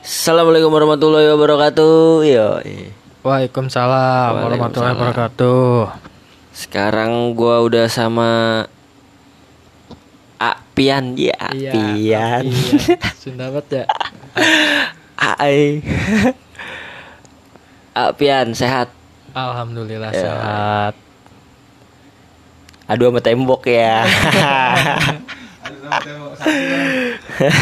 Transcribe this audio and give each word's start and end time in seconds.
Assalamualaikum 0.00 0.72
warahmatullahi 0.72 1.28
wabarakatuh. 1.28 2.24
Yo. 2.24 2.48
Waalaikumsalam 3.20 4.32
warahmatullahi 4.32 4.96
wabarakatuh. 4.96 5.92
Sekarang 6.56 7.36
gua 7.36 7.60
udah 7.60 7.84
sama 7.84 8.64
Apian 10.40 11.20
ya, 11.20 11.36
Apian. 11.36 12.00
Iya, 12.00 12.40
Sunda 13.12 13.52
banget 13.52 13.84
ya. 13.84 13.86
Ai. 15.36 15.84
Apian 17.92 18.56
sehat. 18.56 18.88
Alhamdulillah 19.36 20.16
Ya. 20.16 20.20
sehat. 20.24 20.94
Aduh 22.88 23.12
sama 23.12 23.20
tembok 23.20 23.68
ya. 23.68 24.08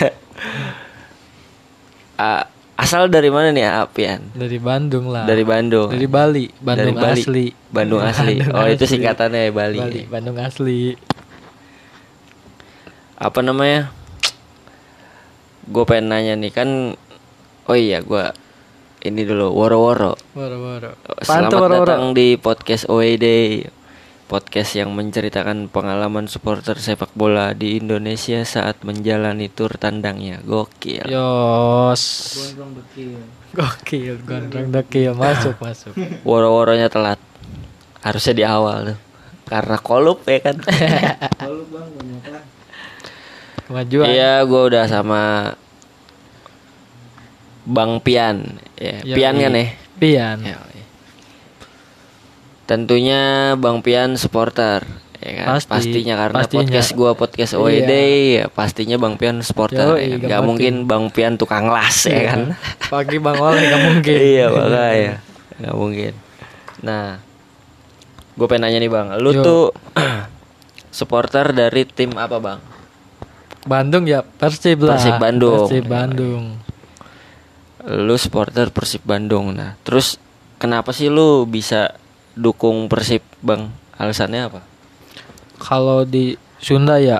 A- 2.18 2.46
asal 2.74 3.06
dari 3.06 3.30
mana 3.30 3.50
nih 3.50 3.64
Apian? 3.64 4.22
Dari 4.32 4.58
Bandung 4.58 5.08
lah. 5.08 5.22
Dari 5.24 5.42
Bandung. 5.42 5.88
Dari 5.88 6.06
Bali, 6.06 6.46
Bandung 6.58 6.94
Dari 6.94 7.04
Bali. 7.08 7.20
asli. 7.20 7.46
Bandung 7.68 8.00
asli. 8.00 8.34
Bandung 8.38 8.54
Oh, 8.58 8.66
itu 8.66 8.84
asli. 8.84 8.92
singkatannya 8.92 9.40
ya 9.40 9.52
Bali. 9.52 9.78
Bali, 9.78 10.02
Bandung 10.04 10.36
asli. 10.36 10.98
Apa 13.14 13.40
namanya? 13.40 13.90
Gue 15.64 15.84
pengen 15.84 16.08
nanya 16.08 16.34
nih 16.34 16.48
kan 16.48 16.68
Oh 17.64 17.76
iya 17.76 18.00
gua 18.00 18.32
ini 18.98 19.22
dulu 19.22 19.52
woro-woro. 19.52 20.16
Woro-woro. 20.32 20.96
Selamat 21.20 21.52
Pantu 21.52 21.54
woro-woro. 21.60 21.86
datang 21.86 22.04
di 22.10 22.34
podcast 22.34 22.88
OED. 22.88 23.26
Podcast 24.28 24.76
yang 24.76 24.92
menceritakan 24.92 25.72
pengalaman 25.72 26.28
supporter 26.28 26.76
sepak 26.76 27.16
bola 27.16 27.56
di 27.56 27.80
Indonesia 27.80 28.44
saat 28.44 28.84
menjalani 28.84 29.48
tur 29.48 29.72
tandangnya. 29.80 30.44
Gokil. 30.44 31.08
Yos. 31.08 32.04
Gokil, 33.56 34.20
gondrong 34.28 34.68
dekil. 34.68 35.16
Masuk, 35.16 35.56
masuk. 35.64 35.96
Woro-woronya 36.28 36.92
telat. 36.92 37.16
Harusnya 38.04 38.34
di 38.36 38.44
awal 38.44 38.92
tuh. 38.92 38.98
Karena 39.48 39.76
kolup 39.80 40.20
ya 40.28 40.44
kan. 40.44 40.60
Kemajuan. 43.64 44.12
Iya, 44.12 44.44
gua 44.44 44.62
udah 44.68 44.84
sama 44.92 45.22
Bang 47.64 48.04
Pian. 48.04 48.60
Ya. 48.76 49.00
Pian 49.08 49.40
kan 49.40 49.56
ya? 49.56 49.66
Pian. 49.96 50.38
Ya. 50.44 50.68
Tentunya 52.68 53.56
Bang 53.56 53.80
Pian 53.80 54.20
supporter 54.20 54.84
ya 55.18 55.30
kan? 55.34 55.46
Pasti, 55.56 55.68
pastinya 55.72 56.14
karena 56.14 56.36
pastinya. 56.38 56.60
podcast 56.62 56.88
gua 56.94 57.10
podcast 57.16 57.52
OED 57.56 57.92
ya 58.38 58.44
pastinya 58.46 58.96
Bang 59.00 59.16
Pian 59.16 59.40
supporter 59.40 59.96
Yoi, 59.96 60.04
ya 60.04 60.08
kan? 60.14 60.20
gak 60.20 60.30
Gak 60.30 60.42
mungkin 60.44 60.74
Bang 60.84 61.08
Pian 61.10 61.34
tukang 61.34 61.66
las 61.66 62.04
ya 62.06 62.20
kan 62.28 62.54
Pagi 62.86 63.18
Bang 63.18 63.40
Oleh 63.40 63.66
gak 63.66 63.82
mungkin. 63.82 64.14
iya 64.14 64.46
makanya 64.46 65.14
nggak 65.58 65.74
mungkin 65.74 66.12
nah 66.78 67.18
gue 68.38 68.46
pengen 68.46 68.62
nanya 68.70 68.78
nih 68.78 68.86
bang 68.86 69.06
lu 69.18 69.34
Yo. 69.34 69.42
tuh 69.42 69.62
supporter 70.94 71.50
dari 71.50 71.82
tim 71.82 72.14
apa 72.14 72.38
bang 72.38 72.60
Bandung 73.66 74.06
ya 74.06 74.22
Persib 74.22 74.86
lah. 74.86 74.94
Persib 74.96 75.18
Bandung. 75.18 75.66
Persib 75.66 75.84
Bandung. 75.90 76.44
lu 77.90 78.14
supporter 78.14 78.70
Persib 78.70 79.02
Bandung 79.02 79.50
nah 79.50 79.74
terus 79.82 80.22
kenapa 80.62 80.94
sih 80.94 81.10
lu 81.10 81.42
bisa 81.42 81.98
dukung 82.38 82.86
Persib 82.86 83.20
bang? 83.40 83.66
Alasannya 83.94 84.46
apa? 84.46 84.60
Kalau 85.58 86.06
di 86.06 86.38
Sunda 86.56 86.96
ya 86.96 87.18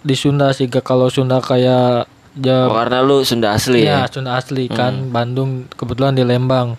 di 0.00 0.14
Sunda 0.14 0.50
sih 0.50 0.70
kalau 0.70 1.10
Sunda 1.10 1.38
kayak 1.38 2.06
Oh, 2.30 2.38
ja, 2.38 2.70
karena 2.70 3.02
lu 3.02 3.26
Sunda 3.26 3.52
asli 3.52 3.82
ya 3.82 4.06
ya? 4.06 4.08
Sunda 4.08 4.38
asli 4.38 4.70
kan 4.70 5.10
Bandung 5.10 5.66
kebetulan 5.68 6.14
di 6.14 6.22
Lembang. 6.22 6.78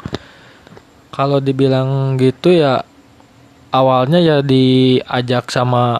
Kalau 1.11 1.37
dibilang 1.37 2.15
gitu 2.15 2.55
ya 2.55 2.79
awalnya 3.69 4.15
ya 4.17 4.39
diajak 4.39 5.51
sama 5.51 5.99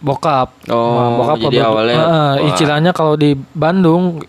bokap. 0.00 0.56
Oh, 0.72 0.96
Nah, 0.96 1.08
bokap 1.14 1.36
jadi 1.46 1.58
awalnya- 1.62 2.00
wah. 2.00 2.34
istilahnya 2.42 2.90
kalau 2.90 3.12
di 3.14 3.36
Bandung 3.52 4.24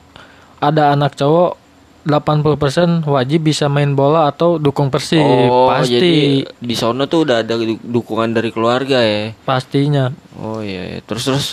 ada 0.60 0.92
anak 0.92 1.16
cowok 1.16 1.56
80% 2.04 3.08
wajib 3.08 3.48
bisa 3.48 3.72
main 3.72 3.96
bola 3.96 4.28
atau 4.28 4.60
dukung 4.60 4.92
Persib. 4.92 5.24
Oh, 5.24 5.72
Pasti 5.72 5.96
jadi 5.96 6.16
di 6.60 6.76
sono 6.76 7.08
tuh 7.08 7.24
udah 7.24 7.40
ada 7.40 7.56
du- 7.56 7.80
dukungan 7.80 8.36
dari 8.36 8.52
keluarga 8.52 9.00
ya. 9.00 9.32
pastinya. 9.48 10.12
Oh 10.36 10.60
iya, 10.60 10.84
iya. 10.96 11.00
terus 11.00 11.24
terus. 11.24 11.48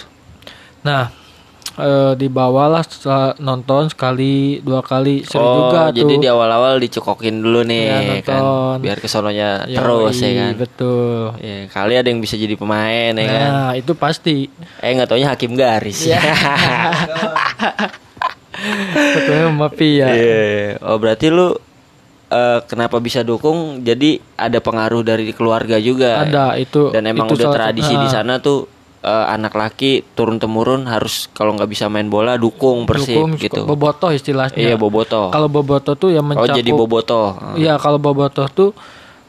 Nah, 0.83 1.15
eh, 1.79 2.13
dibawalah 2.19 2.83
setelah 2.83 3.39
nonton 3.39 3.95
sekali 3.95 4.59
dua 4.59 4.83
kali 4.83 5.23
seru 5.23 5.39
oh, 5.39 5.55
juga 5.71 5.95
jadi 5.95 6.19
tuh. 6.19 6.23
di 6.23 6.27
awal-awal 6.27 6.83
dicokokin 6.83 7.37
dulu 7.39 7.63
nih 7.63 7.87
Iya, 7.87 8.15
kan, 8.27 8.43
biar 8.83 8.99
kesononya 8.99 9.71
Yoi, 9.71 9.79
terus 9.79 10.17
ya 10.19 10.31
kan. 10.35 10.53
Betul. 10.59 11.39
Ya, 11.39 11.57
kali 11.71 11.95
ada 11.95 12.09
yang 12.11 12.19
bisa 12.19 12.35
jadi 12.35 12.59
pemain 12.59 13.15
ya 13.15 13.27
kan. 13.31 13.51
Nah, 13.55 13.71
itu 13.79 13.95
pasti. 13.95 14.51
Eh 14.83 14.91
nggak 14.99 15.15
taunya 15.15 15.31
hakim 15.31 15.55
garis. 15.55 16.11
Iya. 16.11 16.19
Ketemu 18.93 19.47
sama 19.57 19.69
Pia. 19.73 20.09
Iya. 20.13 20.79
Oh 20.85 20.97
berarti 21.01 21.27
lu 21.33 21.57
eh, 22.31 22.59
kenapa 22.69 23.01
bisa 23.03 23.25
dukung? 23.25 23.83
Jadi 23.83 24.21
ada 24.37 24.59
pengaruh 24.61 25.03
dari 25.03 25.33
keluarga 25.35 25.81
juga. 25.81 26.23
Ada 26.23 26.57
itu. 26.61 26.93
Dan 26.95 27.09
emang 27.09 27.27
itu 27.29 27.41
udah 27.41 27.51
tradisi 27.51 27.95
di 27.97 28.09
Ah, 28.09 28.13
sana 28.23 28.39
tuh 28.39 28.69
eh, 29.01 29.27
anak 29.33 29.57
laki 29.57 30.05
turun 30.13 30.37
temurun 30.37 30.85
harus 30.85 31.33
kalau 31.33 31.57
nggak 31.57 31.71
bisa 31.73 31.89
main 31.89 32.07
bola 32.07 32.37
dukung 32.37 32.85
Persib 32.85 33.17
dukung 33.17 33.31
gitu. 33.41 33.65
Bobotoh 33.65 34.13
istilahnya. 34.13 34.61
Iya 34.61 34.77
boboto. 34.77 35.33
Kalau 35.33 35.49
bobotoh 35.49 35.95
tuh 35.97 36.13
yang 36.13 36.25
Oh 36.29 36.37
mencakup 36.37 36.59
jadi 36.61 36.71
boboto. 36.71 37.23
Iya, 37.57 37.75
kalau 37.81 37.99
bobotoh 37.99 38.47
tuh 38.53 38.71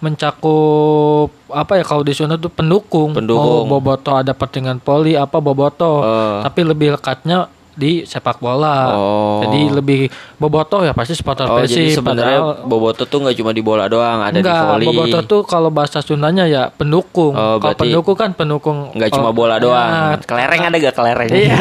mencakup 0.01 1.29
apa 1.53 1.77
ya 1.77 1.83
kalau 1.85 2.01
di 2.01 2.11
sana 2.11 2.35
tuh 2.35 2.49
pendukung. 2.49 3.13
Pendukung. 3.13 3.69
Mau 3.69 3.79
bobotoh 3.79 4.17
ada 4.17 4.33
pertandingan 4.33 4.81
poli 4.81 5.13
apa 5.15 5.37
bobotoh. 5.37 6.01
Eh. 6.03 6.39
Tapi 6.43 6.59
lebih 6.65 6.97
lekatnya 6.97 7.47
di 7.71 8.03
sepak 8.03 8.43
bola. 8.43 8.91
Oh. 8.91 9.39
Jadi 9.47 9.71
lebih 9.71 10.01
bobotoh 10.35 10.83
ya 10.83 10.91
pasti 10.91 11.15
supporter 11.15 11.47
Oh 11.47 11.63
jadi 11.63 11.91
Persib. 11.91 12.03
sebenarnya 12.03 12.39
padahal- 12.43 12.67
boboto 12.67 13.03
tuh 13.07 13.19
nggak 13.23 13.35
cuma 13.39 13.51
di 13.55 13.63
bola 13.63 13.87
doang, 13.87 14.19
ada 14.19 14.35
di 14.35 14.43
Enggak, 14.43 14.67
volley. 14.67 14.87
bobotoh 14.91 15.21
tuh 15.23 15.41
kalau 15.47 15.69
bahasa 15.71 16.03
Sundanya 16.03 16.45
ya 16.45 16.67
pendukung. 16.69 17.31
Oh, 17.31 17.57
kalau 17.57 17.75
pendukung 17.75 18.17
kan 18.19 18.29
pendukung 18.35 18.91
nggak 18.91 19.11
cuma 19.15 19.31
oh, 19.31 19.35
bola 19.35 19.55
ya, 19.57 19.63
doang. 19.63 19.91
Kelereng 20.27 20.61
ada 20.67 20.77
gak 20.77 20.95
kelereng? 20.95 21.29
Iya. 21.31 21.55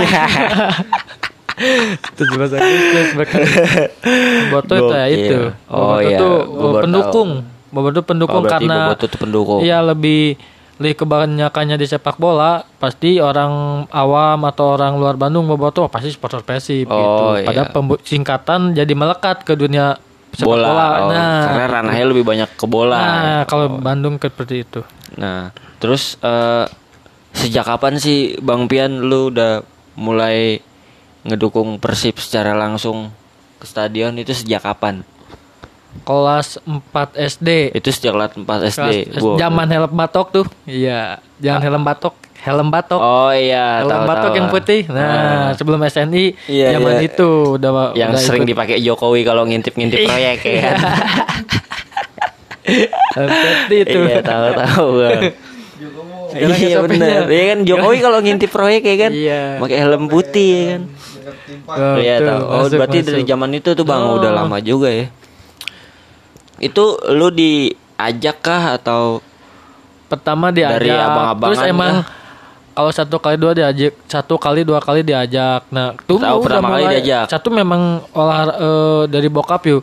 17 1.60 2.56
Agustus 2.56 3.08
bahkan. 3.20 3.40
Bobotoh 4.48 4.76
itu 4.80 4.94
ya 4.96 5.06
itu. 5.12 5.38
Oh, 5.68 6.00
Bobotoh 6.00 6.08
iya. 6.08 6.18
tuh 6.18 6.34
baru 6.48 6.84
pendukung. 6.84 7.30
Bobotoh 7.70 8.02
pendukung 8.02 8.42
Oh, 8.42 8.50
karena 8.50 8.76
boboto 8.90 9.04
tuh 9.06 9.18
pendukung. 9.20 9.60
Iya 9.62 9.78
lebih 9.84 10.40
lebih 10.80 11.04
kebanyakannya 11.04 11.76
di 11.76 11.84
sepak 11.84 12.16
bola 12.16 12.64
pasti 12.80 13.20
orang 13.20 13.84
awam 13.86 14.48
atau 14.48 14.74
orang 14.74 14.96
luar 14.96 15.14
Bandung 15.14 15.44
bobotoh 15.44 15.86
pasti 15.86 16.08
supporter 16.08 16.40
Persib 16.40 16.88
gitu. 16.88 16.96
Oh, 17.22 17.36
iya. 17.36 17.44
Padahal 17.44 17.68
pembu- 17.68 18.00
singkatan 18.00 18.72
jadi 18.72 18.88
melekat 18.90 19.44
ke 19.44 19.52
dunia 19.52 20.00
sepak 20.32 20.48
bola. 20.48 20.66
bola. 20.66 20.88
Oh, 21.04 21.08
Nah, 21.12 21.40
karena 21.44 21.64
ranahnya 21.68 22.06
lebih 22.08 22.24
banyak 22.24 22.50
ke 22.56 22.64
bola. 22.64 22.96
Nah, 22.96 23.40
kalau 23.44 23.76
Bandung 23.76 24.16
ke 24.16 24.32
seperti 24.32 24.64
itu. 24.64 24.80
Nah, 25.20 25.52
terus 25.76 26.16
eh, 26.18 26.64
sejak 27.36 27.68
kapan 27.68 28.00
sih 28.00 28.40
Bang 28.40 28.64
Pian 28.64 29.04
lu 29.04 29.28
udah 29.28 29.60
mulai 30.00 30.64
ngedukung 31.22 31.76
Persib 31.76 32.16
secara 32.16 32.56
langsung 32.56 33.12
ke 33.60 33.68
stadion 33.68 34.16
itu 34.16 34.32
sejak 34.32 34.64
kapan? 34.64 35.04
Kelas 36.00 36.58
4 36.60 36.90
SD. 37.14 37.48
Itu 37.72 37.88
sejak 37.88 38.12
kelas 38.12 38.30
4 38.34 38.46
SD. 38.66 38.90
Kelas- 39.08 39.20
Gua- 39.20 39.36
zaman 39.36 39.66
helm 39.66 39.90
batok 39.90 40.26
tuh. 40.32 40.46
Iya, 40.62 41.18
jangan 41.36 41.60
helm 41.60 41.82
batok, 41.82 42.14
helm 42.40 42.68
batok. 42.68 42.98
Oh 42.98 43.30
iya, 43.30 43.80
helm 43.80 43.90
tahu 43.90 44.06
batok 44.06 44.24
tahu. 44.24 44.38
yang 44.38 44.48
putih. 44.48 44.80
Nah, 44.86 45.52
sebelum 45.52 45.80
SNI 45.80 46.24
Iya, 46.46 46.66
zaman 46.74 46.94
iya. 46.96 47.06
itu 47.06 47.28
udah 47.54 47.70
yang 47.92 48.10
udah 48.10 48.18
sering 48.18 48.42
ikut. 48.42 48.50
dipakai 48.50 48.76
Jokowi 48.78 49.20
kalau 49.22 49.42
ngintip-ngintip 49.44 49.98
proyek 50.04 50.38
ya 50.40 50.60
kan. 50.64 50.76
Putih 53.10 53.78
itu. 53.82 53.98
Iya, 54.00 54.20
tahu-tahu 54.20 54.84
gua. 54.92 55.10
Sekarang 56.30 56.58
Iya 56.60 56.76
benar. 56.80 57.22
Iya 57.26 57.44
kan 57.48 57.58
Jokowi 57.64 57.98
kalau 57.98 58.18
ngintip 58.20 58.48
proyek 58.48 58.82
ya 58.84 58.96
kan. 59.00 59.12
Iya. 59.12 59.40
Pakai 59.58 59.76
helm 59.78 60.06
putih 60.06 60.48
ya 60.48 60.64
kan. 60.70 60.82
Oh, 61.68 61.96
Iya 61.96 62.14
tahu. 62.20 62.40
Oh 62.42 62.58
masuk, 62.64 62.78
berarti 62.78 62.98
dari 63.00 63.20
masuk. 63.20 63.28
zaman 63.28 63.50
itu 63.52 63.70
tuh 63.72 63.84
Bang 63.84 64.02
Oh. 64.04 64.16
udah 64.16 64.30
lama 64.32 64.58
juga 64.60 64.88
ya. 64.88 65.06
Itu 66.60 66.84
lu 67.08 67.28
diajak 67.30 68.36
kah 68.38 68.76
atau 68.76 69.24
pertama 70.06 70.50
diajak 70.50 70.78
Dari 70.78 70.90
abang-abangan 70.90 71.46
terus 71.46 71.62
emang 71.64 71.94
kah? 71.96 72.18
kalau 72.72 72.90
satu 72.90 73.16
kali 73.16 73.36
dua 73.36 73.52
diajak 73.52 73.92
satu 74.04 74.34
kali 74.36 74.60
dua 74.60 74.78
kali 74.78 75.00
diajak 75.00 75.62
nah 75.68 75.94
tunggu 76.02 76.22
Tahu 76.22 76.38
pertama 76.40 76.68
kali 76.72 76.84
diajak. 76.94 77.26
satu 77.28 77.48
memang 77.48 77.82
olah 78.10 78.40
eh, 78.52 79.02
dari 79.06 79.26
bokap 79.26 79.62
yuk 79.66 79.82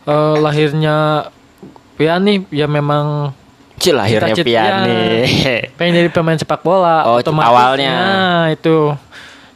Eh, 0.00 0.36
lahirnya 0.38 1.28
Pian 1.94 2.22
nih 2.22 2.40
ya 2.50 2.64
memang 2.64 3.28
Cil 3.76 3.92
lahirnya 3.92 4.32
Cita-cita- 4.32 4.48
Pian 4.48 4.64
ya. 4.64 4.86
nih. 4.86 5.60
pengen 5.76 5.92
jadi 5.96 6.08
pemain 6.08 6.34
sepak 6.34 6.62
bola 6.62 7.04
Oh, 7.04 7.18
otomatis 7.18 7.44
awalnya. 7.46 7.92
nah 7.92 8.44
itu 8.48 8.94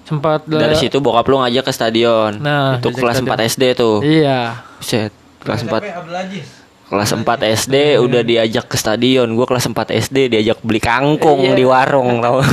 sempat 0.02 0.44
Dari 0.44 0.74
situ 0.74 0.98
bokap 0.98 1.24
lu 1.24 1.38
ngajak 1.38 1.62
ke 1.62 1.72
stadion. 1.72 2.36
Nah, 2.36 2.76
itu 2.76 2.90
kelas 2.90 3.16
stadion. 3.16 3.32
4 3.32 3.48
SD 3.48 3.62
tuh. 3.72 3.96
Iya. 4.02 4.60
Buset, 4.76 5.08
kelas 5.42 5.62
4 5.62 5.82
Abdul 5.82 6.16
Aziz. 6.16 6.46
kelas 6.84 7.10
4 7.10 7.24
SD 7.56 7.74
udah 7.98 8.20
diajak 8.20 8.66
ke 8.66 8.76
stadion. 8.76 9.28
Gua 9.30 9.44
kelas 9.44 9.64
4 9.64 9.74
SD 9.98 10.28
diajak 10.28 10.60
beli 10.60 10.78
kangkung 10.78 11.40
Iya. 11.42 11.54
di 11.54 11.64
warung 11.64 12.18
tau. 12.18 12.38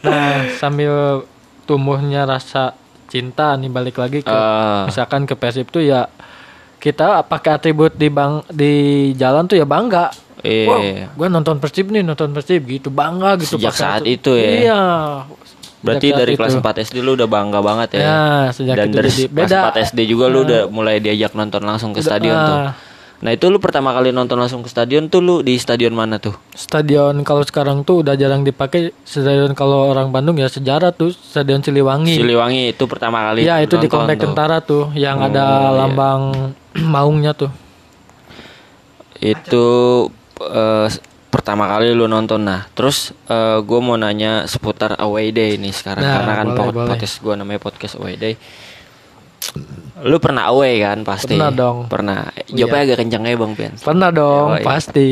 Nah, 0.00 0.52
sambil 0.54 1.24
tumbuhnya 1.64 2.24
rasa 2.24 2.76
cinta 3.06 3.54
nih 3.54 3.68
balik 3.68 3.96
lagi 3.96 4.20
ke 4.20 4.28
Eh. 4.28 4.84
misalkan 4.84 5.24
ke 5.24 5.32
Persib 5.32 5.68
tuh 5.68 5.80
ya 5.80 6.12
kita 6.76 7.24
pakai 7.24 7.56
atribut 7.56 7.88
di 7.90 8.06
bang 8.06 8.44
di 8.46 8.72
jalan 9.14 9.44
tuh 9.44 9.56
ya 9.56 9.64
bangga. 9.64 10.12
Iya. 10.38 10.68
Wow, 10.68 10.80
gue 11.16 11.28
nonton 11.30 11.56
Persib 11.56 11.88
nih, 11.88 12.04
nonton 12.04 12.30
Persib 12.30 12.68
gitu 12.68 12.92
bangga 12.92 13.40
gitu. 13.40 13.56
Sejak 13.56 13.72
saat 13.72 14.04
atribut. 14.04 14.12
itu 14.14 14.32
ya? 14.36 14.50
Iya. 14.60 14.82
Berarti 15.84 16.06
dari 16.10 16.32
kelas 16.32 16.56
itu. 16.56 16.64
4 16.64 16.80
SD 16.82 16.96
lu 16.98 17.12
udah 17.12 17.28
bangga 17.28 17.60
banget 17.60 17.88
ya. 17.94 18.00
Ya, 18.00 18.18
sejak 18.50 18.74
Dan 18.74 18.86
itu 18.88 18.96
dari 18.96 19.10
jadi 19.10 19.24
kelas 19.28 19.36
beda. 19.52 19.60
4 19.68 19.86
SD 19.86 19.98
juga 20.08 20.24
lu 20.26 20.38
udah 20.42 20.62
mulai 20.66 20.96
diajak 20.98 21.32
nonton 21.32 21.60
langsung 21.60 21.92
ke 21.92 22.00
stadion 22.00 22.32
tuh. 22.34 22.58
ah. 22.62 22.72
Nah, 23.14 23.32
itu 23.32 23.48
lu 23.48 23.56
pertama 23.56 23.88
kali 23.90 24.08
nonton 24.10 24.36
langsung 24.36 24.60
ke 24.60 24.68
stadion 24.68 25.08
tuh 25.08 25.20
lu 25.20 25.40
di 25.40 25.56
stadion 25.56 25.92
mana 25.92 26.16
tuh? 26.18 26.36
Stadion 26.50 27.20
kalau 27.20 27.40
sekarang 27.40 27.80
tuh 27.80 28.00
udah 28.00 28.12
jarang 28.14 28.42
dipakai. 28.42 28.92
Stadion 29.00 29.52
kalau 29.52 29.88
orang 29.88 30.08
Bandung 30.08 30.36
ya 30.36 30.44
sejarah 30.44 30.88
tuh 30.90 31.08
Stadion 31.08 31.60
Siliwangi. 31.60 32.16
Siliwangi 32.16 32.72
itu 32.72 32.84
pertama 32.84 33.24
kali. 33.24 33.44
Iya 33.44 33.60
itu 33.60 33.76
di 33.76 33.88
komplek 33.88 34.16
tuh. 34.16 34.28
tentara 34.28 34.60
tuh 34.60 34.92
yang 34.92 35.16
Oh, 35.18 35.26
ada 35.26 35.40
iya. 35.40 35.72
lambang 35.74 36.20
maungnya 36.94 37.32
tuh. 37.32 37.48
Itu 39.16 39.66
eh, 40.42 40.86
pertama 41.44 41.68
kali 41.68 41.92
lu 41.92 42.08
nonton. 42.08 42.40
Nah, 42.40 42.64
terus 42.72 43.12
eh, 43.28 43.60
gue 43.60 43.80
mau 43.84 44.00
nanya 44.00 44.48
seputar 44.48 44.96
away 44.96 45.28
day 45.28 45.60
nih 45.60 45.76
sekarang 45.76 46.00
Nah, 46.00 46.16
karena 46.16 46.32
kan 46.32 46.46
boleh, 46.48 46.56
pod- 46.56 46.72
boleh. 46.72 46.88
podcast 46.88 47.14
gue 47.20 47.34
namanya 47.36 47.60
podcast 47.60 47.94
away 48.00 48.16
day. 48.16 48.34
Lu 50.00 50.16
pernah 50.16 50.48
away 50.48 50.80
kan 50.80 51.04
pasti? 51.04 51.36
Pernah 51.36 51.52
dong. 51.52 51.78
Iya. 51.84 51.90
Pernah. 51.92 52.18
Jawabnya 52.48 52.80
agak 52.82 52.98
kencang 52.98 53.22
ya 53.22 53.36
Bang 53.36 53.52
Pian. 53.52 53.72
Pernah 53.76 54.08
dong 54.08 54.48
Yoi. 54.56 54.64
pasti. 54.64 55.08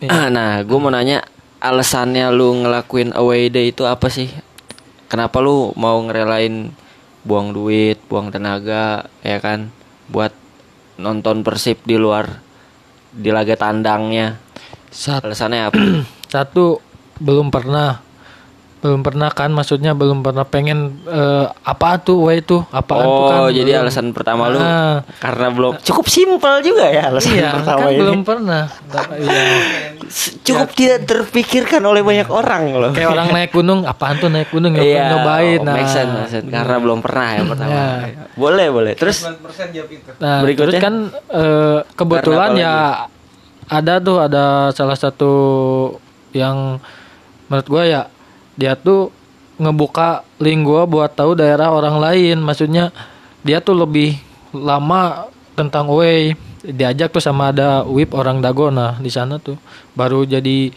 Nih, 0.00 0.08
nah, 0.32 0.64
gue 0.64 0.78
mau 0.80 0.88
nanya 0.88 1.20
alasannya 1.60 2.32
lu 2.32 2.64
ngelakuin 2.64 3.12
away 3.12 3.52
day 3.52 3.68
itu 3.68 3.84
apa 3.84 4.08
sih? 4.08 4.32
Kenapa 5.12 5.44
lu 5.44 5.76
mau 5.76 6.00
ngerelain 6.00 6.72
buang 7.20 7.52
duit, 7.52 8.00
buang 8.08 8.32
tenaga, 8.32 9.04
ya 9.20 9.36
kan, 9.44 9.68
buat 10.08 10.32
nonton 10.96 11.44
Persib 11.44 11.84
di 11.84 12.00
luar 12.00 12.40
di 13.12 13.28
laga 13.28 13.60
tandangnya? 13.60 14.40
Sat- 14.94 15.20
Alasannya 15.20 15.60
apa? 15.64 15.78
satu 16.32 16.78
belum 17.16 17.50
pernah 17.50 17.98
belum 18.76 19.00
pernah 19.00 19.32
kan 19.32 19.48
maksudnya 19.48 19.90
belum 19.90 20.20
pernah 20.20 20.44
pengen 20.44 20.78
eh, 21.04 21.46
apa 21.48 21.96
tuh 21.98 22.20
way 22.22 22.38
itu 22.38 22.60
apaan 22.68 23.00
tuh 23.02 23.24
kan 23.24 23.38
oh, 23.38 23.48
jadi 23.48 23.70
belum. 23.70 23.82
alasan 23.82 24.06
pertama 24.12 24.44
lu 24.46 24.60
Ah. 24.60 25.00
karena 25.16 25.48
belum 25.48 25.72
cukup 25.80 26.04
simpel 26.06 26.60
juga 26.60 26.84
ya 26.86 27.08
alasan 27.08 27.32
iya 27.32 27.48
pertama 27.56 27.80
kan 27.80 27.88
ini. 27.88 27.96
belum 27.96 28.20
pernah 28.22 28.62
Da- 28.84 29.08
iya. 29.16 29.40
Cukup 30.44 30.68
tidak 30.76 31.08
terpikirkan 31.08 31.80
oleh 31.80 32.04
banyak 32.04 32.28
orang 32.28 32.62
loh. 32.70 32.92
kayak 32.92 33.08
orang 33.08 33.32
naik 33.32 33.50
gunung 33.50 33.88
apaan 33.88 34.20
tuh 34.20 34.28
naik 34.28 34.52
gunung 34.52 34.68
nyobain 34.70 34.92
Iya, 34.92 35.04
nyobain 35.08 35.58
oh, 35.58 35.64
nah 35.64 35.74
make 35.74 35.88
sense, 35.88 36.12
make 36.12 36.28
sense. 36.28 36.46
karena 36.46 36.76
belum 36.76 36.98
pernah 37.00 37.26
ya 37.30 37.42
pertama. 37.42 37.72
Ya. 37.72 37.88
Boleh, 38.36 38.66
boleh. 38.68 38.92
Terus 38.92 39.16
9% 39.24 39.32
jawab 39.72 39.88
itu. 39.88 40.10
Nah, 40.14 40.38
Berikutnya? 40.38 40.76
terus 40.76 40.82
kan 40.82 40.94
eh, 41.32 41.78
kebetulan 41.90 42.50
ya 42.52 42.74
ada 43.68 44.00
tuh 44.00 44.18
ada 44.20 44.70
salah 44.72 44.98
satu 44.98 45.32
yang 46.34 46.82
menurut 47.48 47.68
gua 47.68 47.82
ya 47.84 48.02
dia 48.58 48.74
tuh 48.78 49.10
ngebuka 49.58 50.26
link 50.42 50.66
gua 50.66 50.84
buat 50.84 51.14
tahu 51.14 51.38
daerah 51.38 51.70
orang 51.70 52.00
lain. 52.02 52.42
Maksudnya 52.42 52.90
dia 53.44 53.60
tuh 53.60 53.76
lebih 53.76 54.18
lama 54.54 55.28
tentang 55.54 55.90
way 55.90 56.34
diajak 56.64 57.12
tuh 57.12 57.20
sama 57.20 57.52
ada 57.52 57.84
Wip 57.84 58.16
orang 58.16 58.40
Dago 58.40 58.72
nah 58.72 58.96
di 58.98 59.12
sana 59.12 59.36
tuh. 59.38 59.60
Baru 59.92 60.24
jadi 60.24 60.72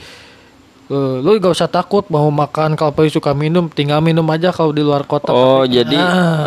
eh, 0.91 1.15
lu 1.23 1.39
gak 1.39 1.55
usah 1.55 1.71
takut 1.71 2.03
mau 2.11 2.27
makan 2.27 2.75
kalau 2.75 2.91
suka 3.07 3.31
minum 3.31 3.71
tinggal 3.71 4.03
minum 4.03 4.27
aja 4.27 4.51
kalau 4.51 4.75
di 4.75 4.83
luar 4.83 5.07
kota. 5.07 5.31
Oh, 5.31 5.63
jadi 5.63 5.97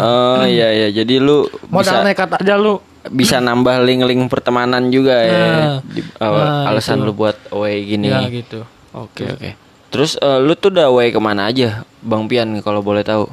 oh 0.01 0.45
iya 0.45 0.69
iya. 0.77 0.89
Jadi 0.93 1.17
lu 1.17 1.49
modal 1.73 2.05
bisa 2.05 2.07
nekat 2.07 2.31
aja 2.37 2.55
lu 2.61 2.79
bisa 3.07 3.39
nambah 3.39 3.81
link-link 3.81 4.29
pertemanan 4.29 4.89
juga 4.89 5.17
ya. 5.17 5.33
Nah, 5.33 5.77
Di, 5.83 6.01
awal- 6.19 6.45
nah, 6.45 6.69
alasan 6.69 6.99
itu. 6.99 7.07
lu 7.07 7.13
buat 7.15 7.37
away 7.49 7.81
gini. 7.87 8.07
ya 8.07 8.21
gitu 8.27 8.61
Oke, 8.91 9.25
oke. 9.25 9.51
Terus 9.89 10.15
eh, 10.15 10.39
lu 10.39 10.53
tuh 10.53 10.69
udah 10.69 10.87
away 10.87 11.09
ke 11.09 11.17
mana 11.17 11.47
aja, 11.47 11.83
Bang 11.99 12.27
Pian 12.27 12.61
kalau 12.61 12.81
boleh 12.81 13.01
tahu? 13.01 13.25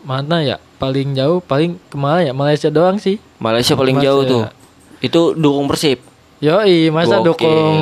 mana 0.00 0.40
ya 0.40 0.56
paling 0.76 1.12
jauh 1.12 1.38
paling 1.38 1.76
ke 1.82 1.94
mana 1.94 2.20
ya 2.22 2.32
Malaysia 2.32 2.68
doang 2.68 2.96
sih 2.96 3.20
Malaysia 3.36 3.76
paling 3.76 3.94
Malaysia. 3.94 4.08
jauh 4.10 4.22
tuh. 4.24 4.42
Itu 4.98 5.20
dukung 5.34 5.68
Persib. 5.68 6.00
Yoi 6.40 6.88
masa 6.88 7.20
Gokil. 7.20 7.28
dukung 7.28 7.76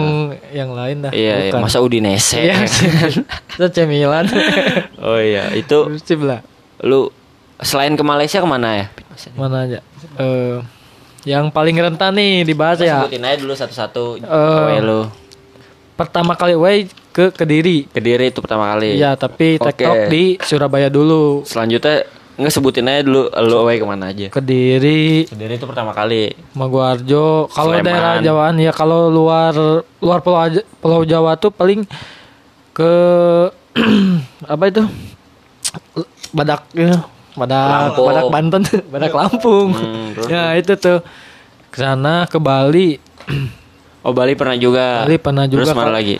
yang 0.50 0.74
lain 0.74 0.98
dah 1.00 1.14
Iya, 1.14 1.34
iya. 1.40 1.52
Bukan. 1.54 1.62
masa 1.62 1.78
Udinese. 1.78 2.42
Iya. 2.42 2.58
Itu 3.54 3.62
AC 3.64 3.86
Milan 3.86 4.26
oh 4.98 5.14
iya, 5.16 5.54
itu 5.54 5.78
Persib 5.88 6.22
lah 6.22 6.42
lu 6.78 7.06
selain 7.56 7.94
ke 7.94 8.02
Malaysia 8.02 8.38
ke 8.38 8.46
mana 8.46 8.70
ya? 8.76 8.86
mana 9.34 9.62
aja 9.62 9.78
Eh, 10.14 10.56
yang 11.24 11.48
paling 11.48 11.74
rentan 11.74 12.12
nih 12.12 12.42
dibahas 12.42 12.78
ya 12.78 13.02
Sebutin 13.02 13.22
aja 13.22 13.36
dulu 13.36 13.52
satu-satu 13.52 14.04
Eh, 14.18 14.58
away 14.58 14.78
lu. 14.78 15.10
pertama 15.94 16.32
kali 16.32 16.54
way 16.54 16.78
ke 17.10 17.28
Kediri 17.28 17.86
Kediri 17.86 18.28
itu 18.28 18.38
pertama 18.38 18.70
kali. 18.70 18.94
Iya 18.94 19.12
tapi 19.12 19.56
Oke. 19.56 19.74
TikTok 19.74 19.96
di 20.06 20.24
Surabaya 20.38 20.86
dulu 20.86 21.42
Selanjutnya 21.42 22.06
nggak 22.38 22.54
sebutin 22.54 22.86
aja 22.86 23.02
dulu 23.02 23.26
lu 23.26 23.56
away 23.58 23.76
ke 23.76 23.84
mana 23.84 24.08
aja. 24.08 24.30
Kediri 24.30 25.26
Kediri 25.26 25.54
itu 25.54 25.66
pertama 25.66 25.90
kali. 25.90 26.30
Maguarjo 26.54 27.50
kalau 27.50 27.74
daerah 27.76 28.22
Jawaan 28.22 28.56
ya 28.56 28.70
kalau 28.70 29.10
luar 29.10 29.50
luar 29.98 30.18
pulau 30.20 30.46
pulau 30.78 31.02
Jawa 31.02 31.34
tuh 31.34 31.50
paling 31.50 31.82
ke 32.70 32.92
apa 34.46 34.64
itu 34.64 34.82
badak 36.30 36.62
ya 36.72 36.94
badak 37.38 37.94
Lampung. 37.94 38.06
badak 38.06 38.24
Banten 38.28 38.62
badak 38.92 39.12
Lampung 39.12 39.68
Hmm, 39.70 40.06
terus? 40.12 40.28
ya 40.28 40.44
itu 40.52 40.72
tuh 40.74 40.98
ke 41.68 41.78
sana 41.78 42.26
ke 42.26 42.36
Bali 42.36 42.98
Oh 43.98 44.10
Bali 44.10 44.32
pernah 44.32 44.54
juga. 44.54 45.02
Bali 45.02 45.16
pernah 45.16 45.44
juga, 45.44 45.62
Terus 45.62 45.74
mana 45.74 45.92
lagi? 45.92 46.16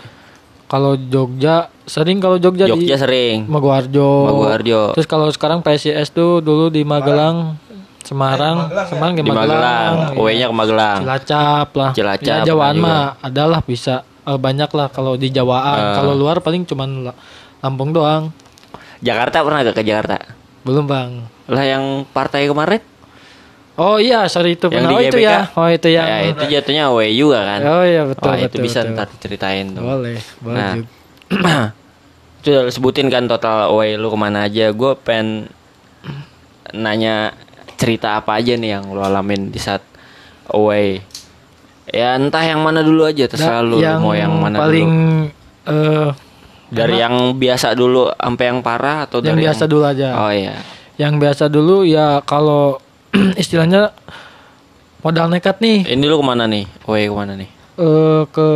kalau 0.65 0.93
Jogja 0.95 1.65
sering 1.83 2.17
kalau 2.17 2.37
Jogja, 2.37 2.65
Jogja 2.65 2.93
di 2.93 2.93
sering. 2.95 3.37
Maguarjo 3.43 4.29
Maguarjo. 4.29 4.93
terus 4.93 5.03
kalau 5.03 5.25
sekarang 5.27 5.59
PSIS 5.59 6.09
tuh 6.09 6.39
dulu 6.39 6.69
di 6.69 6.83
Magelang 6.83 7.57
Semarang 7.99 8.69
Semarang 8.85 9.13
Di 9.13 9.25
Magelang. 9.25 9.93
iya. 10.07 10.15
Away-nya 10.15 10.45
ke 10.45 10.55
Magelang. 10.55 10.99
Cilacap 11.01 11.67
lah. 11.73 11.91
Cilacap 11.91 12.21
Ya, 12.21 12.35
Jawaan 12.43 12.77
mah 12.77 13.17
adalah 13.19 13.59
bisa 13.59 14.01
eh, 14.21 14.37
banyak 14.37 14.69
lah 14.69 14.87
kalau 14.87 15.13
di 15.13 15.27
Jawaan. 15.27 15.79
Eh. 15.79 15.95
Kalau 15.95 16.13
luar 16.13 16.37
paling 16.39 16.63
cuman 16.63 16.89
La- 17.05 17.17
Lampung 17.59 17.89
doang. 17.89 18.29
Jakarta 18.99 19.41
pernah 19.41 19.63
gak 19.63 19.73
ke 19.73 19.83
Jakarta? 19.83 20.15
Belum 20.63 20.85
bang. 20.85 21.23
Lah 21.47 21.63
yang 21.65 22.03
partai 22.11 22.45
kemarin? 22.45 22.81
Oh 23.79 23.95
iya 23.95 24.27
sorry 24.27 24.59
itu 24.59 24.67
Yang 24.67 24.91
Oh 24.91 24.99
itu 24.99 25.17
ya. 25.23 25.47
Oh 25.55 25.67
itu 25.71 25.87
ya. 25.87 26.03
Ya, 26.03 26.17
itu 26.35 26.43
jatuhnya 26.51 26.91
away 26.91 27.15
juga 27.15 27.47
kan? 27.47 27.59
Oh 27.63 27.83
iya 27.87 28.03
betul 28.03 28.27
Wah, 28.27 28.35
itu 28.35 28.51
betul. 28.51 28.63
bisa 28.67 28.79
betul. 28.83 28.93
ntar 28.99 29.07
ceritain 29.23 29.65
tuh. 29.71 29.83
Boleh. 29.83 30.19
Boleh. 30.43 30.59
Nah. 30.59 30.73
itu 32.39 32.51
sebutin 32.71 33.11
kan 33.11 33.27
total 33.27 33.71
away 33.71 33.95
lu 33.95 34.11
ke 34.11 34.17
mana 34.19 34.51
aja. 34.51 34.71
Gue 34.75 34.99
pengen 34.99 35.47
nanya 36.75 37.31
cerita 37.79 38.19
apa 38.19 38.35
aja 38.39 38.59
nih 38.59 38.79
yang 38.79 38.91
lu 38.91 38.99
alamin 38.99 39.47
di 39.47 39.59
saat 39.59 39.81
away. 40.51 40.99
Ya 41.89 42.19
entah 42.19 42.43
yang 42.43 42.61
mana 42.61 42.83
dulu 42.85 43.07
aja 43.07 43.25
terserah 43.25 43.65
Nah, 43.65 43.65
lu, 43.65 43.77
mau 43.81 44.13
yang 44.13 44.29
mana 44.35 44.61
paling 44.61 44.85
dulu. 44.85 45.71
eh 45.71 46.09
Dari 46.69 46.95
yang 46.95 47.15
biasa 47.33 47.73
dulu 47.73 48.09
sampai 48.11 48.45
yang 48.45 48.59
parah 48.59 49.03
atau 49.03 49.19
yang 49.19 49.33
dari 49.33 49.45
biasa 49.45 49.63
dulu 49.65 49.83
aja. 49.83 50.09
Oh 50.17 50.29
iya. 50.29 50.55
Yang 50.95 51.13
biasa 51.17 51.43
dulu 51.47 51.81
ya 51.81 52.21
kalau 52.21 52.77
istilahnya 53.35 53.89
modal 54.99 55.27
nekat 55.27 55.57
nih 55.57 55.87
Ini 55.87 56.03
lu 56.03 56.15
ke 56.15 56.25
mana 56.25 56.45
nih? 56.45 56.67
Away 56.83 57.05
ke 57.05 57.15
mana 57.15 57.33
nih? 57.33 57.49
eh 57.75 58.21
ke 58.27 58.47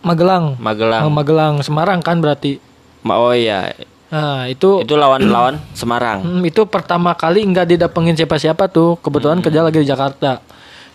Magelang. 0.00 0.54
Magelang. 0.58 1.02
Oh, 1.02 1.10
Magelang 1.10 1.60
Semarang 1.60 1.98
kan 1.98 2.20
berarti. 2.20 2.60
Ma- 3.02 3.16
Oh 3.16 3.32
iya. 3.32 3.72
Nah, 4.08 4.46
itu 4.46 4.80
Itu 4.80 4.94
lawan-lawan 4.94 5.58
Semarang. 5.72 6.20
Hmm, 6.20 6.42
itu 6.42 6.64
pertama 6.64 7.12
kali 7.12 7.40
nggak 7.42 7.66
didatengin 7.66 8.14
siapa-siapa 8.14 8.68
tuh. 8.68 9.00
Kebetulan 9.00 9.40
Hmm. 9.40 9.44
kerja 9.44 9.60
lagi 9.60 9.80
di 9.80 9.88
Jakarta. 9.88 10.44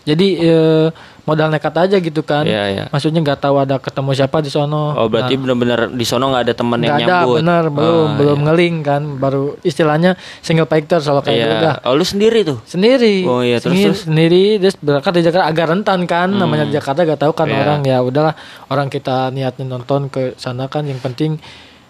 Jadi 0.06 0.28
eh, 0.39 0.88
modal 1.30 1.48
nekat 1.48 1.76
aja 1.76 1.96
gitu 1.96 2.22
kan. 2.22 2.42
Iya, 2.42 2.64
iya. 2.68 2.84
Maksudnya 2.90 3.22
nggak 3.22 3.40
tahu 3.40 3.56
ada 3.58 3.78
ketemu 3.78 4.10
siapa 4.12 4.38
di 4.40 4.50
sono. 4.50 4.92
Oh 4.94 5.06
berarti 5.06 5.34
bener-bener 5.36 5.90
di 5.90 6.02
sono 6.02 6.28
nggak 6.28 6.44
ada 6.44 6.54
temen 6.54 6.80
yang 6.80 6.98
ada, 6.98 7.06
nyambut. 7.22 7.36
bener 7.38 7.64
belum 7.70 7.86
Oh, 7.86 8.06
belum 8.16 8.38
iya. 8.38 8.46
ngeling 8.46 8.76
kan. 8.82 9.02
Baru 9.16 9.44
istilahnya 9.62 10.12
single 10.40 10.66
factor 10.66 10.98
soal 10.98 11.22
kayak 11.22 11.36
Iya. 11.36 11.46
gitu 11.46 11.56
dah. 11.62 11.76
Oh 11.84 11.94
lu 11.94 12.04
sendiri 12.04 12.42
tuh. 12.42 12.58
Sendiri. 12.64 13.24
Oh, 13.24 13.40
iya, 13.40 13.58
terus, 13.58 13.70
Sendiri- 13.72 13.86
terus? 13.86 14.00
Hmm. 14.00 14.08
sendiri 14.10 14.44
terus 14.58 14.76
berangkat 14.78 15.12
di 15.14 15.22
Jakarta 15.22 15.46
agak 15.46 15.66
rentan 15.68 16.00
kan. 16.04 16.30
Namanya 16.32 16.66
di 16.66 16.74
Jakarta 16.74 17.00
gak 17.04 17.20
tahu 17.20 17.32
kan 17.32 17.46
Iya. 17.46 17.60
orang 17.60 17.80
ya 17.84 17.98
udahlah 18.00 18.34
orang 18.68 18.88
kita 18.88 19.30
niatnya 19.30 19.66
nonton 19.66 20.08
ke 20.08 20.34
sana 20.36 20.66
kan 20.66 20.84
yang 20.84 20.98
penting 20.98 21.38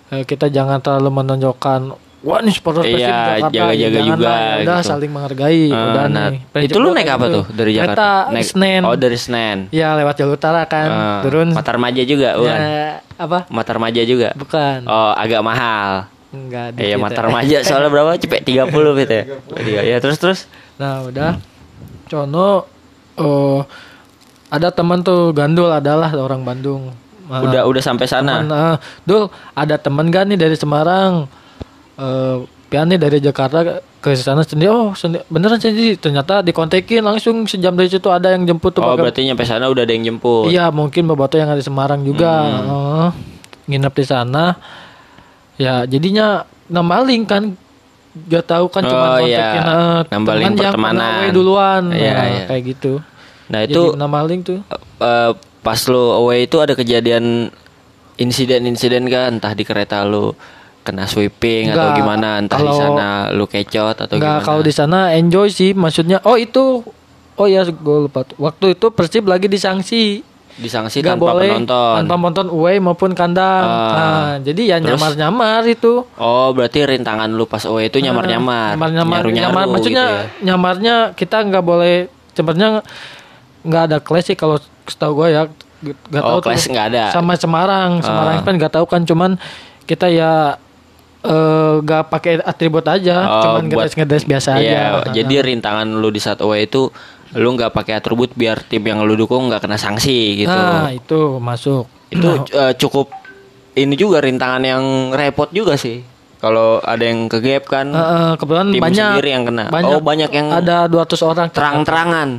eh, 0.09 0.25
kita 0.25 0.49
jangan 0.49 0.81
terlalu 0.81 1.21
menonjolkan 1.21 1.93
wah 2.21 2.39
nih 2.39 2.51
supporter 2.51 2.83
Persib 2.83 2.99
Iya, 2.99 3.09
Jakarta 3.09 3.47
jaga-jaga 3.49 3.79
jangan 3.89 4.09
juga, 4.09 4.25
lah, 4.25 4.39
ya 4.39 4.55
udah 4.59 4.77
gitu. 4.77 4.89
saling 4.89 5.11
menghargai 5.11 5.63
Eh, 5.63 5.71
udah 5.71 6.05
nah, 6.05 6.27
nih 6.29 6.39
itu 6.61 6.77
lu 6.77 6.89
naik 6.91 7.09
apa 7.09 7.25
gitu. 7.25 7.33
tuh 7.33 7.45
dari 7.49 7.71
Jakarta? 7.71 7.93
Kereta 7.95 8.33
naik 8.33 8.45
Senen 8.45 8.81
Oh, 8.83 8.95
dari 8.95 9.17
Senen. 9.17 9.57
ya 9.69 9.87
lewat 9.93 10.15
jalur 10.15 10.35
utara 10.35 10.61
kan 10.65 10.89
Eh, 10.89 11.19
turun 11.23 11.47
Mata 11.49 11.71
Remaja 11.71 12.01
juga, 12.03 12.29
bukan? 12.35 12.57
ya, 12.57 12.87
apa 13.15 13.37
Mata 13.47 13.71
Remaja 13.71 14.01
juga. 14.03 14.29
bukan 14.33 14.77
Oh, 14.85 15.11
agak 15.13 15.41
mahal. 15.41 15.91
enggak 16.29 16.77
Iya, 16.77 16.93
ya. 16.93 17.19
Remaja 17.19 17.57
soalnya 17.63 17.89
berapa? 17.89 18.13
Cepet 18.15 18.41
30 18.43 18.69
gitu 18.97 19.13
ya. 19.13 19.23
Iya, 19.57 19.81
ya 19.87 19.97
terus 19.97 20.17
terus. 20.17 20.39
Nah 20.75 21.01
udah 21.03 21.39
Cono 22.05 22.65
oh 23.15 23.65
ada 24.47 24.69
teman 24.69 24.99
tuh 24.99 25.29
Gandul 25.31 25.69
adalah 25.69 26.09
orang 26.11 26.41
Bandung. 26.41 26.89
Nah, 27.25 27.45
Udah 27.45 27.61
udah 27.63 27.77
sampai 27.79 28.05
sana. 28.05 28.41
teman, 28.41 28.49
ah, 28.49 28.75
Dul 29.03 29.25
ada 29.53 29.77
teman 29.77 30.09
gak 30.09 30.25
nih 30.25 30.37
dari 30.37 30.53
Semarang? 30.53 31.29
Eh 31.99 32.37
Pian 32.69 32.85
nih 32.85 32.95
dari 32.95 33.17
Jakarta 33.17 33.65
ke 33.97 34.13
sana 34.13 34.41
sendiri. 34.41 34.69
Oh 34.69 34.93
sendi- 34.93 35.25
beneran 35.25 35.57
sendiri. 35.57 35.97
Ternyata 35.97 36.39
dikontekin 36.39 37.01
langsung 37.01 37.43
sejam 37.43 37.73
dari 37.73 37.89
situ 37.89 38.05
ada 38.07 38.29
yang 38.29 38.45
jemput 38.45 38.71
tuh. 38.71 38.79
Oh, 38.79 38.93
pakai- 38.93 39.03
berarti 39.03 39.21
nyampe 39.25 39.41
sana 39.43 39.65
udah 39.67 39.81
ada 39.81 39.91
yang 39.91 40.05
jemput. 40.07 40.47
Iya 40.47 40.69
mungkin 40.69 41.03
Boboto 41.03 41.35
yang 41.35 41.49
ada 41.49 41.57
di 41.57 41.65
Semarang 41.65 42.01
juga. 42.01 42.29
Hmm. 42.29 42.69
Oh, 42.69 43.09
nginep 43.65 43.89
di 43.91 44.05
sana. 44.05 44.53
Ya 45.55 45.83
jadinya 45.83 46.41
namaling 46.67 47.25
kan. 47.25 47.43
Gak 48.09 48.45
tahu 48.47 48.65
kan 48.67 48.81
Oh, 48.83 48.89
cuma 48.89 49.07
iya. 49.21 49.37
kontekin 49.37 49.63
eh, 49.63 49.99
Nambaling 50.07 50.43
teman 50.43 50.53
yang 50.55 50.55
pertemanan. 50.67 51.29
duluan. 51.31 51.81
Iya, 51.89 52.11
Nah, 52.11 52.25
iya. 52.27 52.43
kayak 52.45 52.63
gitu. 52.67 52.93
Nah, 53.47 53.59
Jadi 53.63 53.71
itu 53.71 53.83
namaling 53.95 54.39
tuh. 54.41 54.59
eh, 54.99 55.31
pas 55.59 55.79
lu 55.85 56.05
away 56.11 56.45
itu 56.45 56.57
ada 56.57 56.73
kejadian 56.73 57.49
insiden-insiden 58.15 59.07
kan 59.07 59.37
entah 59.37 59.51
di 59.51 59.63
kereta 59.63 60.03
lu 60.03 60.33
kena 60.81 61.05
sweeping 61.05 61.69
atau 61.69 61.91
Enggak, 61.91 61.97
gimana 61.97 62.27
entah 62.37 62.57
di 62.57 62.71
sana 62.71 63.09
lu 63.29 63.45
kecot 63.45 63.95
atau 63.95 64.09
Enggak 64.11 64.39
gimana 64.39 64.45
kalau 64.45 64.61
di 64.61 64.71
sana 64.71 65.11
enjoy 65.11 65.47
sih 65.47 65.71
maksudnya. 65.71 66.19
Oh 66.23 66.35
itu 66.35 66.81
Oh 67.33 67.45
ya 67.45 67.63
gue 67.63 67.97
lupa. 68.03 68.27
Waktu 68.35 68.75
itu 68.75 68.87
Persib 68.89 69.23
lagi 69.23 69.47
disanksi. 69.47 70.27
disanksi 70.55 70.99
tanpa 70.99 71.31
boleh 71.31 71.55
penonton 71.55 72.03
tanpa 72.03 72.15
penonton 72.19 72.47
away 72.49 72.75
maupun 72.77 73.15
kandang. 73.15 73.63
Ah. 73.63 73.95
Nah, 73.95 74.31
jadi 74.41 74.61
ya 74.65 74.77
Terus? 74.77 74.91
nyamar-nyamar 74.91 75.63
itu. 75.63 76.03
oh 76.13 76.47
berarti 76.51 76.83
rintangan 76.83 77.31
lu 77.31 77.45
pas 77.45 77.63
away 77.63 77.87
itu 77.87 77.95
nyamar-nyamar 77.97 78.75
nyamar-nyamar 78.75 79.17
nyaru-nyaru 79.17 79.39
nyamar 79.47 79.63
gitu 79.63 79.71
maksudnya 79.71 80.05
ya. 80.05 80.19
nyamarnya 80.43 80.95
kita 81.13 81.37
nggak 81.41 81.63
boleh 81.63 81.95
sebenarnya 82.33 82.83
nggak 83.61 83.83
ada 83.85 83.97
kelas 83.99 84.23
sih 84.25 84.35
kalau 84.35 84.59
setahu 84.83 85.11
gue 85.17 85.27
ya 85.31 85.41
nggak 85.81 86.19
Oh, 86.19 86.43
tahu 86.43 86.51
kelas 86.51 86.67
nggak 86.67 86.85
ada. 86.91 87.03
sama 87.09 87.33
Semarang 87.33 88.03
Semarang 88.03 88.35
Ah. 88.35 88.43
kan 88.43 88.53
nggak 88.53 88.73
tahu 88.73 88.85
kan 88.85 89.01
cuman 89.03 89.39
kita 89.85 90.11
ya 90.11 90.59
eh, 91.21 91.73
nggak 91.79 92.03
pakai 92.07 92.33
atribut 92.39 92.83
aja 92.83 93.17
Oh, 93.23 93.43
cuman 93.43 93.63
buat- 93.67 93.91
ngedes 93.91 94.23
biasa 94.23 94.49
Iya, 94.57 95.03
aja 95.03 95.11
jadi 95.11 95.35
rintangan 95.43 95.87
lu 95.89 96.09
di 96.09 96.19
saat 96.19 96.39
away 96.39 96.65
itu 96.65 96.87
lu 97.33 97.49
nggak 97.53 97.71
pakai 97.71 97.99
atribut 97.99 98.33
biar 98.33 98.63
tim 98.63 98.81
yang 98.81 99.03
lu 99.03 99.13
dukung 99.13 99.47
nggak 99.47 99.61
kena 99.61 99.77
sanksi 99.77 100.41
gitu. 100.41 100.49
nah 100.49 100.89
itu 100.89 101.37
masuk 101.37 101.85
itu 102.09 102.25
eh, 102.51 102.73
cukup 102.73 103.13
ini 103.75 103.93
juga 103.93 104.19
rintangan 104.19 104.63
yang 104.65 104.83
repot 105.13 105.47
juga 105.51 105.77
sih. 105.77 106.01
Kalau 106.39 106.79
ada 106.79 107.03
yang 107.03 107.27
ke 107.27 107.37
gap 107.39 107.67
kan 107.67 107.91
eh, 107.91 108.33
kebetulan 108.35 108.71
tim 108.71 108.81
banyak 108.81 109.05
sendiri 109.11 109.29
yang 109.29 109.43
kena. 109.43 109.63
oh, 109.69 109.99
banyak 109.99 110.31
yang 110.31 110.47
ada 110.49 110.87
200 110.87 111.19
orang 111.21 111.47
terang-terangan. 111.51 112.29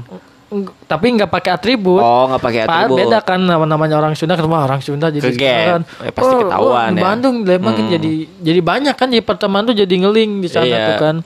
Tapi 0.84 1.06
nggak 1.12 1.30
pakai 1.30 1.50
atribut 1.52 1.98
Oh, 1.98 2.26
nggak 2.26 2.42
pakai 2.42 2.60
Pa- 2.62 2.82
atribut. 2.82 2.98
beda 3.00 3.18
kan 3.20 3.38
nama 3.38 3.62
namanya 3.62 3.96
orang 3.96 4.12
Sunda 4.12 4.34
ketemu 4.34 4.58
orang 4.58 4.80
Sunda 4.80 5.06
jadi 5.06 5.22
Ke 5.22 5.30
gap. 5.30 5.38
sekarang, 5.38 5.82
Eh, 6.00 6.10
pasti 6.10 6.34
ketahuan 6.36 6.88
di 6.88 6.96
ya. 6.96 7.02
Bandung 7.04 7.36
Lembang 7.40 7.72
kan 7.72 7.84
Hmm. 7.84 7.92
jadi 7.92 8.12
jadi 8.40 8.60
banyak 8.60 8.94
kan 8.94 9.08
jadi 9.08 9.22
pertemuan 9.22 9.62
tuh 9.62 9.74
jadi 9.74 9.94
ngeling 9.96 10.30
di 10.38 10.48
sana 10.48 10.66
Iya. 10.66 10.82
tuh 10.84 10.96
kan 10.98 11.16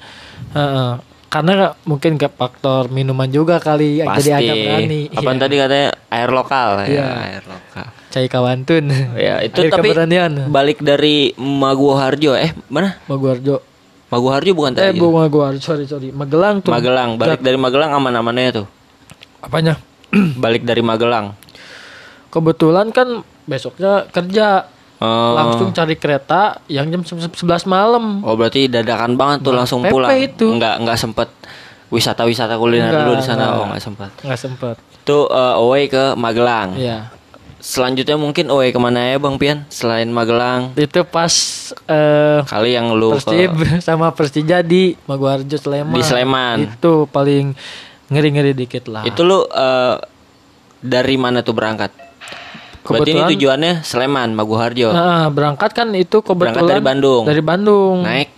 Heeh. 0.52 0.90
karena 1.26 1.52
mungkin 1.82 2.14
ke 2.14 2.28
faktor 2.28 2.86
minuman 2.88 3.26
juga 3.26 3.56
kali 3.58 3.98
Pasti. 3.98 4.28
jadi 4.28 4.44
agak 4.44 4.56
berani 4.62 5.00
Apaan 5.10 5.24
Iya. 5.30 5.42
tadi 5.42 5.54
katanya 5.58 5.88
air 6.08 6.30
lokal 6.30 6.68
ya, 6.76 6.86
Iya. 6.86 7.04
air 7.26 7.44
lokal. 7.44 7.86
cai 8.06 8.26
kawantun 8.28 8.84
Ya, 9.16 9.34
itu 9.40 9.58
Air 9.58 9.72
tapi 9.72 9.88
keberanian 9.88 10.32
balik 10.46 10.78
dari 10.78 11.32
Maguwoharjo 11.34 12.36
eh 12.36 12.52
mana? 12.68 13.00
Maguwarjo 13.04 13.58
Maguwoharjo 14.06 14.52
bukan 14.52 14.72
eh 14.74 14.92
tadi. 14.92 15.00
bu 15.00 15.10
Maguwarjo 15.10 15.58
sorry 15.58 15.82
sorry 15.82 16.12
Magelang 16.12 16.60
tuh 16.60 16.70
Magelang, 16.70 17.16
balik 17.16 17.40
dari 17.40 17.56
Magelang 17.56 17.90
aman-amannya 17.90 18.52
tuh. 18.54 18.66
Apanya 19.44 19.76
Balik 20.40 20.64
dari 20.64 20.80
Magelang. 20.80 21.36
kebetulan 22.28 22.90
kan 22.90 23.08
besoknya 23.44 24.08
kerja 24.08 24.72
Oh. 24.94 25.34
langsung 25.34 25.68
cari 25.70 25.98
kereta 25.98 26.62
yang 26.64 26.86
jam 26.86 27.02
11 27.02 27.34
malam 27.66 28.22
Oh 28.22 28.38
berarti 28.38 28.70
dadakan 28.70 29.18
banget 29.18 29.42
tuh 29.42 29.52
langsung 29.52 29.82
Pepe 29.82 29.90
pulang. 29.90 30.14
itu. 30.16 30.46
Nggak 30.48 30.80
nggak 30.80 30.96
sempet 30.96 31.28
wisata-wisata 31.90 32.56
kuliner 32.56 32.88
Nggak, 32.88 33.02
dulu 33.02 33.12
di 33.14 33.24
sana. 33.24 33.42
nggak. 33.44 33.54
Oh 33.54 33.64
nggak 33.66 33.82
sempet. 33.82 34.10
nggak 34.22 34.40
sempet 34.40 34.76
Itu 34.96 35.18
eh, 35.28 35.54
away 35.56 35.84
ke 35.86 36.14
Magelang. 36.14 36.78
Iya. 36.78 37.10
Selanjutnya 37.58 38.16
mungkin 38.16 38.48
away 38.48 38.70
ke 38.70 38.78
mana 38.78 39.02
ya 39.04 39.18
Bang 39.18 39.36
Pian? 39.36 39.66
Selain 39.68 40.06
Magelang. 40.06 40.72
Itu 40.74 41.02
pas 41.02 41.34
eh 41.84 42.40
Kali 42.46 42.70
yang 42.72 42.94
lu 42.94 43.12
Persib 43.12 43.50
ke 43.50 43.82
sama 43.84 44.08
Persija 44.08 44.62
di 44.62 44.94
Maguwarjo 45.02 45.58
Sleman. 45.58 45.92
Di 45.92 46.02
Sleman. 46.02 46.58
Itu 46.70 47.10
paling 47.10 47.52
ngeri-ngeri 48.08 48.52
dikit 48.52 48.84
lah. 48.86 49.02
itu 49.04 49.20
lu 49.20 49.44
eh, 49.44 49.96
dari 50.78 51.16
mana 51.16 51.40
tuh 51.40 51.52
berangkat? 51.52 51.90
Berarti 52.84 53.10
ini 53.10 53.16
Kebetulan- 53.16 53.30
tujuannya 53.32 53.72
Sleman, 53.80 54.28
Maguwoharjo. 54.36 54.92
Nah, 54.92 55.32
berangkat 55.32 55.72
kan 55.72 55.88
itu 55.96 56.20
kebetulan 56.20 56.52
Berangkat 56.52 56.68
dari 56.68 56.82
Bandung. 56.84 57.22
Dari 57.24 57.40
Bandung. 57.42 57.96
Naik 58.04 58.28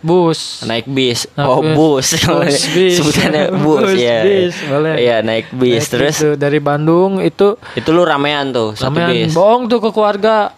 bus. 0.00 0.64
naik 0.64 0.84
bis. 0.88 1.24
Nah, 1.32 1.48
oh, 1.48 1.60
bus. 1.64 1.76
bus. 1.76 2.08
Bus, 2.20 2.56
bis. 2.76 2.94
Sebutannya 3.00 3.42
bus, 3.56 3.80
Bus, 3.84 3.96
ya. 3.96 4.20
bis, 4.20 4.54
boleh. 4.68 4.94
Iya, 4.96 5.16
naik 5.20 5.48
bis. 5.52 5.80
Naik 5.80 5.92
Terus 5.96 6.16
itu 6.16 6.30
dari 6.36 6.60
Bandung 6.60 7.20
itu 7.20 7.56
itu 7.72 7.88
lu 7.88 8.04
ramean 8.04 8.52
tuh 8.52 8.76
satu 8.76 8.92
ramean 8.92 9.12
bis. 9.16 9.32
bohong 9.32 9.64
tuh 9.64 9.80
ke 9.80 9.88
keluarga. 9.88 10.52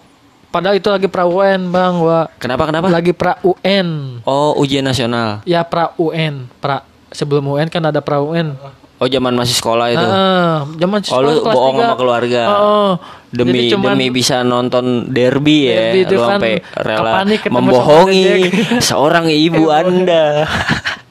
Padahal 0.53 0.77
itu 0.77 0.91
lagi 0.91 1.09
pra 1.09 1.25
UN, 1.25 1.73
Bang. 1.73 2.05
Wah. 2.05 2.29
Kenapa 2.37 2.69
kenapa? 2.69 2.91
Lagi 2.91 3.17
pra 3.17 3.41
UN. 3.41 4.21
Oh, 4.27 4.53
ujian 4.59 4.85
nasional. 4.85 5.41
Ya 5.47 5.65
pra 5.65 5.95
UN, 5.97 6.45
pra 6.61 6.85
sebelum 7.13 7.45
UN 7.47 7.69
kan 7.69 7.83
ada 7.83 8.01
pra 8.01 8.19
UN. 8.19 8.57
Oh, 8.97 9.07
zaman 9.07 9.35
masih 9.35 9.53
sekolah 9.53 9.91
itu. 9.91 9.99
Heeh, 9.99 10.53
zaman 10.79 10.99
Oh, 11.03 11.19
lu 11.19 11.31
sekolah 11.31 11.43
kelas 11.43 11.43
bohong 11.53 11.75
tiga. 11.75 11.83
sama 11.83 11.95
keluarga. 11.97 12.43
Heeh. 12.47 12.91
Demi 13.33 13.61
cuman- 13.67 13.93
demi 13.93 14.07
bisa 14.09 14.37
nonton 14.41 14.85
derby 15.09 15.59
ya, 15.65 15.75
Derby 15.91 16.01
itu 16.03 16.15
lu 16.15 16.21
kan 16.21 16.31
sampai 16.37 16.53
rela 16.77 17.11
membohongi 17.49 18.25
seorang 18.89 19.27
ibu 19.27 19.69
Anda. 19.69 20.45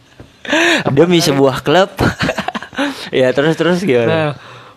demi 0.91 1.20
sebuah 1.20 1.62
klub. 1.62 1.91
ya, 3.13 3.29
terus 3.31 3.55
terus 3.55 3.81
gimana? 3.81 4.08
Nah, 4.08 4.29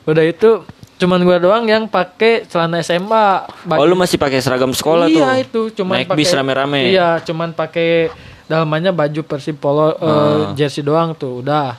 udah 0.05 0.25
itu 0.25 0.65
cuman 0.95 1.21
gua 1.21 1.39
doang 1.39 1.65
yang 1.65 1.85
pakai 1.87 2.45
celana 2.45 2.81
SMA. 2.81 3.47
Baju- 3.65 3.79
oh, 3.79 3.85
lu 3.85 3.95
masih 3.95 4.17
pakai 4.17 4.39
seragam 4.39 4.71
sekolah 4.71 5.07
tuh. 5.07 5.21
iya 5.21 5.31
itu 5.39 5.61
cuman 5.73 6.03
Naik 6.03 6.15
bis 6.15 6.29
pakai- 6.29 6.39
rame-rame. 6.41 6.81
Iya, 6.89 7.21
cuman 7.21 7.53
pakai 7.53 8.11
dalamannya 8.47 8.93
baju 8.93 9.21
Persib 9.25 9.57
polo 9.57 9.93
eh, 9.93 10.05
Ah. 10.05 10.53
jersey 10.53 10.83
doang 10.83 11.13
tuh, 11.15 11.41
udah. 11.41 11.77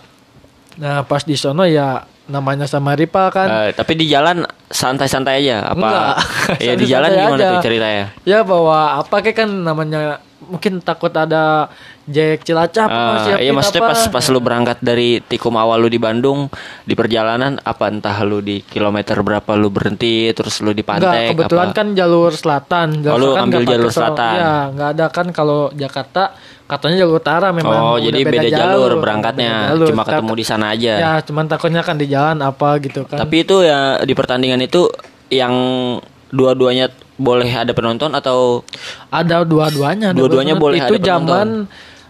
Nah, 0.76 1.08
pas 1.08 1.24
di 1.24 1.34
sono 1.34 1.64
ya 1.64 2.04
namanya 2.26 2.66
sama 2.66 2.98
Ripa 2.98 3.30
kan. 3.30 3.70
Eh, 3.70 3.72
tapi 3.72 3.94
di 3.94 4.10
jalan 4.10 4.44
santai-santai 4.68 5.46
aja 5.46 5.72
apa? 5.72 5.78
Enggak. 5.78 6.16
ya 6.68 6.74
di 6.74 6.86
jalan 6.86 7.10
gimana 7.14 7.38
aja. 7.38 7.52
tuh 7.54 7.58
ceritanya? 7.64 8.06
Ya 8.26 8.40
bawa 8.42 9.00
apa 9.00 9.22
kayak 9.22 9.46
kan 9.46 9.50
namanya 9.50 10.20
mungkin 10.46 10.78
takut 10.78 11.10
ada 11.10 11.70
Jack 12.06 12.46
Cilacap 12.46 12.86
siapin 13.26 13.42
iya 13.42 13.50
maksudnya 13.50 13.82
apa. 13.82 13.92
pas 13.98 14.02
pas 14.14 14.26
lu 14.30 14.38
berangkat 14.38 14.78
dari 14.78 15.18
Tikum 15.18 15.58
awal 15.58 15.82
lu 15.82 15.90
di 15.90 15.98
Bandung 15.98 16.54
di 16.86 16.94
perjalanan 16.94 17.58
apa 17.66 17.90
entah 17.90 18.14
lu 18.22 18.46
di 18.46 18.62
kilometer 18.62 19.26
berapa 19.26 19.58
lu 19.58 19.74
berhenti 19.74 20.30
terus 20.38 20.62
lu 20.62 20.70
di 20.70 20.86
Enggak, 20.86 21.02
pantai 21.02 21.24
kebetulan 21.34 21.70
kan 21.74 21.88
jalur 21.98 22.30
selatan. 22.30 22.88
Oh, 23.10 23.18
lu 23.18 23.34
selatan 23.34 23.42
ambil 23.42 23.62
jalur 23.66 23.90
selatan. 23.90 24.34
Iya, 24.38 24.54
nggak 24.76 24.90
ada 24.94 25.06
kan 25.10 25.28
kalau 25.34 25.74
Jakarta 25.74 26.24
katanya 26.66 26.96
jalur 27.00 27.16
utara 27.16 27.50
memang. 27.50 27.74
Oh, 27.76 27.96
udah 27.96 28.04
jadi 28.04 28.20
beda, 28.22 28.50
jalur 28.50 28.92
berangkatnya, 28.98 29.54
beda 29.54 29.70
jalur. 29.72 29.88
cuma 29.88 30.04
ketemu 30.04 30.32
di 30.34 30.46
sana 30.46 30.66
aja. 30.72 30.94
Ya, 30.96 31.14
cuman 31.22 31.46
takutnya 31.46 31.82
kan 31.82 31.96
di 31.96 32.08
jalan 32.08 32.38
apa 32.40 32.78
gitu 32.80 33.06
kan. 33.06 33.18
Tapi 33.18 33.36
itu 33.42 33.62
ya 33.62 34.02
di 34.02 34.14
pertandingan 34.14 34.60
itu 34.60 34.90
yang 35.28 35.54
dua-duanya 36.28 36.90
boleh 37.16 37.48
ada 37.48 37.72
penonton 37.72 38.12
atau 38.12 38.66
ada 39.08 39.42
dua-duanya. 39.42 40.12
Dua-duanya 40.12 40.54
dua- 40.54 40.64
boleh 40.64 40.78
Itu 40.80 40.86
ada 40.90 40.98
penonton. 40.98 41.08
zaman 41.08 41.48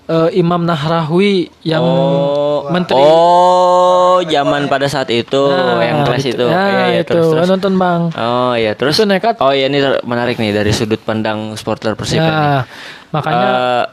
eh, 0.06 0.30
Imam 0.36 0.62
Nahrawi 0.62 1.50
yang 1.62 1.82
oh 1.82 2.66
menteri. 2.68 2.98
Oh, 2.98 4.18
zaman 4.24 4.66
pada 4.66 4.86
saat 4.86 5.10
itu 5.10 5.44
Nah, 5.46 5.82
yang 5.82 6.02
kelas 6.02 6.26
itu. 6.26 6.46
Ya, 6.46 6.56
Iya, 6.56 6.86
iya, 6.88 7.02
itu. 7.02 7.12
terus, 7.12 7.28
terus. 7.28 7.48
Nonton 7.48 7.74
Bang. 7.76 8.02
Oh 8.14 8.54
iya 8.54 8.72
terus 8.74 8.96
Itu 8.96 9.04
nekat. 9.04 9.38
Oh 9.38 9.50
iya 9.50 9.66
ini 9.66 9.78
menarik 10.02 10.38
nih 10.38 10.54
dari 10.54 10.72
sudut 10.72 10.98
pandang 11.00 11.54
supporter 11.54 11.94
Persib. 11.94 12.18
Ya, 12.18 12.64
makanya 13.12 13.50
Eh, 13.50 13.84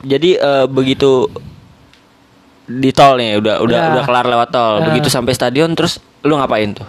jadi 0.00 0.30
eh, 0.34 0.64
begitu 0.66 1.28
di 2.64 2.90
tol 2.90 3.18
nih 3.18 3.36
udah 3.36 3.60
udah 3.60 3.78
Ya. 3.78 3.88
udah 3.92 4.02
kelar 4.02 4.26
lewat 4.26 4.48
tol. 4.48 4.74
Ya. 4.78 4.86
Begitu 4.88 5.08
sampai 5.08 5.32
stadion 5.32 5.72
terus 5.72 6.00
lu 6.22 6.34
ngapain 6.34 6.72
tuh? 6.72 6.88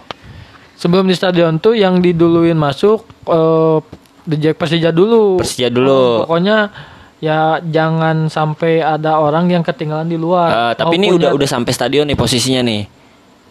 sebelum 0.74 1.08
di 1.08 1.16
stadion 1.16 1.56
tuh 1.58 1.72
yang 1.74 2.04
diduluin 2.04 2.58
masuk 2.58 3.08
eh 3.26 3.78
di 4.24 4.36
Jack 4.38 4.56
Persija 4.58 4.90
dulu. 4.90 5.40
Persija 5.40 5.68
dulu. 5.68 5.96
Oh, 6.20 6.28
pokoknya 6.28 6.72
ya 7.18 7.60
jangan 7.62 8.28
sampai 8.28 8.80
ada 8.80 9.16
orang 9.16 9.48
yang 9.48 9.64
ketinggalan 9.64 10.06
di 10.06 10.16
luar. 10.16 10.52
Eh, 10.52 10.74
tapi 10.76 10.96
ini 10.98 11.08
udah 11.10 11.32
udah 11.32 11.48
sampai 11.48 11.72
stadion 11.72 12.04
nih 12.04 12.16
posisinya 12.16 12.60
nih. 12.62 12.84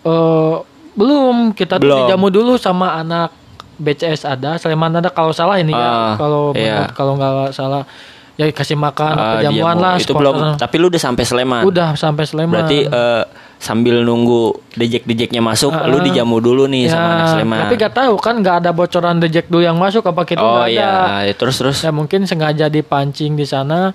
Eh, 0.03 0.55
belum 0.93 1.53
kita 1.53 1.77
tuh 1.77 1.89
Belum. 1.89 1.99
dijamu 2.05 2.29
dulu 2.29 2.53
sama 2.57 3.01
anak 3.01 3.33
BCS 3.77 4.29
ada 4.29 4.61
Sleman 4.61 4.93
ada 4.93 5.09
kalau 5.09 5.33
salah 5.33 5.57
ini 5.57 5.73
Ah, 5.73 5.81
ya 5.81 6.21
kalau 6.21 6.43
iya. 6.53 6.79
kalau 6.93 7.17
nggak 7.17 7.57
salah 7.57 7.89
ya 8.33 8.49
kasih 8.49 8.77
makan 8.77 9.13
dia 9.41 9.51
mau- 9.53 9.77
lah 9.77 10.01
itu 10.01 10.13
belum 10.13 10.57
tapi 10.57 10.75
lu 10.81 10.89
udah 10.89 11.03
sampai 11.03 11.25
Sleman. 11.25 11.63
udah 11.69 11.93
sampai 11.95 12.25
Sleman 12.25 12.55
Berarti 12.55 12.79
eh, 12.85 13.25
sambil 13.63 14.03
nunggu 14.03 14.59
dejek-dejeknya 14.75 15.39
masuk, 15.39 15.71
Ah, 15.71 15.87
lu 15.87 16.01
ah. 16.01 16.03
dijamu 16.03 16.43
dulu 16.43 16.67
nih 16.67 16.91
sama 16.91 17.09
anak 17.15 17.27
Sleman. 17.31 17.55
Ya, 17.55 17.63
tapi 17.63 17.75
gak 17.79 17.95
tahu 17.95 18.15
kan 18.19 18.35
nggak 18.43 18.57
ada 18.59 18.71
bocoran 18.75 19.17
reject 19.23 19.47
dulu 19.47 19.63
yang 19.63 19.79
masuk 19.79 20.03
apa 20.03 20.27
kita 20.27 20.43
oh 20.43 20.59
nggak 20.59 20.67
ada 20.67 20.73
iya, 20.73 21.31
ya, 21.31 21.35
terus 21.37 21.57
terus. 21.63 21.79
ya 21.79 21.95
mungkin 21.95 22.27
sengaja 22.27 22.67
dipancing 22.67 23.39
di 23.39 23.47
sana 23.47 23.95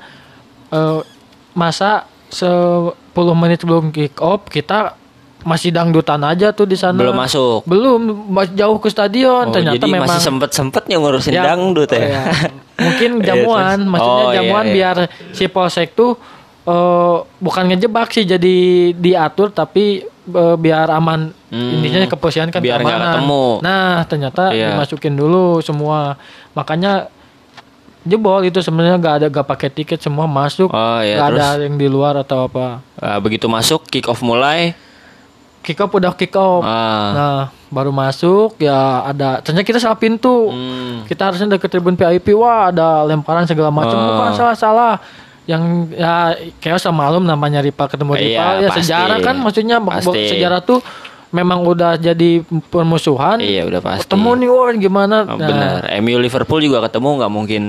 eh, 0.72 1.00
masa 1.52 2.06
10 2.30 2.94
menit 3.34 3.60
sebelum 3.60 3.90
kick 3.90 4.22
off 4.22 4.46
kita 4.48 4.96
masih 5.48 5.72
dangdutan 5.72 6.20
aja 6.22 6.52
tuh 6.52 6.64
di 6.64 6.76
sana 6.76 7.00
Belum 7.00 7.16
masuk. 7.16 7.64
belum 7.64 8.02
masih 8.28 8.54
jauh 8.54 8.78
ke 8.78 8.88
stadion 8.88 9.46
Oh, 9.46 9.54
ternyata 9.54 9.80
jadi 9.80 9.88
memang 9.90 10.12
masih 10.12 10.20
sempet-sempetnya 10.22 10.96
ngurusin 10.98 11.32
Ya, 11.32 11.48
dangdut 11.48 11.88
ya. 11.88 11.96
oh 11.96 12.04
ya. 12.04 12.22
mungkin 12.84 13.10
Iya, 13.18 13.26
jamuan 13.26 13.78
maksudnya 13.86 14.12
Oh, 14.20 14.30
iya, 14.30 14.36
jamuan 14.38 14.66
iya. 14.66 14.74
biar 14.74 14.98
si 15.32 15.48
polsek 15.48 15.94
tuh 15.94 16.20
eh, 16.64 17.16
bukan 17.40 17.64
ngejebak 17.66 18.12
sih 18.12 18.24
jadi 18.24 18.56
diatur 18.92 19.50
tapi 19.50 20.04
eh, 20.28 20.56
biar 20.58 20.92
aman 20.92 21.32
Hmm, 21.48 21.80
intinya 21.80 22.04
kepolisian 22.06 22.52
kan 22.52 22.60
biar 22.60 22.76
nggak 22.76 22.92
keamanan. 22.92 23.14
ketemu. 23.16 23.46
nah 23.64 24.04
ternyata 24.04 24.44
Iya. 24.52 24.68
dimasukin 24.70 25.16
dulu 25.16 25.64
semua 25.64 26.20
makanya 26.52 27.08
jebol 28.04 28.40
itu 28.42 28.60
sebenarnya 28.60 28.96
gak 28.98 29.16
ada 29.18 29.28
gak 29.30 29.48
pakai 29.48 29.70
tiket 29.70 29.96
semua 29.98 30.24
masuk 30.26 30.68
Oh, 30.70 31.00
iya, 31.00 31.16
Nggak 31.18 31.30
terus? 31.30 31.44
ada 31.46 31.64
yang 31.64 31.76
di 31.76 31.88
luar 31.88 32.16
atau 32.18 32.48
apa 32.48 32.84
Ah, 32.96 33.16
begitu 33.18 33.48
masuk 33.48 33.84
kick 33.86 34.08
off 34.08 34.20
mulai. 34.20 34.76
Kick 35.68 35.78
off 35.78 35.92
udah 35.92 36.14
kick 36.14 36.32
off 36.34 36.64
Ah. 36.64 37.12
nah 37.12 37.38
baru 37.68 37.92
masuk 37.92 38.56
ya 38.58 39.04
ada 39.04 39.44
ternyata 39.44 39.68
kita 39.68 39.78
salah 39.78 39.96
pintu 39.96 40.48
Hmm. 40.48 41.04
kita 41.04 41.28
harusnya 41.28 41.52
deket 41.52 41.68
tribun 41.70 41.94
VIP 41.94 42.32
wah 42.32 42.72
ada 42.72 43.04
lemparan 43.04 43.44
segala 43.44 43.68
macam 43.68 43.92
Oh. 43.94 44.06
bukan 44.10 44.32
salah 44.34 44.56
salah 44.56 44.94
yang 45.44 45.64
ya 45.90 46.32
kayak 46.58 46.76
sama 46.78 47.04
malum 47.06 47.24
namanya 47.24 47.60
rival 47.60 47.86
ketemu 47.86 48.12
Iya, 48.14 48.22
rival 48.22 48.54
ya 48.58 48.70
pasti. 48.70 48.80
sejarah 48.82 49.18
kan 49.22 49.36
maksudnya 49.38 49.78
Pasti. 49.80 50.22
sejarah 50.30 50.60
tuh 50.62 50.80
memang 51.30 51.60
udah 51.62 51.96
jadi 51.98 52.40
permusuhan 52.64 53.38
Iya 53.38 53.64
udah 53.66 53.80
pasti. 53.82 54.08
ketemu 54.08 54.30
nih 54.34 54.50
wah 54.50 54.72
gimana 54.74 55.18
Oh, 55.26 55.36
Nah, 55.36 55.44
benar. 55.46 55.74
MU 56.00 56.16
Liverpool 56.18 56.60
juga 56.62 56.80
ketemu 56.82 57.10
nggak 57.18 57.32
mungkin 57.34 57.64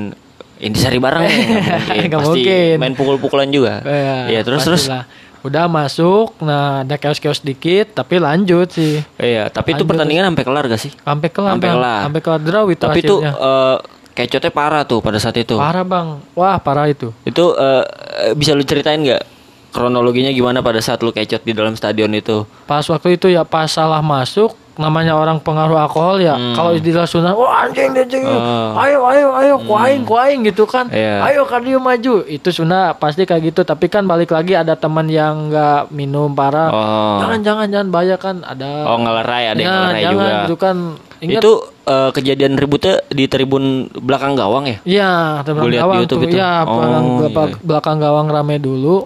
intisari 0.58 0.98
bareng 0.98 1.22
ya, 1.22 1.30
nggak 2.06 2.18
mungkin. 2.18 2.18
Pasti 2.20 2.30
mungkin. 2.42 2.74
main 2.76 2.94
pukul-pukulan 2.94 3.46
juga. 3.48 3.78
ya, 3.80 4.26
Iya 4.28 4.40
terus 4.42 4.62
terus. 4.64 4.86
pastilah. 4.86 5.06
Udah 5.40 5.64
masuk 5.66 6.34
nah 6.38 6.82
ada 6.82 6.94
chaos-chaos 6.94 7.38
dikit 7.38 7.92
tapi 7.92 8.18
lanjut 8.18 8.68
sih 8.68 9.00
Iya 9.16 9.46
tapi 9.46 9.70
itu 9.70 9.80
Lanjut. 9.80 9.88
pertandingan 9.88 10.24
sampai 10.28 10.44
kelar 10.44 10.64
gak 10.66 10.78
sih? 10.78 10.92
sampai 10.94 11.28
kelar 11.28 11.52
Sampai 11.54 11.68
kelar. 11.70 12.00
sampai 12.02 12.20
kelar 12.20 12.40
draw 12.40 12.64
itu 12.66 12.82
Tapi 12.82 13.00
itu 13.00 13.14
eh, 13.20 13.76
kecotnya 14.14 14.50
parah 14.50 14.82
tuh 14.82 14.98
pada 14.98 15.16
saat 15.16 15.36
itu. 15.36 15.54
parah 15.54 15.82
bang 15.82 16.18
wah 16.32 16.56
parah 16.56 16.86
itu 16.86 17.14
Itu 17.22 17.52
eh, 17.52 17.84
bisa 18.32 18.52
lu 18.52 18.62
ceritain 18.62 18.98
nggak 18.98 19.22
kronologinya 19.68 20.30
gimana 20.30 20.58
pada 20.58 20.78
saat 20.78 20.98
lu 20.98 21.10
kecot 21.10 21.40
di 21.40 21.52
dalam 21.52 21.72
stadion 21.72 22.10
itu? 22.10 22.42
pas 22.64 22.82
waktu 22.82 23.14
itu 23.14 23.28
ya 23.28 23.42
pas 23.42 23.68
salah 23.68 24.00
masuk 24.00 24.56
namanya 24.78 25.12
orang 25.12 25.36
pengaruh 25.38 25.74
alkohol 25.76 26.16
ya 26.16 26.38
kalau 26.54 26.70
istilah 26.70 27.02
Sunda 27.02 27.34
wah 27.34 27.66
anjing 27.66 27.90
anjing 27.92 28.22
Hmm. 28.22 28.38
Oh. 28.72 28.78
ayo 28.78 28.98
ayo 29.04 29.28
ayo 29.34 29.54
kuaing 29.60 30.02
kuaing 30.02 30.40
gitu 30.44 30.64
kan 30.64 30.86
Iya. 30.88 31.26
ayo 31.26 31.42
kardio 31.44 31.76
maju 31.76 32.22
itu 32.22 32.48
Sunda 32.48 32.94
pasti 32.94 33.22
kayak 33.22 33.52
gitu 33.52 33.60
tapi 33.62 33.86
kan 33.86 34.02
balik 34.04 34.30
lagi 34.30 34.54
ada 34.54 34.72
teman 34.72 35.06
yang 35.06 35.50
nggak 35.50 35.90
minum 35.90 36.30
parah 36.30 36.70
Oh. 36.70 37.18
jangan 37.20 37.38
jangan 37.42 37.66
jangan 37.68 37.88
bahaya 37.88 38.16
kan 38.16 38.36
ada 38.40 38.86
Oh 38.86 38.96
ngelerai 38.96 39.44
ada 39.48 39.58
yang 39.58 39.66
Ya, 39.66 39.74
ngelerai 39.76 40.00
jangan 40.00 40.14
juga. 40.16 40.38
gitu 40.40 40.56
kan 40.56 40.76
Ingat, 41.18 41.42
Itu 41.42 41.52
eh, 41.84 42.10
kejadian 42.14 42.54
ributnya 42.54 43.02
di 43.10 43.26
tribun 43.26 43.64
belakang 43.92 44.38
gawang 44.38 44.70
ya? 44.70 44.78
Iya, 44.86 45.10
di 45.42 45.74
gawang 45.74 45.98
YouTube 45.98 46.22
tuh. 46.22 46.30
itu. 46.30 46.38
Ya, 46.38 46.62
Oh, 46.62 46.78
belakang, 46.78 47.04
belakang, 47.18 47.48
iya. 47.50 47.58
belakang 47.60 47.96
gawang 47.98 48.26
rame 48.30 48.56
dulu. 48.56 48.96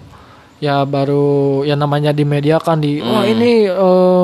Ya 0.61 0.85
baru 0.85 1.24
ya 1.62 1.72
namanya 1.72 2.12
di 2.12 2.22
media 2.22 2.61
kan 2.61 2.78
di 2.78 3.00
Hmm. 3.00 3.24
ini 3.24 3.64
eh 3.64 4.22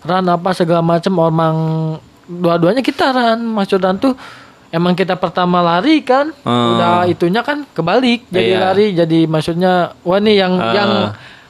ran 0.00 0.24
apa 0.24 0.50
segala 0.50 0.80
macam 0.80 1.12
emang 1.20 1.56
dua-duanya 2.24 2.80
kita 2.80 3.08
ran 3.08 3.40
Mas 3.42 3.66
Jordan 3.66 3.96
tuh 3.96 4.14
emang 4.68 4.92
kita 4.92 5.14
pertama 5.14 5.60
lari 5.60 6.00
kan 6.00 6.30
Hmm. 6.38 6.74
udah 6.74 7.04
itunya 7.04 7.40
kan 7.40 7.66
kebalik 7.68 8.24
jadi 8.26 8.50
Iya. 8.50 8.60
lari 8.62 8.86
jadi 8.92 9.18
maksudnya 9.26 9.72
wah 10.00 10.16
nih 10.16 10.36
yang 10.38 10.52
Ah. 10.54 10.72
yang 10.72 10.90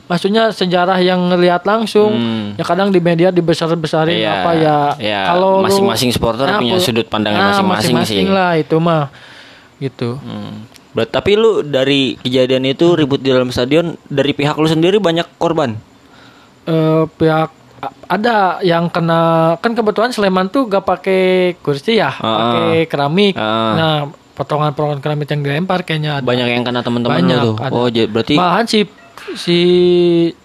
maksudnya 0.07 0.51
sejarah 0.51 0.99
yang 0.99 1.21
ngelihat 1.29 1.63
langsung 1.63 2.11
Hmm. 2.11 2.47
ya 2.57 2.65
kadang 2.65 2.89
di 2.89 2.99
media 2.99 3.29
dibesar-besarin 3.29 4.17
Iya, 4.17 4.33
apa 4.41 4.51
ya 4.55 4.79
iya. 4.99 5.21
kalau 5.29 5.63
Masing-masing 5.63 6.11
supporter 6.11 6.49
punya 6.57 6.75
pu- 6.75 6.83
sudut 6.83 7.07
pandangnya 7.07 7.39
nah, 7.41 7.49
masing-masing 7.53 7.87
sih. 7.87 7.95
masing-masing 7.95 8.29
lah 8.31 8.51
itu 8.57 8.77
mah 8.77 9.05
gitu 9.79 10.17
Hmm. 10.17 10.67
Ber- 10.91 11.07
tapi 11.07 11.39
lu 11.39 11.63
dari 11.63 12.19
kejadian 12.19 12.67
itu 12.67 12.99
ribut 12.99 13.21
di 13.21 13.31
dalam 13.31 13.49
stadion 13.49 13.95
dari 14.03 14.33
pihak 14.33 14.57
lu 14.57 14.67
sendiri 14.67 14.99
banyak 14.99 15.29
korban. 15.37 15.79
eh 16.63 17.05
pihak 17.13 17.51
ada 18.07 18.37
yang 18.61 18.87
kena 18.87 19.21
kan 19.57 19.73
kebetulan 19.73 20.11
Sleman 20.11 20.47
tuh 20.47 20.67
gak 20.67 20.83
pakai 20.83 21.23
kursi 21.59 21.97
ya, 21.97 22.13
Ah. 22.13 22.37
pakai 22.55 22.85
keramik. 22.85 23.35
Ah. 23.35 23.73
Nah, 23.73 23.97
potongan-potongan 24.33 24.99
keramik 24.99 25.29
yang 25.29 25.41
dilempar 25.41 25.81
kayaknya 25.81 26.19
ada. 26.19 26.25
Banyak 26.25 26.49
yang 26.51 26.63
kena 26.63 26.81
teman-teman 26.81 27.21
lu 27.23 27.37
tuh. 27.47 27.57
ada. 27.59 27.73
Oh, 27.73 27.87
jadi 27.87 28.05
berarti 28.05 28.35
Malahan 28.35 28.65
si 28.65 28.85
si 29.35 29.59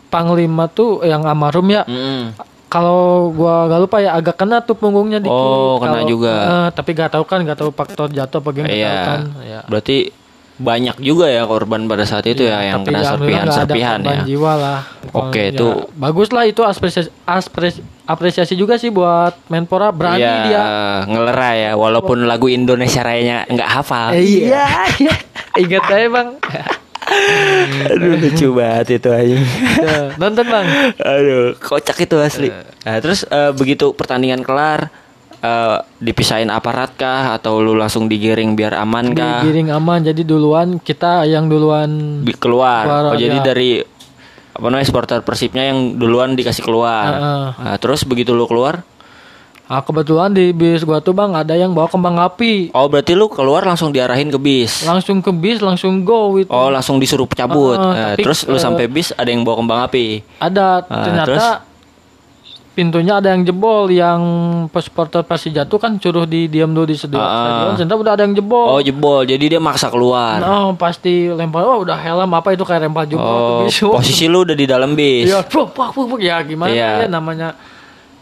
panglima 0.07 0.67
tuh 0.67 1.01
yang 1.01 1.23
almarhum 1.23 1.67
ya. 1.67 1.83
Mm. 1.83 2.35
Kalau 2.65 3.31
gua 3.31 3.67
gak 3.67 3.81
lupa 3.81 3.97
ya 3.99 4.11
agak 4.13 4.35
kena 4.35 4.59
tuh 4.59 4.75
punggungnya 4.75 5.17
dikit. 5.17 5.31
Oh, 5.31 5.79
kena 5.79 6.01
Kalau- 6.01 6.09
juga. 6.09 6.33
eh, 6.35 6.67
tapi 6.71 6.89
gak 6.91 7.11
tahu 7.13 7.23
kan, 7.23 7.39
gak 7.41 7.55
tahu 7.57 7.71
faktor 7.71 8.07
jatuh 8.09 8.39
apa 8.39 8.49
gimana 8.51 8.69
Iya. 8.69 8.95
kan. 9.05 9.19
Ya. 9.41 9.59
Berarti 9.65 10.11
banyak 10.55 10.95
juga 10.97 11.27
ya 11.27 11.43
korban 11.43 11.83
pada 11.83 12.03
saat 12.03 12.23
itu 12.23 12.41
ya 12.41 12.63
yang 12.63 12.81
Tapi 12.81 12.95
kena 12.95 13.03
serpihan-serpihan 13.05 13.99
korban 13.99 14.17
ya. 14.17 14.23
jiwa 14.25 14.53
lah. 14.55 14.79
Oke, 15.11 15.41
Ya, 15.41 15.51
itu- 15.51 15.83
bagus 15.93 16.29
lah 16.29 16.43
itu 16.43 16.61
apresiasi, 16.61 17.11
apresiasi, 17.21 17.79
apresiasi 18.03 18.53
juga 18.53 18.75
sih 18.75 18.87
buat 18.87 19.35
Menpora 19.45 19.89
berani 19.89 20.21
Iya, 20.21 20.35
dia. 20.43 20.63
ngelerai 21.05 21.57
ya 21.61 21.71
walaupun 21.73 22.23
lagu 22.23 22.47
Indonesia 22.47 22.99
Raya-nya 22.99 23.43
nggak 23.45 23.69
hafal. 23.69 24.13
Eh, 24.13 24.47
iya, 24.47 24.63
iya. 24.97 25.15
Ingat 25.61 25.83
aja 25.85 26.07
bang. 26.09 26.29
Aduh 27.85 28.17
lucu 28.17 28.47
banget 28.51 28.97
itu 28.97 29.09
aja. 29.09 29.35
Ya, 29.77 29.97
Nonton 30.15 30.45
bang. 30.45 30.65
Aduh, 30.97 31.53
kocak 31.55 31.99
itu 31.99 32.15
asli. 32.17 32.49
Nah, 32.81 32.97
terus 32.97 33.23
eh, 33.25 33.51
begitu 33.51 33.91
pertandingan 33.91 34.41
kelar 34.41 34.89
eh, 35.37 35.77
dipisahin 35.97 36.47
aparat 36.47 36.93
kah 36.93 37.33
atau 37.33 37.59
lu 37.59 37.73
langsung 37.73 38.05
digiring 38.05 38.53
biar 38.53 38.75
aman 38.75 39.11
kah? 39.11 39.41
Digiring 39.41 39.71
aman. 39.71 39.99
Jadi 40.01 40.21
duluan 40.21 40.77
kita 40.77 41.25
yang 41.25 41.47
duluan. 41.47 42.21
Bi- 42.21 42.35
keluar. 42.35 42.83
Keluar, 42.83 43.03
oh, 43.11 43.17
jadi 43.17 43.37
ya. 43.39 43.45
dari 43.45 43.71
apa 44.55 44.65
namanya 44.65 44.87
supporter 44.87 45.19
Persibnya 45.19 45.67
yang 45.67 45.99
duluan 45.99 46.33
dikasih 46.33 46.63
keluar. 46.63 47.11
Heeh. 47.11 47.47
Nah, 47.59 47.75
terus 47.75 48.07
begitu 48.07 48.31
lu 48.31 48.47
keluar, 48.47 48.87
Ah, 49.65 49.81
kebetulan 49.81 50.29
di 50.29 50.53
bis 50.53 50.85
gua 50.85 51.01
tuh 51.01 51.09
bang 51.09 51.33
ada 51.33 51.57
yang 51.57 51.73
bawa 51.73 51.89
kembang 51.89 52.21
api. 52.21 52.69
oh 52.69 52.85
berarti 52.85 53.17
lu 53.17 53.25
keluar 53.25 53.65
langsung 53.65 53.89
diarahin 53.89 54.29
ke 54.29 54.37
bis. 54.37 54.85
Langsung 54.85 55.25
ke 55.25 55.33
bis, 55.33 55.57
langsung 55.57 56.05
go 56.05 56.37
itu. 56.37 56.53
Oh, 56.53 56.69
langsung 56.69 57.01
disuruh 57.01 57.25
cabut. 57.25 57.73
Heeh, 57.73 57.89
Nah, 57.89 58.13
tapi, 58.13 58.21
terus 58.21 58.45
lu 58.45 58.55
eh, 58.55 58.61
sampai 58.61 58.85
bis 58.85 59.09
ada 59.17 59.25
yang 59.25 59.41
bawa 59.41 59.57
kembang 59.57 59.79
api. 59.89 60.21
Ada 60.37 60.85
Ah, 60.85 61.01
ternyata 61.01 61.25
terus? 61.25 61.45
Pintunya 62.75 63.15
ada 63.15 63.31
yang 63.31 63.41
jebol 63.41 63.87
yang 63.87 64.19
supporter 64.69 65.23
Persija 65.23 65.63
tuh 65.63 65.79
kan 65.79 65.95
suruh 65.95 66.23
di 66.23 66.45
diam 66.45 66.69
dulu 66.69 66.83
di 66.83 66.93
stadion. 66.93 67.17
Ah. 67.17 67.31
stadion, 67.31 67.73
Ternyata 67.79 67.95
udah 67.95 68.11
ada 68.13 68.23
yang 68.23 68.35
jebol. 68.35 68.65
Oh, 68.67 68.79
jebol. 68.79 69.23
Jadi 69.23 69.45
dia 69.47 69.57
maksa 69.57 69.87
keluar. 69.87 70.37
Nah, 70.37 70.75
pasti 70.75 71.25
lempar. 71.25 71.63
Oh, 71.63 71.81
udah 71.81 71.95
helm 71.95 72.27
apa 72.29 72.51
itu 72.51 72.61
kayak 72.61 72.83
lempar 72.83 73.07
jebol 73.07 73.63
Oh, 73.63 73.95
posisi 73.95 74.27
lu 74.27 74.43
udah 74.43 74.53
di 74.53 74.65
dalam 74.65 74.91
bis. 74.91 75.25
Ya, 75.25 75.39
puk, 75.41 75.71
puk, 75.71 75.95
puk, 75.95 76.19
ya 76.19 76.43
gimana 76.43 76.69
Iya. 76.69 76.91
ya 76.97 77.07
namanya 77.07 77.55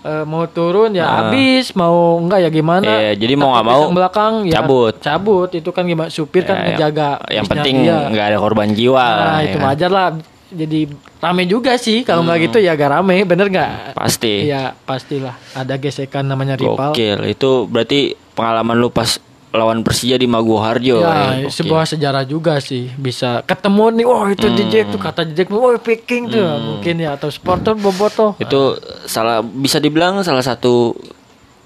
eh, 0.02 0.22
mau 0.22 0.44
turun 0.46 0.92
ya 0.92 1.02
Ah. 1.02 1.14
habis, 1.24 1.72
mau 1.74 2.20
enggak 2.20 2.44
ya 2.44 2.50
gimana. 2.50 2.86
Iya, 2.86 3.12
jadi 3.16 3.34
mau 3.34 3.56
nggak 3.56 3.66
mau 3.66 3.82
belakang 3.90 4.34
ya 4.46 4.60
cabut. 4.60 4.94
Cabut 5.00 5.50
itu 5.50 5.70
kan 5.72 5.84
gimana 5.84 6.08
supir 6.08 6.44
kan 6.44 6.56
Ya, 6.56 6.64
ngejaga. 6.70 7.10
Yang 7.26 7.46
penting 7.48 7.76
dia. 7.82 8.12
nggak 8.12 8.26
ada 8.28 8.38
korban 8.38 8.70
jiwa. 8.70 9.00
Nah, 9.02 9.40
ya 9.40 9.48
itu 9.48 9.58
kan? 9.58 9.66
wajar 9.66 9.90
lah. 9.90 10.08
Jadi 10.54 10.88
rame 11.18 11.44
juga 11.44 11.76
sih. 11.76 12.06
Kalau 12.06 12.22
nggak 12.22 12.40
gitu 12.48 12.58
ya 12.62 12.78
agak 12.78 12.94
rame, 12.94 13.26
bener 13.26 13.50
nggak? 13.50 13.98
Pasti. 13.98 14.46
Iya, 14.46 14.78
pastilah. 14.86 15.34
Ada 15.52 15.76
gesekan 15.76 16.30
namanya 16.30 16.54
rival. 16.56 16.94
Gokil. 16.94 17.26
Itu 17.26 17.66
berarti 17.66 18.14
pengalaman 18.34 18.78
lu 18.78 18.94
pas 18.94 19.18
lawan 19.54 19.86
Persija 19.86 20.18
di 20.18 20.26
Maguwoharjo. 20.26 21.02
Ya, 21.02 21.46
Gokil. 21.46 21.54
sebuah 21.54 21.86
sejarah 21.86 22.26
juga 22.26 22.58
sih 22.58 22.90
bisa 22.94 23.46
ketemu 23.46 24.02
nih, 24.02 24.06
wah 24.06 24.26
itu 24.30 24.48
Hmm. 24.50 24.58
Jejek 24.58 24.90
tuh 24.90 24.98
kata 24.98 25.30
Jejek, 25.30 25.54
wah 25.54 25.78
picking 25.78 26.26
tuh 26.26 26.42
mungkin 26.58 26.98
ya 26.98 27.14
atau 27.14 27.30
supporter 27.30 27.78
boboto. 27.78 28.34
Itu 28.42 28.78
salah 29.06 29.46
bisa 29.46 29.78
dibilang 29.78 30.26
salah 30.26 30.42
satu 30.42 30.98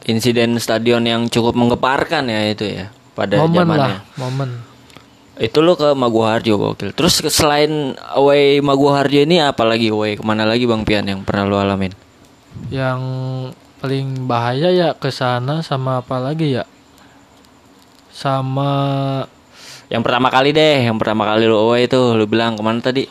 insiden 0.04 0.56
stadion 0.60 1.04
yang 1.04 1.28
cukup 1.28 1.56
menggeparkan 1.56 2.28
ya 2.28 2.47
itu 2.47 2.63
ya 2.63 2.91
pada 3.12 3.39
momen 3.43 3.63
zamannya. 3.65 3.80
lah, 3.80 3.95
momen. 4.19 4.50
Itu 5.38 5.62
lu 5.62 5.78
ke 5.78 5.93
Maguwarjo 5.93 6.58
gokil. 6.58 6.97
Terus 6.97 7.21
selain 7.30 7.93
away 8.17 8.58
Maguwarjo 8.60 9.21
ini 9.21 9.38
apalagi 9.41 9.93
away 9.93 10.17
ke 10.17 10.23
mana 10.26 10.43
lagi 10.50 10.65
Bang 10.65 10.82
Pian 10.82 11.06
yang 11.06 11.21
pernah 11.21 11.45
lu 11.45 11.58
alamin? 11.62 11.93
Yang 12.73 13.02
paling 13.78 14.26
bahaya 14.26 14.73
ya 14.73 14.89
ke 14.97 15.13
sana 15.13 15.62
sama 15.62 16.02
apa 16.02 16.17
lagi 16.17 16.58
ya? 16.58 16.65
Sama 18.10 18.69
Yang 19.88 20.04
pertama 20.04 20.28
kali 20.34 20.52
deh, 20.52 20.84
yang 20.84 21.00
pertama 21.00 21.23
kali 21.23 21.47
lu 21.47 21.56
away 21.56 21.88
itu 21.88 21.95
lu 22.17 22.26
bilang 22.28 22.58
ke 22.58 22.62
mana 22.65 22.82
tadi? 22.84 23.08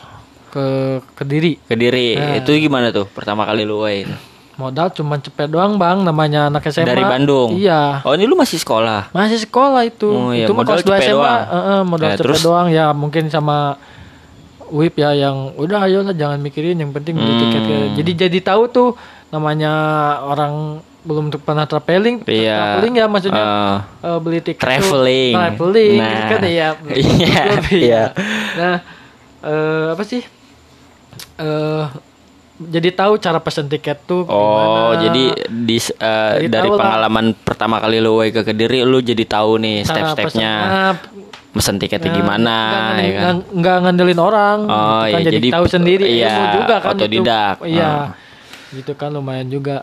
ke 0.47 0.99
Kediri. 1.15 1.59
Kediri. 1.67 2.17
Nah. 2.17 2.35
Itu 2.41 2.55
gimana 2.57 2.89
tuh 2.89 3.05
pertama 3.05 3.45
kali 3.45 3.67
lu 3.67 3.83
away? 3.83 4.07
itu? 4.07 4.15
Modal 4.57 4.89
cuma 4.89 5.15
cepet 5.15 5.47
doang 5.47 5.77
bang, 5.77 6.01
namanya 6.01 6.49
anak 6.49 6.65
SMA. 6.65 6.89
Dari 6.89 7.05
Bandung. 7.05 7.53
Iya. 7.53 8.01
Oh, 8.01 8.11
ini 8.11 8.25
lu 8.25 8.33
masih 8.33 8.57
sekolah. 8.57 9.09
Masih 9.11 9.37
sekolah 9.39 9.85
itu. 9.85 10.09
Oh, 10.09 10.33
iya, 10.33 10.43
itu 10.43 10.51
modal 10.51 10.75
kelas 10.75 10.81
2 10.81 10.89
cepet 10.91 11.01
SMA. 11.03 11.13
doang. 11.13 11.41
Heeh, 11.47 11.79
modal 11.83 12.07
Ya, 12.07 12.15
cepet 12.15 12.25
terus? 12.25 12.41
doang 12.41 12.67
ya 12.67 12.85
mungkin 12.91 13.23
sama 13.27 13.77
WIP 14.67 14.97
ya 14.97 15.13
yang 15.13 15.53
udah 15.53 15.85
ayo 15.85 16.01
lah 16.01 16.11
jangan 16.11 16.37
mikirin 16.37 16.75
yang 16.75 16.89
penting 16.89 17.15
beli 17.15 17.29
Hmm. 17.29 17.39
tiket 17.39 17.61
ke- 17.63 17.91
Jadi 17.95 18.11
jadi 18.19 18.39
tahu 18.43 18.67
tuh 18.67 18.89
namanya 19.29 19.71
orang 20.21 20.81
belum 21.01 21.31
pernah 21.37 21.63
traveling, 21.63 22.19
Iya. 22.21 22.57
traveling 22.75 22.93
ya 22.95 23.05
maksudnya 23.07 23.45
Eh, 23.95 24.09
eh, 24.09 24.17
beli 24.19 24.39
tiket 24.41 24.57
tuh- 24.57 24.65
traveling. 24.65 25.33
traveling 25.33 25.95
Nah. 25.95 26.09
gitu 26.09 26.23
kan 26.27 26.41
ya. 26.43 26.69
Iya, 27.15 27.43
iya. 27.71 28.03
Nah, 28.57 28.77
eh, 29.39 29.85
apa 29.93 30.03
sih? 30.03 30.19
Eh 31.37 31.83
jadi 32.59 32.89
tahu 32.91 33.17
cara 33.17 33.37
pesen 33.37 33.65
tiket 33.65 34.01
tuh 34.03 34.21
Oh, 34.23 34.33
gimana. 34.33 34.97
jadi 34.99 35.23
di 35.47 35.77
eh, 35.77 36.31
Jadi 36.35 36.47
dari 36.47 36.65
tahu 36.65 36.73
lah. 36.73 36.81
pengalaman 36.81 37.25
pertama 37.35 37.75
kali 37.77 37.97
lu 37.97 38.17
ke 38.23 38.41
Kediri 38.41 38.81
lu 38.81 38.97
jadi 38.99 39.23
tahu 39.23 39.57
nih 39.57 39.75
step-stepnya. 39.83 40.51
pesen- 40.95 41.25
Mesen 41.49 41.75
tiketnya 41.75 42.11
Nah, 42.11 42.15
gimana 42.15 42.55
nggak- 42.59 43.01
ya 43.01 43.11
kan. 43.15 43.35
nggak- 43.51 43.79
ngandelin 43.81 44.19
orang 44.19 44.57
Oh, 44.63 45.01
gitu 45.01 45.05
kan 45.07 45.09
iya, 45.09 45.17
jadi, 45.23 45.37
jadi 45.37 45.47
tahu 45.51 45.65
sendiri 45.67 46.05
iya, 46.05 46.27
ilmu 46.27 46.45
juga 46.55 46.75
kan 46.77 46.91
otodidak. 46.93 47.55
iya 47.63 47.89
Oh. 47.89 48.05
gitu 48.71 48.91
kan 48.93 49.09
lumayan 49.09 49.47
juga 49.47 49.77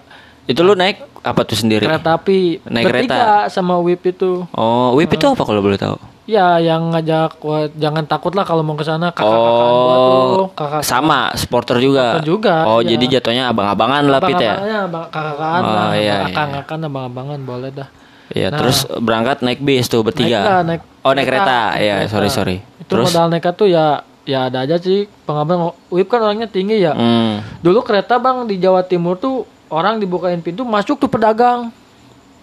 Itu 0.44 0.60
lu 0.60 0.74
naik 0.74 1.02
apa 1.18 1.40
tuh 1.42 1.56
sendiri? 1.56 1.82
kereta 1.82 2.14
api 2.14 2.60
Naik 2.64 2.84
bertiga 2.84 3.48
sama 3.48 3.74
WIP 3.76 4.12
itu 4.12 4.44
Oh, 4.50 4.94
WIP 4.94 5.14
itu 5.14 5.26
apa 5.26 5.40
kalau 5.40 5.58
boleh 5.58 5.74
tahu? 5.74 5.96
Ya 6.24 6.56
yang 6.56 6.88
ngajak 6.88 7.36
wah, 7.38 7.68
jangan 7.70 8.04
takut 8.04 8.32
lah 8.32 8.42
kalau 8.42 8.60
mau 8.60 8.72
ke 8.72 8.82
sana 8.82 9.10
kakak-kakak 9.10 9.44
gua 9.68 9.96
tuh 9.96 10.20
Oh, 10.34 10.48
kakak 10.50 10.82
sama 10.82 11.32
supporter 11.34 11.76
juga. 11.78 12.16
Supporter 12.16 12.24
juga, 12.26 12.54
Oh, 12.64 12.80
iya. 12.80 12.96
jadi 12.96 13.04
jatuhnya 13.18 13.44
abang-abangan 13.48 14.02
lah 14.04 14.20
Pit 14.20 14.34
ya. 14.34 14.56
abang-abangannya 14.56 14.78
abang 14.82 15.04
kakak-kakan 15.06 15.60
Oh, 15.60 15.72
lah 15.74 15.90
iya, 15.94 16.16
kakak-kakan 16.26 16.78
abang-abangan 16.82 17.40
boleh 17.40 17.70
dah 17.70 17.88
Iya, 18.26 18.48
Nah. 18.48 18.56
terus 18.56 18.78
berangkat 18.88 19.40
naik 19.40 19.60
bis 19.60 19.84
tuh 19.84 20.00
bertiga. 20.00 20.40
Naik 20.40 20.48
lah, 20.48 20.60
naik 20.64 20.82
oh, 20.98 21.12
naik 21.12 21.26
kereta. 21.26 21.58
naik 21.70 21.76
Iya, 21.78 21.94
kereta. 21.94 22.10
sorry 22.10 22.28
sorry. 22.30 22.56
itu 22.74 22.88
Terus 22.88 23.06
modal 23.06 23.26
nekat 23.28 23.54
tuh 23.54 23.68
ya 23.68 23.86
ya 24.24 24.48
ada 24.48 24.64
aja 24.64 24.76
sih 24.76 25.04
pengalaman 25.22 25.60
WIP 25.88 26.08
kan 26.08 26.20
orangnya 26.22 26.48
tinggi 26.48 26.80
ya 26.80 26.96
hmm. 26.96 27.60
Dulu 27.60 27.80
kereta 27.80 28.16
bang 28.16 28.44
di 28.44 28.56
Jawa 28.56 28.80
Timur 28.82 29.14
tuh 29.14 29.44
orang 29.68 29.96
dibukain 29.98 30.40
pintu 30.40 30.64
masuk 30.64 30.96
tuh 30.96 31.06
pedagang. 31.06 31.68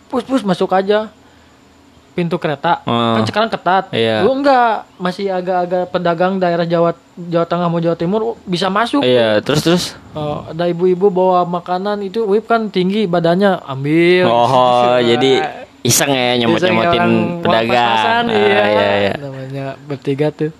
Pus 0.06 0.22
pus 0.22 0.44
masuk 0.44 0.70
aja 0.70 1.10
pintu 2.12 2.36
kereta. 2.36 2.84
Oh. 2.84 3.16
Kan 3.16 3.24
sekarang 3.24 3.48
ketat. 3.48 3.88
Iya. 3.90 4.22
Dulu 4.22 4.34
enggak, 4.40 4.86
masih 4.96 5.30
agak-agak 5.30 5.90
pedagang 5.90 6.38
daerah 6.38 6.64
Jawa 6.64 6.92
Jawa 7.16 7.46
Tengah 7.46 7.68
mau 7.68 7.80
Jawa 7.80 7.96
Timur 7.96 8.36
bisa 8.44 8.68
masuk. 8.68 9.02
Iya, 9.02 9.40
terus 9.40 9.62
terus. 9.62 9.84
Oh, 10.12 10.44
ada 10.44 10.68
ibu-ibu 10.68 11.08
bawa 11.08 11.44
makanan 11.44 12.02
itu 12.02 12.24
whip 12.24 12.46
kan 12.46 12.68
tinggi 12.68 13.06
badannya 13.06 13.64
ambil. 13.64 14.28
Oh, 14.28 15.00
jadi 15.10 15.64
iseng 15.82 16.12
ya 16.12 16.38
nyemot-nyemotin 16.38 17.00
orang 17.00 17.14
pedagang. 17.42 17.70
pas-pasan, 17.74 18.24
Ah, 18.28 18.38
iya. 18.38 18.64
iya, 18.64 18.90
iya. 19.00 19.14
Namanya 19.18 19.66
bertiga 19.82 20.30
tuh. 20.30 20.52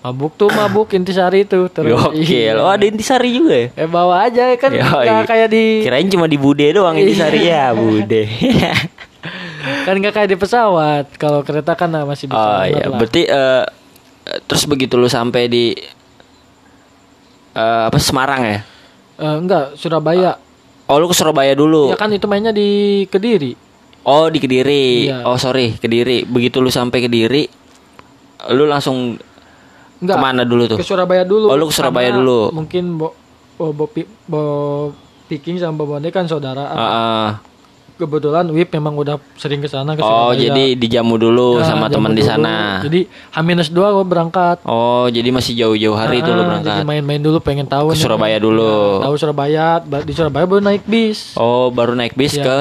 Mabuk 0.00 0.38
tuh 0.38 0.46
mabuk 0.48 0.86
intisari 0.92 1.42
tuh 1.42 1.66
terus. 1.66 1.90
Gokil. 1.90 2.22
Iya. 2.22 2.54
Oh, 2.56 2.70
ada 2.70 2.86
intisari 2.86 3.34
juga 3.34 3.54
ya? 3.58 3.68
Eh 3.74 3.90
bawa 3.90 4.22
aja 4.22 4.54
kan 4.54 4.70
nggak 4.70 5.26
kayak 5.26 5.48
di 5.50 5.82
Kirain 5.82 6.06
cuma 6.06 6.30
di 6.30 6.38
Bude 6.38 6.70
doang 6.70 6.94
intisari 6.94 7.42
ya, 7.44 7.74
Bude. 7.74 8.22
kan 9.86 9.94
nggak 9.94 10.10
kayak 10.12 10.28
di 10.28 10.36
pesawat 10.36 11.14
kalau 11.14 11.46
kereta 11.46 11.72
kan 11.72 11.86
masih 12.02 12.26
bisa 12.26 12.34
oh 12.36 12.62
iya, 12.66 12.84
lah. 12.84 12.98
berarti 12.98 13.22
eh, 13.22 13.64
terus 14.44 14.66
begitu 14.66 14.98
lu 14.98 15.06
sampai 15.06 15.46
di 15.46 15.70
eh, 17.54 17.82
apa 17.86 17.96
Semarang 17.96 18.42
ya? 18.42 18.58
Eh, 19.16 19.36
enggak 19.38 19.78
Surabaya 19.78 20.36
Oh, 20.86 20.98
lu 20.98 21.06
ke 21.06 21.14
Surabaya 21.14 21.50
dulu. 21.50 21.90
ya 21.90 21.94
kan 21.94 22.10
itu 22.10 22.26
mainnya 22.26 22.50
di 22.50 23.02
kediri 23.06 23.54
Oh, 24.06 24.30
di 24.30 24.38
Kediri. 24.38 25.10
Iya. 25.10 25.26
Oh, 25.26 25.34
sorry, 25.34 25.74
Kediri. 25.74 26.22
Begitu 26.22 26.62
lu 26.62 26.70
sampai 26.70 27.02
Kediri, 27.02 27.42
lu 28.54 28.62
langsung 28.62 29.18
enggak 29.98 30.14
ke 30.14 30.22
mana 30.22 30.46
dulu 30.46 30.70
tuh? 30.70 30.78
ke 30.78 30.86
Surabaya 30.86 31.26
dulu 31.26 31.50
Oh, 31.50 31.58
lu 31.58 31.66
ke 31.66 31.74
Surabaya 31.74 32.14
Karena 32.14 32.22
dulu. 32.22 32.54
mungkin 32.54 32.94
bo 32.94 33.10
bo, 33.58 33.74
bo, 33.74 33.90
bo 34.30 34.40
Piking 35.26 35.58
sama 35.58 35.74
Bo 35.74 35.90
Bonde 35.90 36.14
kan 36.14 36.22
saudara 36.22 36.70
Ah, 36.70 36.78
ah. 36.78 37.28
Kebetulan 37.96 38.44
Wip 38.46 38.68
memang 38.70 38.92
udah 38.94 39.16
sering 39.34 39.58
ke 39.58 39.66
sana 39.66 39.92
ke 39.92 40.00
Oh, 40.00 40.30
Surabaya 40.30 40.36
jadi 40.38 40.64
dijamu 40.74 41.16
dulu 41.16 41.56
Nah, 41.56 41.64
sama 41.64 41.88
teman 41.88 42.12
di 42.12 42.20
dulu. 42.20 42.28
sana. 42.28 42.80
jadi 42.80 43.00
H-2 43.30 43.72
gue 43.72 44.04
berangkat 44.04 44.56
Oh, 44.62 45.08
jadi 45.08 45.28
masih 45.28 45.52
jauh-jauh 45.54 45.94
hari 45.94 46.20
itu 46.20 46.28
lu 46.28 46.38
Ah, 46.38 46.46
berangkat. 46.46 46.70
jadi 46.70 46.82
main-main 46.84 47.18
dulu 47.18 47.38
pengen 47.38 47.64
tahu 47.64 47.90
Ke 47.90 47.94
nih. 47.94 48.02
Surabaya 48.02 48.36
dulu. 48.36 49.00
tahu 49.00 49.14
Surabaya 49.16 49.80
ba- 49.80 50.00
di 50.00 50.12
Surabaya 50.12 50.44
baru 50.44 50.60
naik 50.62 50.84
bis 50.84 51.32
Oh, 51.34 51.68
baru 51.68 51.92
naik 51.92 52.12
bis 52.12 52.34
Iya. 52.34 52.44
ke 52.44 52.58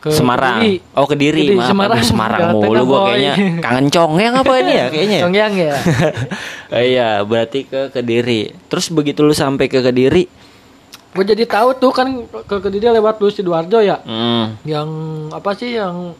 ke 0.00 0.10
Semarang. 0.10 0.64
Kediri. 0.64 0.74
Oh, 0.96 1.04
Kediri. 1.04 1.40
Kediri, 1.44 1.56
Maaf, 1.56 1.68
Semarang. 1.68 1.92
aduh, 1.92 2.08
Semarang 2.08 2.40
mulu 2.56 2.82
gua 2.86 3.00
kayaknya. 3.06 3.34
Kangen 3.66 3.86
congeng 3.90 4.32
apa 4.32 4.52
ini 4.56 4.72
ya 4.72 4.86
kayaknya. 4.88 5.12
ya? 5.12 5.22
Congyang 5.22 5.52
ya 5.54 5.74
Eh, 6.70 6.84
iya, 6.94 7.08
berarti 7.20 7.60
ke 7.62 7.90
Kediri. 7.90 8.48
Terus 8.64 8.88
begitu 8.88 9.20
lu 9.20 9.34
sampai 9.34 9.66
ke 9.66 9.82
Kediri, 9.82 10.24
gue 11.10 11.24
jadi 11.26 11.44
tahu 11.44 11.68
tuh 11.74 11.90
kan 11.90 12.06
ke 12.40 12.56
Kediri 12.60 12.86
lewat 12.92 13.18
lu 13.18 13.28
Sidoarjo 13.28 13.78
ya 13.78 13.98
hmm, 13.98 14.62
yang 14.62 14.88
apa 15.28 15.50
sih 15.52 15.74
yang 15.74 16.14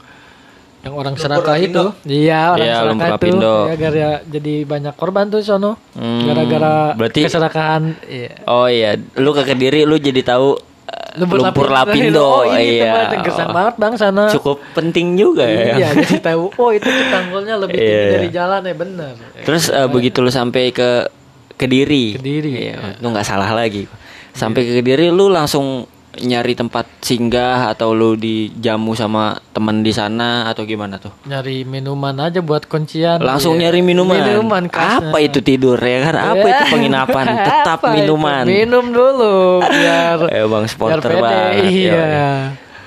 yang 0.81 0.95
orang 0.95 1.13
serakah 1.15 1.55
itu 1.57 1.93
iya 2.05 2.51
orang 2.51 2.65
Iya, 2.65 2.77
Lumpur 2.83 2.89
serakah 2.89 3.07
itu 3.07 3.15
Lapindo. 3.37 3.55
ya 3.63 3.75
gara 3.77 4.09
jadi 4.25 4.55
banyak 4.65 4.95
korban 4.95 5.25
tuh 5.29 5.41
sono 5.41 5.77
Hmm, 5.93 6.25
gara-gara 6.25 6.75
berarti- 6.93 7.23
keserakahan 7.23 7.83
iya. 8.05 8.33
Oh 8.45 8.67
iya, 8.67 8.91
lu 9.15 9.31
ke 9.31 9.45
Kediri 9.45 9.85
lu 9.85 9.95
jadi 9.95 10.25
tahu 10.25 10.57
eh, 10.89 11.21
Lumpur, 11.21 11.69
Lapindo. 11.69 12.25
oh 12.41 12.49
ini 12.49 12.81
iya. 12.81 13.13
gersang 13.15 13.53
banget 13.53 13.75
bang 13.77 13.95
sana 13.95 14.27
Cukup 14.29 14.59
penting 14.73 15.15
juga 15.15 15.45
ya. 15.45 15.77
iya 15.77 15.89
jadi 15.93 16.17
tahu 16.25 16.49
oh 16.51 16.71
itu 16.73 16.89
tanggulnya 17.07 17.55
lebih 17.57 17.77
tinggi 17.77 17.95
Iya. 18.01 18.11
dari 18.17 18.29
jalan 18.33 18.61
ya 18.65 18.75
bener 18.75 19.13
Terus 19.45 19.69
eh, 19.69 19.87
begitu 19.87 20.19
lu 20.19 20.33
sampai 20.33 20.73
ke 20.73 21.07
Kediri. 21.55 22.17
Kediri, 22.17 22.73
Iya, 22.73 22.97
lu 22.99 23.13
nggak 23.13 23.23
salah 23.23 23.53
lagi. 23.53 23.85
Sampai 24.33 24.63
ke 24.63 24.73
Kediri 24.77 25.09
lu 25.09 25.27
langsung 25.27 25.85
nyari 26.13 26.53
tempat 26.53 26.91
singgah 26.99 27.71
atau 27.71 27.91
lu 27.91 28.13
dijamu 28.13 28.93
sama 28.93 29.39
temen 29.49 29.81
di 29.81 29.91
sana 29.91 30.43
atau 30.45 30.65
gimana 30.65 30.99
tuh? 30.99 31.15
nyari 31.23 31.63
minuman 31.63 32.19
aja 32.21 32.41
buat 32.41 32.67
kuncian 32.67 33.19
Langsung 33.19 33.55
Iya. 33.55 33.71
nyari 33.71 33.81
minuman. 33.81 34.19
minuman. 34.19 34.67
Apa 34.67 35.19
itu 35.19 35.39
tidur 35.39 35.79
ya 35.79 36.03
kan? 36.03 36.35
Apa 36.35 36.47
itu 36.49 36.63
penginapan? 36.69 37.25
Tetap 37.47 37.79
Apa 37.79 37.95
itu? 37.95 38.11
minuman. 38.11 38.43
minum 38.45 38.85
dulu 38.87 39.63
biar 39.63 40.19
Eh 40.35 40.45
bang 40.45 40.65
supporter 40.67 40.99
biar 41.01 41.15
pede, 41.15 41.23
banget. 41.23 41.63
iya 41.65 41.95
Yoi. 41.95 42.39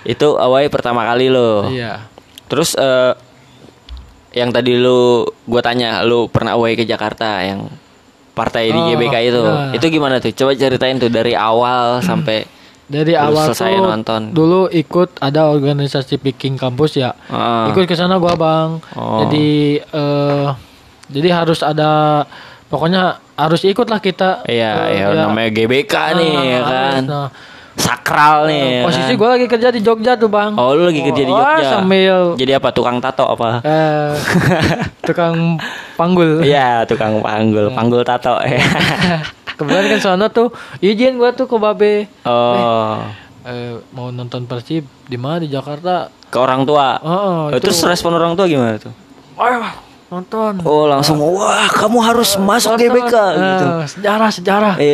Itu 0.06 0.36
awalnya 0.36 0.68
pertama 0.68 1.02
kali 1.04 1.28
lo. 1.28 1.70
iya 1.70 2.04
Terus 2.46 2.76
eh 2.76 3.16
yang 4.34 4.50
tadi 4.50 4.76
lu 4.76 5.24
gua 5.44 5.62
tanya 5.62 6.02
lu 6.02 6.28
pernah 6.28 6.54
away 6.54 6.74
ke 6.74 6.84
Jakarta 6.84 7.40
yang 7.40 7.72
partai 8.34 8.68
di 8.68 8.76
Oh, 8.76 8.90
GBK 8.90 9.16
itu. 9.24 9.40
nah. 9.40 9.70
Itu 9.72 9.86
gimana 9.88 10.18
tuh? 10.18 10.34
Coba 10.34 10.52
ceritain 10.54 10.98
tuh 10.98 11.08
dari 11.08 11.32
awal 11.32 12.02
sampai 12.02 12.50
dari 12.84 13.16
awal 13.16 13.48
selesai 13.48 13.74
tuh 13.74 13.88
nonton. 13.88 14.22
dulu 14.30 14.68
ikut 14.68 15.18
ada 15.18 15.48
organisasi 15.48 16.20
picking 16.20 16.54
kampus 16.54 16.98
ya 16.98 17.16
Ah. 17.26 17.66
ikut 17.68 17.86
ke 17.86 17.94
sana 17.94 18.18
gua 18.18 18.36
bang 18.36 18.70
Oh. 18.92 19.24
jadi 19.24 19.48
eh 19.80 20.48
jadi 21.08 21.30
harus 21.34 21.62
ada 21.62 22.22
pokoknya 22.68 23.18
harus 23.34 23.64
ikut 23.64 23.88
lah 23.88 23.98
kita 23.98 24.44
Iya, 24.44 24.72
Eh, 24.84 25.00
iya 25.00 25.06
ya. 25.08 25.24
namanya 25.24 25.50
GBK 25.50 25.94
nih 26.14 26.30
Ah, 26.30 26.44
ya 26.44 26.60
harus, 26.60 26.70
kan. 26.70 27.02
nah. 27.06 27.30
Sakral 27.74 28.46
nih. 28.46 28.62
ya 28.62 28.84
posisi 28.86 29.10
kan? 29.10 29.18
gua 29.18 29.30
lagi 29.32 29.48
kerja 29.48 29.68
di 29.70 29.80
Jogja 29.80 30.14
tuh 30.14 30.28
bang 30.28 30.54
Oh, 30.54 30.76
lu 30.76 30.86
lagi 30.86 31.02
kerja 31.02 31.24
di 31.24 31.32
Oh, 31.32 31.40
Jogja. 31.40 31.66
sambil 31.72 32.16
Jadi 32.36 32.52
apa? 32.52 32.70
Tukang 32.70 33.00
tato 33.00 33.26
apa? 33.26 33.64
eh, 33.64 34.12
tukang 35.02 35.58
panggul 35.94 36.42
Iya, 36.42 36.84
tukang 36.84 37.20
panggul, 37.20 37.70
panggul 37.70 38.02
tato. 38.02 38.38
kebetulan 39.54 39.86
kan 39.88 40.00
sana 40.02 40.26
tuh 40.28 40.50
izin 40.80 41.16
gua 41.16 41.30
tuh 41.30 41.46
ke 41.46 41.56
babe 41.56 42.10
oh, 42.26 42.98
eh, 43.44 43.78
mau 43.90 44.10
nonton 44.10 44.44
persib 44.44 44.82
di 45.04 45.14
mana 45.14 45.38
di 45.38 45.48
Jakarta 45.48 46.10
ke 46.26 46.38
orang 46.38 46.64
tua. 46.64 46.98
oh, 47.00 47.48
Oh, 47.48 47.60
Terus 47.60 47.78
respon 47.84 48.12
orang 48.12 48.34
tua 48.34 48.46
gimana 48.46 48.76
tuh? 48.76 48.90
ayo 49.36 49.62
nonton 50.10 50.58
Oh, 50.62 50.86
langsung 50.86 51.18
wah, 51.18 51.66
kamu 51.68 51.98
harus 52.00 52.34
masuk 52.36 52.74
Nonton. 52.74 52.86
GBK 52.88 53.14
gitu. 53.34 53.66
Eh, 53.68 53.86
sejarah 53.88 54.30
sejarah 54.30 54.74
Iya, 54.78 54.90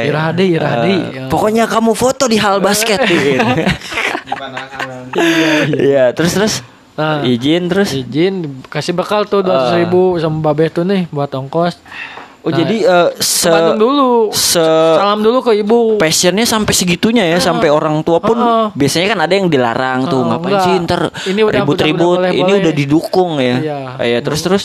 iya. 0.00 0.06
Iradi, 0.06 0.46
Iradi. 0.52 0.94
Eh, 1.16 1.26
pokoknya 1.26 1.66
kamu 1.66 1.90
foto 1.92 2.26
di 2.26 2.38
hal 2.38 2.58
basket 2.58 3.02
gitu. 3.10 3.38
Iya, 5.76 6.10
terus 6.10 6.32
terus 6.32 6.54
Nah, 6.94 7.22
izin 7.22 7.66
terus 7.66 7.90
izin 7.90 8.34
kasih 8.64 8.92
bekal 8.92 9.24
tuh 9.24 9.40
dua 9.40 9.74
ribu 9.74 10.14
sama 10.16 10.38
babe 10.40 10.68
tuh 10.68 10.82
nih 10.82 11.06
buat 11.08 11.26
ongkos. 11.28 11.74
oh 12.38 12.46
Nah, 12.46 12.54
jadi 12.54 12.76
Ke 13.10 13.18
se 13.18 13.50
dulu. 13.74 14.30
se 14.30 14.62
Salam 14.94 15.18
dulu 15.18 15.40
ke 15.40 15.56
ibu. 15.56 15.96
passionnya 15.96 16.44
sampai 16.44 16.70
segitunya 16.70 17.24
ya 17.24 17.38
sampai 17.38 17.66
orang 17.68 17.98
tua 18.00 18.18
pun 18.18 18.36
Heeh. 18.36 18.66
biasanya 18.74 19.06
kan 19.08 19.20
ada 19.20 19.32
yang 19.32 19.48
dilarang 19.48 20.04
tuh 20.04 20.18
Heeh, 20.18 20.28
ngapain 20.30 20.52
enggak. 20.52 20.62
sih 20.62 20.74
ntar 20.78 21.00
Ini 21.24 21.40
udah- 21.42 21.54
ribut-ribut 21.56 22.04
udah- 22.14 22.20
udah 22.20 22.30
ini 22.30 22.42
boleh-boleh. 22.44 22.62
udah 22.62 22.74
didukung 22.74 23.30
ya 23.38 23.56
Iya. 23.58 23.78
iya 23.98 24.18
terus 24.20 24.40
terus 24.40 24.64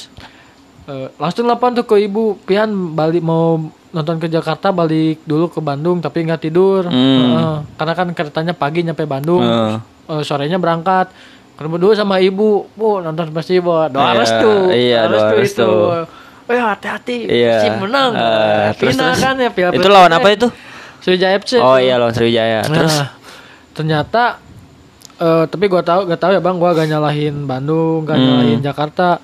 Eh, 0.86 1.06
langsung 1.16 1.46
lapor 1.46 1.70
tuh 1.72 1.86
ke 1.86 2.02
ibu 2.02 2.34
pian 2.44 2.66
balik 2.92 3.22
mau 3.22 3.62
nonton 3.88 4.18
ke 4.18 4.26
Jakarta 4.28 4.70
balik 4.70 5.22
dulu 5.24 5.46
ke 5.48 5.58
Bandung 5.60 5.98
tapi 5.98 6.22
nggak 6.24 6.42
tidur 6.44 6.82
Hmm. 6.84 7.26
Heeh. 7.32 7.58
karena 7.74 7.94
kan 7.96 8.08
keretanya 8.12 8.52
pagi 8.52 8.82
nyampe 8.82 9.06
Bandung 9.06 9.40
Heeh. 9.40 9.78
Eh, 10.10 10.24
sorenya 10.24 10.58
berangkat 10.58 11.14
ketemu 11.60 11.76
dulu 11.76 11.92
sama 11.92 12.24
ibu. 12.24 12.72
Bu 12.72 13.04
nonton 13.04 13.30
Persibo 13.30 13.84
doa 13.92 14.10
Iya, 14.10 14.12
restu. 14.16 14.52
Iya, 14.72 15.00
doa 15.06 15.28
restu. 15.36 15.68
oh 15.68 16.08
ya 16.50 16.72
hati-hati. 16.72 17.28
Iya. 17.28 17.52
Persib 17.60 17.74
menang. 17.84 18.12
Eh, 18.16 18.68
terus, 18.74 18.96
final 18.96 19.12
terus. 19.12 19.20
kan 19.20 19.36
ya 19.36 19.50
Piala 19.52 19.74
itu 19.76 19.90
lawan 19.92 20.10
apa 20.10 20.28
itu? 20.32 20.48
Sriwijaya 21.00 21.36
FC 21.38 21.60
oh 21.60 21.76
iya 21.76 22.00
lawan 22.00 22.16
Sriwijaya. 22.16 22.64
Terus? 22.64 22.96
Nah, 22.96 23.08
ternyata 23.72 24.24
eh 25.20 25.44
tapi 25.46 25.68
gua 25.68 25.84
tahu 25.84 26.08
gak 26.08 26.18
tahu 26.18 26.32
ya 26.32 26.42
bang. 26.42 26.56
Gua 26.56 26.72
gak 26.72 26.88
nyalahin 26.88 27.44
Bandung 27.44 28.08
gak 28.08 28.16
Hmm. 28.16 28.24
nyalahin 28.26 28.60
Jakarta. 28.64 29.20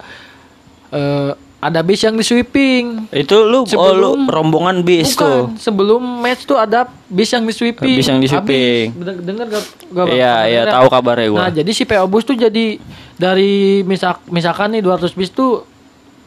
Eh 0.92 1.32
ada 1.66 1.82
bis 1.82 1.98
yang 2.00 2.14
di 2.14 2.22
sweeping 2.22 3.10
itu 3.10 3.36
lu 3.36 3.60
oh 3.60 3.64
lu 3.64 3.66
Sebelum- 3.66 4.26
rombongan 4.28 4.78
bis 4.80 5.12
tuh? 5.12 5.50
bukan 5.50 5.58
sebelum 5.58 6.02
match 6.20 6.44
tuh 6.44 6.56
ada 6.56 6.86
bis 7.06 7.28
yang 7.28 7.42
di 7.42 7.52
sweeping 7.52 7.96
Bis 7.96 8.06
yang 8.06 8.18
di 8.18 8.28
sweeping. 8.28 8.92
Habis, 8.92 9.02
deng- 9.04 9.24
denger 9.26 9.46
gak, 9.50 9.66
iya 10.10 10.36
iya 10.46 10.62
tahu 10.68 10.86
kabarnya 10.88 11.28
gua. 11.28 11.40
Nah 11.40 11.50
jadi 11.52 11.68
si 11.68 11.84
PO 11.84 12.06
Bus 12.06 12.24
tuh 12.24 12.36
jadi 12.36 12.78
dari 13.14 13.54
misak 13.82 14.22
misalkan 14.28 14.72
nih 14.72 14.82
200 14.82 15.10
bis 15.12 15.30
tuh 15.30 15.66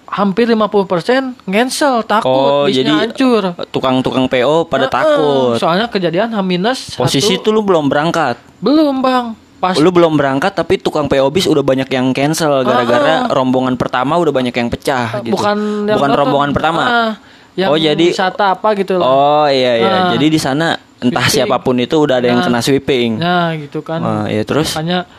hampir 0.06 0.48
50% 0.48 1.36
cancel 1.44 2.00
takut 2.02 2.24
oh 2.24 2.64
bisnya 2.64 2.80
jadi 2.80 2.92
hancur. 3.04 3.42
tukang-tukang 3.68 4.24
PO 4.24 4.64
pada 4.64 4.84
Heeh, 4.84 4.94
takut. 4.94 5.54
soalnya 5.56 5.86
kejadian 5.86 6.32
H- 6.32 6.96
posisi 6.96 7.36
satu- 7.36 7.44
tuh 7.44 7.52
lu 7.52 7.60
belum 7.60 7.86
berangkat. 7.86 8.40
Belum 8.58 8.98
bang 8.98 9.36
pas 9.58 9.74
lu 9.74 9.90
belum 9.90 10.14
berangkat 10.14 10.54
tapi 10.54 10.78
tukang 10.78 11.06
PO 11.06 11.26
bis 11.28 11.44
udah 11.44 11.60
banyak 11.60 11.86
yang 11.88 12.10
cancel 12.10 12.62
gara-gara 12.62 13.26
rombongan 13.28 13.74
pertama 13.74 14.14
udah 14.14 14.30
banyak 14.30 14.52
yang 14.52 14.68
pecah 14.68 15.18
gitu. 15.20 15.34
bukan 15.34 15.58
yang 15.84 15.98
bukan 15.98 16.08
nonton. 16.08 16.20
rombongan 16.22 16.50
pertama. 16.52 16.82
Ah, 16.82 17.12
yang 17.52 17.68
Oh, 17.68 17.76
jadi- 17.76 18.08
wisata 18.08 18.54
apa 18.54 18.70
gitu 18.72 18.94
loh. 18.94 19.02
Oh 19.02 19.46
iya 19.46 19.74
iya. 19.76 19.90
Ah. 19.90 20.10
Jadi 20.14 20.26
di 20.28 20.38
sana 20.38 20.78
entah 20.98 21.26
Sweeping. 21.26 21.42
siapa 21.42 21.58
pun 21.58 21.74
itu 21.74 21.90
udah 21.92 22.16
ada 22.16 22.26
yang 22.26 22.38
Nah. 22.38 22.46
kena 22.46 22.60
sweeping. 22.60 23.18
Nah, 23.18 23.50
gitu 23.56 23.82
kan. 23.82 23.98
Ah, 23.98 24.24
iya 24.26 24.42
terus 24.42 24.70
Makanya 24.72 25.10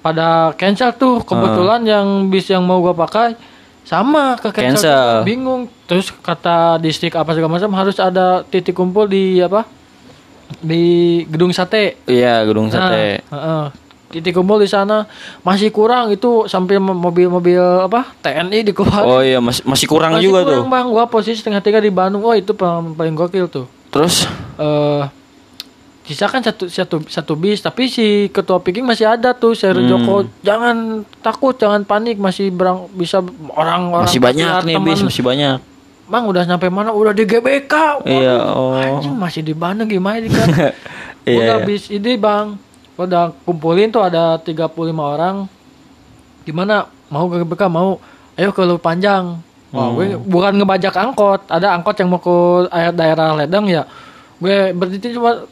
pada 0.00 0.28
cancel 0.54 0.94
tuh 0.94 1.20
kebetulan 1.20 1.80
Ah. 1.82 1.88
yang 1.94 2.06
bis 2.26 2.46
yang 2.46 2.62
mau 2.62 2.80
gua 2.80 2.96
pakai 2.96 3.36
sama 3.82 4.34
ke 4.34 4.50
cancel, 4.50 4.82
Cancel. 4.82 5.06
bingung 5.22 5.62
terus 5.84 6.10
kata 6.10 6.80
distrik 6.80 7.12
apa 7.12 7.30
segala 7.30 7.54
macam 7.54 7.70
harus 7.72 7.94
ada 7.96 8.42
titik 8.42 8.72
kumpul 8.72 9.06
di 9.06 9.38
apa 9.38 9.62
di 10.58 10.84
gedung 11.26 11.50
sate 11.50 11.98
iya 12.04 12.42
gedung 12.42 12.68
sate. 12.68 13.20
Nah, 13.24 13.36
heeh. 13.36 13.64
titik 14.08 14.32
kumpul 14.32 14.56
di 14.56 14.66
sana 14.66 15.02
masih 15.40 15.68
kurang 15.68 16.08
itu 16.08 16.46
sampai 16.46 16.76
mo- 16.76 16.94
mobil-mobil 16.94 17.58
apa 17.82 18.14
TNI 18.18 18.62
dikeluarin 18.64 19.02
Oh 19.04 19.20
iya 19.20 19.38
masih 19.38 19.62
masih 19.62 19.86
kurang 19.86 20.14
masih 20.14 20.24
juga 20.24 20.40
kurang 20.42 20.62
tuh. 20.62 20.70
bang 20.70 20.86
gua 20.88 21.04
posisi 21.06 21.36
setengah 21.36 21.58
tiga 21.58 21.78
di 21.78 21.90
Bandung 21.90 22.22
wah 22.22 22.32
itu 22.32 22.52
paling, 22.52 22.92
paling 22.92 23.12
gokil 23.12 23.46
tuh 23.46 23.66
Terus 23.88 24.30
eh 24.56 25.02
sisa 26.02 26.26
kan 26.26 26.38
satu 26.38 26.70
satu 26.70 27.02
satu 27.02 27.34
bis 27.34 27.58
tapi 27.58 27.90
si 27.90 28.06
ketua 28.28 28.62
picking 28.62 28.86
masih 28.86 29.10
ada 29.10 29.34
tuh 29.34 29.52
Seri 29.52 29.82
Hmm. 29.82 29.90
Joko 29.90 30.14
jangan 30.38 30.76
takut 31.18 31.52
jangan 31.52 31.82
panik 31.82 32.14
masih 32.16 32.48
berang 32.48 32.86
bisa 32.88 33.18
orang-orang 33.50 34.06
masih 34.06 34.22
banyak 34.22 34.46
nih 34.62 34.74
teman. 34.76 34.86
bis 34.86 35.02
masih 35.02 35.20
banyak. 35.20 35.58
Bang 36.06 36.24
udah 36.24 36.42
sampai 36.42 36.70
mana? 36.70 36.90
Udah 36.90 37.10
di 37.10 37.22
GBK. 37.22 37.74
Waduh, 38.02 38.06
Iya, 38.06 38.36
oh. 38.46 38.72
anjing, 38.74 39.14
masih 39.14 39.42
di 39.42 39.52
Bandung 39.52 39.86
gimana 39.86 40.18
di 40.18 40.30
kan? 40.30 40.48
Iya, 41.26 41.38
udah 41.42 41.56
iya. 41.58 41.66
bis 41.66 41.90
ini 41.90 42.14
bang. 42.14 42.54
Udah 42.94 43.34
kumpulin 43.42 43.90
tuh 43.90 43.98
ada 44.00 44.38
35 44.38 44.70
orang. 44.94 45.50
Gimana? 46.46 46.86
Mau 47.10 47.26
ke 47.26 47.42
GBK? 47.42 47.66
Mau. 47.66 47.98
Ayo 48.38 48.54
ke 48.54 48.62
Lu 48.62 48.78
Panjang. 48.78 49.42
Wah, 49.74 49.90
gue 49.90 50.14
Hmm. 50.14 50.22
bukan 50.22 50.54
ngebajak 50.54 50.94
angkot. 50.94 51.50
Ada 51.50 51.74
angkot 51.74 51.98
yang 51.98 52.08
mau 52.08 52.22
ke 52.22 52.36
daerah 52.94 53.34
Ledeng 53.34 53.66
ya. 53.66 53.82
Gue 54.38 54.70
berhenti 54.70 55.10
cuma 55.10 55.42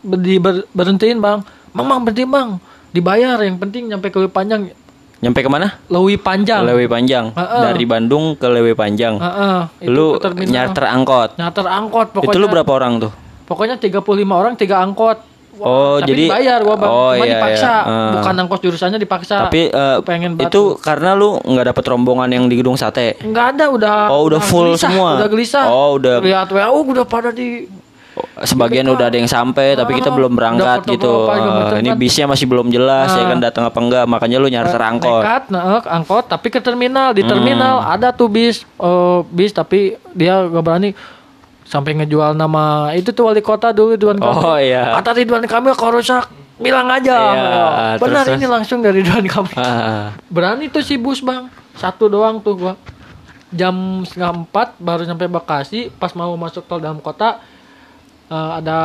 berdi, 0.00 0.40
ber, 0.40 0.64
berhentiin 0.72 1.20
bang. 1.20 1.44
Bang 1.70 1.86
berhenti 2.00 2.24
bang 2.24 2.56
dibayar. 2.90 3.36
Yang 3.38 3.60
penting 3.60 3.82
nyampe 3.92 4.08
ke 4.08 4.16
Lewi 4.16 4.32
Panjang 4.32 4.72
Nyampe 5.20 5.40
ke 5.40 5.48
mana? 5.48 5.68
Lewi 5.86 6.16
Panjang 6.16 6.64
Lewi 6.64 6.86
Panjang. 6.86 7.28
Heeh. 7.30 7.62
Dari 7.62 7.84
Bandung 7.84 8.34
ke 8.34 8.46
Lewi 8.46 8.72
Panjang. 8.72 9.20
Heeh, 9.20 9.58
itu 9.78 9.92
lu 9.92 10.16
nyarter 10.46 10.84
angkot. 10.86 11.36
nyarter 11.36 11.66
angkot 11.66 12.08
pokoknya 12.10 12.32
Itu 12.32 12.38
lu 12.38 12.48
berapa 12.48 12.70
orang 12.70 12.94
tuh? 12.98 13.12
pokoknya 13.42 13.76
35 13.76 14.00
orang 14.30 14.54
tiga 14.54 14.78
angkot 14.78 15.26
Oh, 15.58 15.98
tapi 15.98 16.08
jadi- 16.08 16.24
dibayar 16.24 16.58
gua 16.62 16.72
bang 16.72 16.88
oh, 16.88 17.10
cuma 17.12 17.26
iya, 17.26 17.32
dipaksa 17.36 17.68
iya. 17.68 17.80
Ah. 17.84 18.10
bukan 18.16 18.34
angkot 18.38 18.60
jurusannya 18.62 18.96
dipaksa 18.96 19.36
Tapi 19.44 19.68
eh, 19.68 19.98
pengen 20.00 20.32
banget 20.32 20.48
itu 20.48 20.62
karena 20.78 21.12
lu 21.12 21.36
nggak 21.36 21.66
dapet 21.68 21.84
rombongan 21.84 22.30
yang 22.30 22.44
di 22.46 22.56
gedung 22.56 22.80
sate. 22.80 23.20
nggak 23.20 23.46
ada 23.52 23.64
udah 23.68 23.94
Oh, 24.08 24.24
udah 24.24 24.40
full 24.40 24.72
gelisah, 24.72 24.88
semua? 24.88 25.10
udah 25.18 25.28
gelisah 25.28 25.64
Oh, 25.68 26.00
udah- 26.00 26.22
lihat 26.22 26.48
WA 26.48 26.64
udah 26.64 27.04
pada 27.04 27.28
di 27.28 27.68
Sebagian 28.40 28.88
udah 28.88 29.06
ada 29.06 29.14
yang 29.14 29.28
sampai 29.28 29.72
tapi 29.74 29.94
kita 29.94 30.08
Ah, 30.08 30.16
belum 30.16 30.32
berangkat 30.32 30.82
gitu. 30.84 31.28
macam 31.28 31.78
ini 31.78 31.92
bisnya 31.94 32.24
masih 32.24 32.44
belum 32.44 32.68
jelas 32.68 33.06
ya 33.10 33.22
Ah. 33.22 33.28
kan 33.28 33.38
datang 33.38 33.64
apa 33.64 33.78
enggak 33.78 34.04
makanya 34.04 34.36
lu 34.36 34.48
nyarter 34.48 34.76
angkot. 34.78 35.22
nekat 35.22 35.42
nah, 35.48 35.62
eh, 35.74 35.82
angkot 35.86 36.24
tapi 36.26 36.48
ke 36.48 36.58
terminal 36.58 37.12
di 37.12 37.20
Hmm. 37.20 37.30
terminal 37.30 37.78
ada 37.80 38.10
tuh 38.10 38.26
bis 38.26 38.64
eh, 38.64 39.18
bis 39.26 39.52
tapi 39.52 39.94
dia 40.10 40.42
gak 40.42 40.58
berani 40.58 40.90
sampai 41.62 41.94
ngejual 41.94 42.34
nama 42.34 42.90
itu 42.92 43.10
tuh 43.10 43.24
wali 43.24 43.38
kota 43.38 43.70
dulu 43.70 43.94
Ridwan 43.94 44.18
Kamil 44.18 44.42
Oh, 44.42 44.58
iya. 44.58 44.96
kata 44.96 45.10
Ridwan 45.14 45.44
Kamil 45.44 45.72
kalau 45.72 45.96
rusak 45.96 46.26
bilang 46.56 46.88
aja 46.88 47.16
Iya, 47.30 47.64
benar 47.96 48.24
terus, 48.24 48.36
ini 48.36 48.46
langsung 48.46 48.80
dari 48.80 49.00
Ridwan 49.00 49.24
Kamil 49.24 49.54
Ah. 49.54 50.16
berani 50.26 50.66
tuh 50.66 50.80
si 50.80 50.96
bus 50.96 51.20
bang 51.20 51.46
satu 51.72 52.08
doang 52.08 52.36
tuh 52.38 52.58
gua 52.58 52.74
jam 53.48 53.74
setengah 54.02 54.34
empat 54.40 54.68
baru 54.76 55.02
sampai 55.04 55.26
Bekasi 55.26 55.90
pas 55.92 56.10
mau 56.12 56.34
masuk 56.34 56.62
tol 56.64 56.78
dalam 56.78 56.98
kota 56.98 57.38
eh, 58.30 58.50
ada 58.56 58.78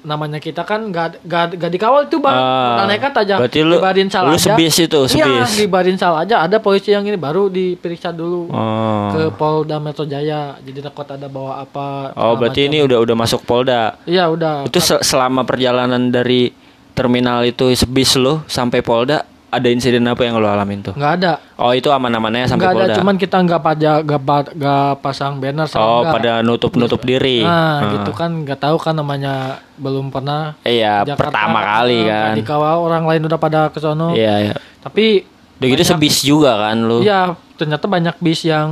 namanya 0.00 0.38
kita 0.38 0.62
kan 0.62 0.86
gak, 0.88 1.18
gak, 1.20 1.54
gak 1.54 1.68
dikawal 1.68 2.06
tuh 2.06 2.18
bang 2.18 2.30
Ah, 2.32 2.78
Udah 2.78 2.86
nekat 2.86 3.14
aja 3.18 3.34
berarti 3.36 3.60
lu- 3.60 3.82
di 3.82 4.02
Sal 4.06 4.24
lu 4.24 4.32
aja 4.32 4.40
sebis 4.48 4.74
itu, 4.80 5.00
iya 5.12 5.42
sebis. 5.42 5.66
di 5.66 5.92
Sal 5.96 6.14
aja 6.16 6.36
ada 6.40 6.56
polisi 6.58 6.90
yang 6.90 7.02
ini 7.02 7.14
baru 7.14 7.46
diperiksa 7.48 8.10
dulu 8.10 8.46
Oh. 8.48 9.10
ke 9.10 9.22
Polda 9.32 9.76
Metro 9.76 10.02
Jaya 10.02 10.54
jadi 10.58 10.78
takut 10.80 11.04
ada 11.04 11.26
bawa 11.26 11.60
apa 11.60 12.14
Oh, 12.14 12.34
berarti 12.34 12.64
macam. 12.64 12.70
ini 12.70 12.78
udah 12.84 12.98
udah 13.00 13.16
masuk 13.16 13.40
Polda. 13.42 13.98
iya 14.04 14.26
udah 14.26 14.62
Itu 14.64 14.78
se- 14.78 15.02
selama 15.02 15.42
perjalanan 15.42 16.08
dari 16.08 16.54
terminal 16.92 17.42
itu 17.42 17.70
sebis 17.72 18.14
lu 18.14 18.42
sampai 18.44 18.78
Polda 18.78 19.26
ada 19.48 19.64
insiden 19.66 20.04
apa 20.04 20.20
yang 20.20 20.36
lu 20.36 20.44
alamin 20.44 20.80
tuh? 20.80 20.92
nggak 20.92 21.12
ada 21.16 21.32
Oh, 21.56 21.72
itu 21.72 21.88
aman-amannya 21.88 22.46
sampai 22.46 22.62
nggak 22.62 22.72
ada 22.72 22.84
Polda. 22.84 22.96
cuman 22.96 23.14
kita 23.16 23.36
nggak 23.40 23.60
pajak 23.60 23.98
nggak 24.02 24.20
nggak 24.54 24.88
pasang 24.98 25.32
banner 25.36 25.66
sama 25.66 25.82
oh, 25.82 26.00
nggak. 26.00 26.14
pada 26.14 26.32
nutup-nutup 26.40 27.00
diri. 27.02 27.42
Nah, 27.42 27.80
Ah. 27.80 27.90
gitu 27.92 28.12
kan 28.12 28.30
nggak 28.38 28.58
tahu 28.58 28.76
kan 28.76 28.92
namanya 28.92 29.34
belum 29.74 30.08
pernah 30.08 30.54
Iya, 30.62 31.02
Jakarta, 31.02 31.18
pertama 31.24 31.58
kali 31.60 31.98
eh, 31.98 32.06
kan. 32.06 32.32
Dikawal 32.34 32.76
orang 32.78 33.04
lain 33.04 33.22
udah 33.24 33.38
pada 33.38 33.60
ke 33.68 33.78
sono. 33.78 34.14
Iya, 34.14 34.34
iya. 34.40 34.54
Tapi 34.78 35.26
Udah 35.58 35.66
gitu 35.66 35.82
sebis 35.84 36.22
juga 36.22 36.54
kan 36.60 36.78
lu. 36.78 37.02
ya 37.02 37.34
ternyata 37.56 37.84
banyak 37.84 38.14
bis 38.20 38.46
yang 38.46 38.70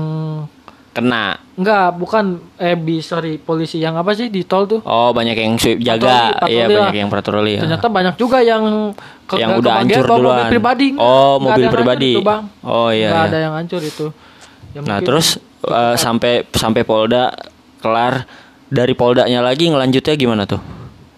Kena. 0.96 1.36
enggak 1.52 1.92
bukan 1.94 2.24
eh 2.56 2.72
bis 2.72 3.04
sorry 3.04 3.36
polisi 3.36 3.76
yang 3.76 3.94
apa 3.94 4.12
sih 4.12 4.28
di 4.28 4.42
tol 4.42 4.64
tuh. 4.64 4.80
Oh, 4.82 5.12
banyak 5.12 5.32
yang 5.34 5.56
sweep 5.56 5.78
jaga. 5.78 6.32
Patroli, 6.34 6.50
Iya, 6.50 6.64
banyak 6.66 6.96
yang 6.96 7.10
patroli 7.10 7.52
ya. 7.52 7.60
Ternyata 7.62 7.86
banyak 7.86 8.14
juga 8.16 8.38
yang 8.40 8.64
ke- 9.24 9.36
yang 9.36 9.50
nggak 9.50 9.60
udah 9.60 9.72
hancur 9.74 10.04
duluan. 10.06 10.24
Mobil 10.38 10.46
pribadi. 10.50 10.86
Oh, 10.94 11.36
mobil 11.36 11.66
pribadi. 11.68 12.12
itu, 12.12 12.20
Bang. 12.20 12.48
Oh 12.60 12.88
iya. 12.88 13.08
Nggak 13.08 13.22
iya. 13.22 13.30
ada 13.30 13.38
yang 13.38 13.54
hancur 13.54 13.80
itu. 13.80 14.06
Ya, 14.72 14.80
Nah, 14.82 14.98
terus 15.00 15.36
eh, 15.62 15.96
sampai 15.96 16.48
sampai 16.50 16.82
Polda 16.82 17.32
kelar 17.78 18.24
dari 18.66 18.92
Poldanya 18.92 19.40
lagi 19.40 19.68
ngelanjutnya 19.68 20.14
gimana 20.14 20.44
tuh? 20.44 20.60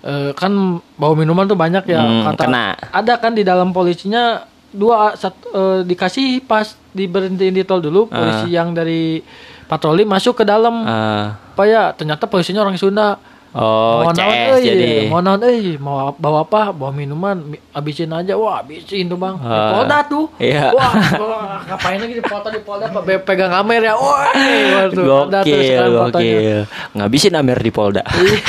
Eh, 0.01 0.31
kan 0.33 0.51
bawa 0.95 1.14
minuman 1.14 1.45
tuh 1.45 1.55
banyak 1.55 1.83
ya 1.85 1.99
Hmm, 1.99 2.23
kata 2.29 2.43
kena. 2.45 2.67
ada 2.88 3.14
kan 3.17 3.31
di 3.31 3.43
dalam 3.43 3.71
polisinya 3.71 4.43
dua 4.69 5.12
satu, 5.12 5.43
eh, 5.49 5.79
dikasih 5.83 6.45
pas 6.45 6.64
diberhentiin 6.88 7.51
di 7.53 7.62
tol 7.62 7.79
dulu 7.79 8.07
polisi 8.07 8.53
yang 8.53 8.71
dari 8.71 9.19
patroli 9.68 10.02
masuk 10.02 10.33
ke 10.35 10.44
dalam 10.44 10.72
Ah, 10.81 11.37
apa 11.52 11.62
ya 11.62 11.92
ternyata 11.92 12.24
polisinya 12.24 12.61
orang 12.61 12.74
Sunda 12.74 13.20
oh, 13.50 14.00
mau 14.00 14.11
naon 14.11 14.37
euy, 14.50 14.62
jadi. 14.62 14.88
mau 15.07 15.20
naon 15.20 15.40
euy, 15.42 15.76
mau 15.76 16.11
bawa 16.12 16.42
apa 16.42 16.70
bawa 16.70 16.88
minuman 16.90 17.37
mi- 17.38 17.61
abisin 17.70 18.09
aja 18.11 18.33
wah 18.33 18.59
abisin 18.59 19.07
tuh 19.07 19.14
bang 19.14 19.35
di 19.35 19.44
Ah. 19.46 19.70
Polda 19.74 19.98
tuh 20.02 20.24
Iya. 20.38 20.70
wah, 20.70 20.92
wah, 21.14 21.57
ngapain 21.64 21.98
lagi 21.98 22.14
di 22.14 22.22
foto 22.22 22.48
di 22.48 22.59
Polda 22.59 22.88
apa 22.88 23.00
Be- 23.00 23.20
pegang 23.20 23.50
kamera 23.50 23.85
ya 23.85 23.94
wah 23.94 24.26
tuh 24.88 25.04
Gokil, 25.04 25.85
gokil. 25.87 26.64
Ngabisin 26.92 27.33
Amer 27.35 27.59
di 27.59 27.70
Polda. 27.70 28.02
Iya. 28.18 28.40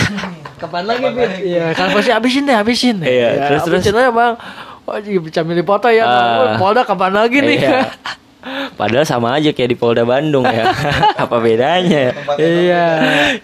Kapan 0.60 0.84
lagi, 0.86 1.08
Bin? 1.10 1.32
Iya, 1.42 1.72
kan 1.72 1.88
pasti 1.90 2.12
habisin 2.12 2.44
deh, 2.44 2.52
habisin. 2.52 3.00
Iya, 3.00 3.08
Ya, 3.08 3.48
terus, 3.48 3.64
terus. 3.64 3.80
habisin 3.80 3.96
aja, 3.96 4.12
Bang. 4.12 4.36
Oh, 4.84 4.98
jadi 4.98 5.16
bisa 5.18 5.40
milih 5.40 5.64
foto 5.64 5.88
ya. 5.88 6.04
Ah. 6.04 6.60
Polda 6.60 6.84
kapan 6.84 7.16
lagi 7.16 7.40
nih? 7.40 7.64
Padahal 8.72 9.04
sama 9.04 9.34
aja 9.34 9.50
kayak 9.50 9.70
di 9.70 9.78
Polda 9.78 10.04
Bandung 10.04 10.44
ya. 10.44 10.72
Apa 11.24 11.38
bedanya? 11.38 12.16
iya. 12.36 12.86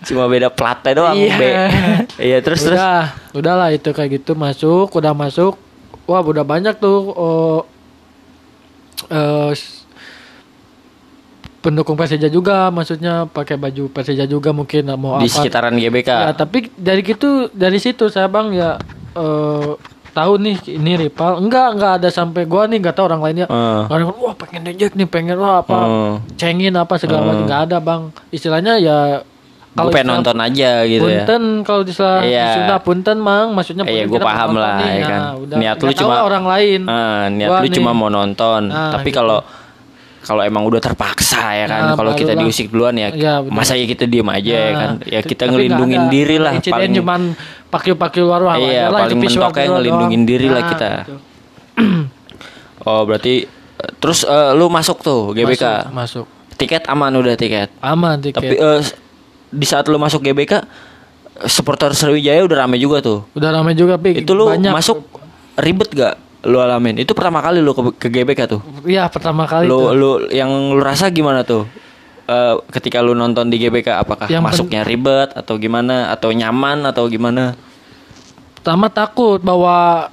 Cuma 0.02 0.26
beda 0.26 0.48
platnya 0.48 0.94
doang. 0.96 1.15
Iya. 1.15 1.36
B. 1.36 1.41
Iya 2.18 2.38
terus 2.39 2.62
terus. 2.62 2.76
udah, 2.76 3.02
udahlah 3.34 3.70
itu 3.70 3.89
kayak 3.89 4.20
gitu 4.20 4.32
masuk, 4.34 4.89
udah 4.89 5.12
masuk. 5.12 5.60
Wah, 6.06 6.22
udah 6.22 6.41
banyak 6.41 6.78
tuh 6.78 6.98
oh, 7.10 7.60
eh, 9.08 9.52
s- 9.52 9.84
pendukung 11.60 11.98
Persija 11.98 12.30
juga, 12.30 12.70
maksudnya 12.70 13.26
pakai 13.26 13.58
baju 13.58 13.89
Persija 13.89 14.24
juga 14.24 14.54
mungkin 14.54 14.86
mau 14.96 15.18
Di 15.18 15.26
apa. 15.26 15.36
sekitaran 15.36 15.74
GBK. 15.74 16.10
Ya, 16.10 16.32
tapi 16.32 16.70
dari 16.72 17.02
gitu 17.02 17.50
dari 17.52 17.82
situ 17.82 18.06
saya 18.08 18.30
Bang 18.30 18.54
ya 18.54 18.78
eh 19.12 19.70
tahu 20.15 20.34
nih 20.38 20.56
ini 20.71 20.91
rival 20.97 21.38
enggak 21.38 21.67
enggak 21.71 21.91
ada 21.97 22.10
sampai 22.10 22.43
gua 22.43 22.63
nih 22.63 22.80
enggak 22.80 22.95
tahu 22.95 23.06
orang 23.06 23.21
lainnya 23.21 23.45
Eh. 23.45 23.82
Nggak 23.84 23.97
ada, 23.99 24.06
wah 24.15 24.34
pengen 24.34 24.62
dejek 24.63 24.91
nih 24.93 25.06
pengen 25.06 25.36
wah 25.36 25.60
apa 25.60 25.75
Hmm. 25.75 26.13
cengin 26.34 26.71
apa 26.73 26.95
segala 26.95 27.21
macam 27.25 27.43
nggak 27.43 27.62
ada 27.65 27.78
bang 27.78 28.01
istilahnya 28.30 28.73
ya 28.78 28.99
Gue 29.75 29.91
pengen 29.91 30.08
nonton 30.15 30.39
aja 30.39 30.88
gitu 30.88 31.04
ya. 31.04 31.28
punten 31.28 31.43
kalau 31.62 31.84
istilah 31.84 32.23
Iya. 32.23 32.47
Sunda 32.56 32.75
punten 32.80 33.17
mang 33.19 33.51
maksudnya 33.51 33.84
Iya, 33.84 34.08
punten 34.08 34.08
gua 34.08 34.15
kita 34.15 34.25
paham 34.25 34.49
lah, 34.56 34.73
nih. 34.73 34.88
ya 34.88 34.95
Nah, 34.95 35.04
kan. 35.06 35.21
udah, 35.38 35.58
Niat 35.60 35.78
lu 35.78 35.91
cuma- 35.93 36.23
orang 36.23 36.45
lain 36.47 36.82
Ah, 36.86 37.23
niat 37.28 37.49
lu 37.51 37.60
nih. 37.62 37.75
cuma 37.75 37.91
mau 37.91 38.08
nonton, 38.08 38.62
Nah, 38.65 38.89
tapi 38.89 39.12
gitu. 39.12 39.19
kalau 39.19 39.43
kalau 40.25 40.41
emang 40.41 40.65
udah 40.65 40.81
terpaksa 40.81 41.53
ya 41.53 41.65
kan, 41.65 41.81
Nah, 41.83 41.93
kalau 41.93 42.11
kita 42.11 42.33
diusik 42.35 42.67
duluan 42.67 42.93
ya, 42.93 43.13
betul. 43.13 43.53
masa 43.53 43.73
ya 43.73 43.85
kita 43.85 44.03
diem 44.03 44.25
aja 44.27 44.41
ya 44.51 44.65
Nah, 44.65 44.73
kan, 44.75 44.89
ya 45.05 45.19
kita 45.21 45.43
ngelindungin 45.45 46.01
ada. 46.01 46.11
diri 46.11 46.35
lah, 46.35 46.53
paling 46.59 46.91
cuman 46.91 47.21
luar 48.19 48.41
wah, 48.41 48.55
Iya, 48.57 48.89
lah, 48.89 49.05
paling 49.05 49.19
mentoknya 49.19 49.63
doang. 49.63 49.75
ngelindungin 49.77 50.21
diri 50.23 50.47
lah 50.47 50.59
Nah, 50.59 50.69
kita. 50.69 50.89
oh 52.83 53.01
berarti 53.03 53.45
eh, 53.45 53.91
terus 53.97 54.23
eh, 54.23 54.51
lu 54.53 54.65
masuk 54.67 54.97
tuh 54.99 55.31
GBK, 55.31 55.61
masuk, 55.61 55.93
masuk. 55.93 56.25
Tiket 56.55 56.88
aman 56.88 57.11
udah 57.13 57.35
tiket, 57.35 57.69
aman 57.79 58.15
tiket. 58.17 58.39
Tapi 58.39 58.55
eh, 58.55 58.79
di 59.49 59.65
saat 59.65 59.85
lu 59.85 59.95
masuk 59.95 60.19
GBK, 60.21 60.63
supporter 61.45 61.91
Sriwijaya 61.91 62.41
udah 62.41 62.63
rame 62.63 62.75
juga 62.75 62.99
tuh, 62.99 63.27
udah 63.31 63.49
ramai 63.51 63.73
juga 63.73 63.95
pi 63.95 64.17
itu 64.17 64.31
lu 64.31 64.47
banyak. 64.47 64.71
masuk 64.71 65.03
ribet 65.55 65.91
gak? 65.91 66.15
Lu 66.45 66.58
alamin, 66.58 66.95
itu 66.95 67.12
pertama 67.12 67.41
kali 67.41 67.58
lu 67.58 67.71
ke, 67.71 67.81
ke 67.97 68.08
GBK 68.08 68.45
tuh. 68.47 68.62
Iya 68.81 69.10
pertama 69.10 69.43
kali 69.43 69.65
lu 69.65 69.75
tuh. 69.75 69.89
lu 69.91 70.10
yang 70.29 70.47
lu 70.47 70.79
rasa 70.79 71.10
gimana 71.10 71.41
tuh 71.41 71.65
Eh, 72.25 72.53
ketika 72.71 73.01
lu 73.01 73.13
nonton 73.13 73.49
di 73.49 73.58
GBK 73.60 73.86
apakah 73.95 74.25
Yang 74.25 74.41
pen- 74.41 74.49
masuknya 74.49 74.81
ribet 74.81 75.29
atau 75.31 75.58
gimana 75.58 76.10
atau 76.10 76.29
nyaman 76.29 76.81
atau 76.84 77.05
gimana 77.05 77.53
Pertama 78.55 78.89
takut 78.89 79.38
bahwa 79.39 80.10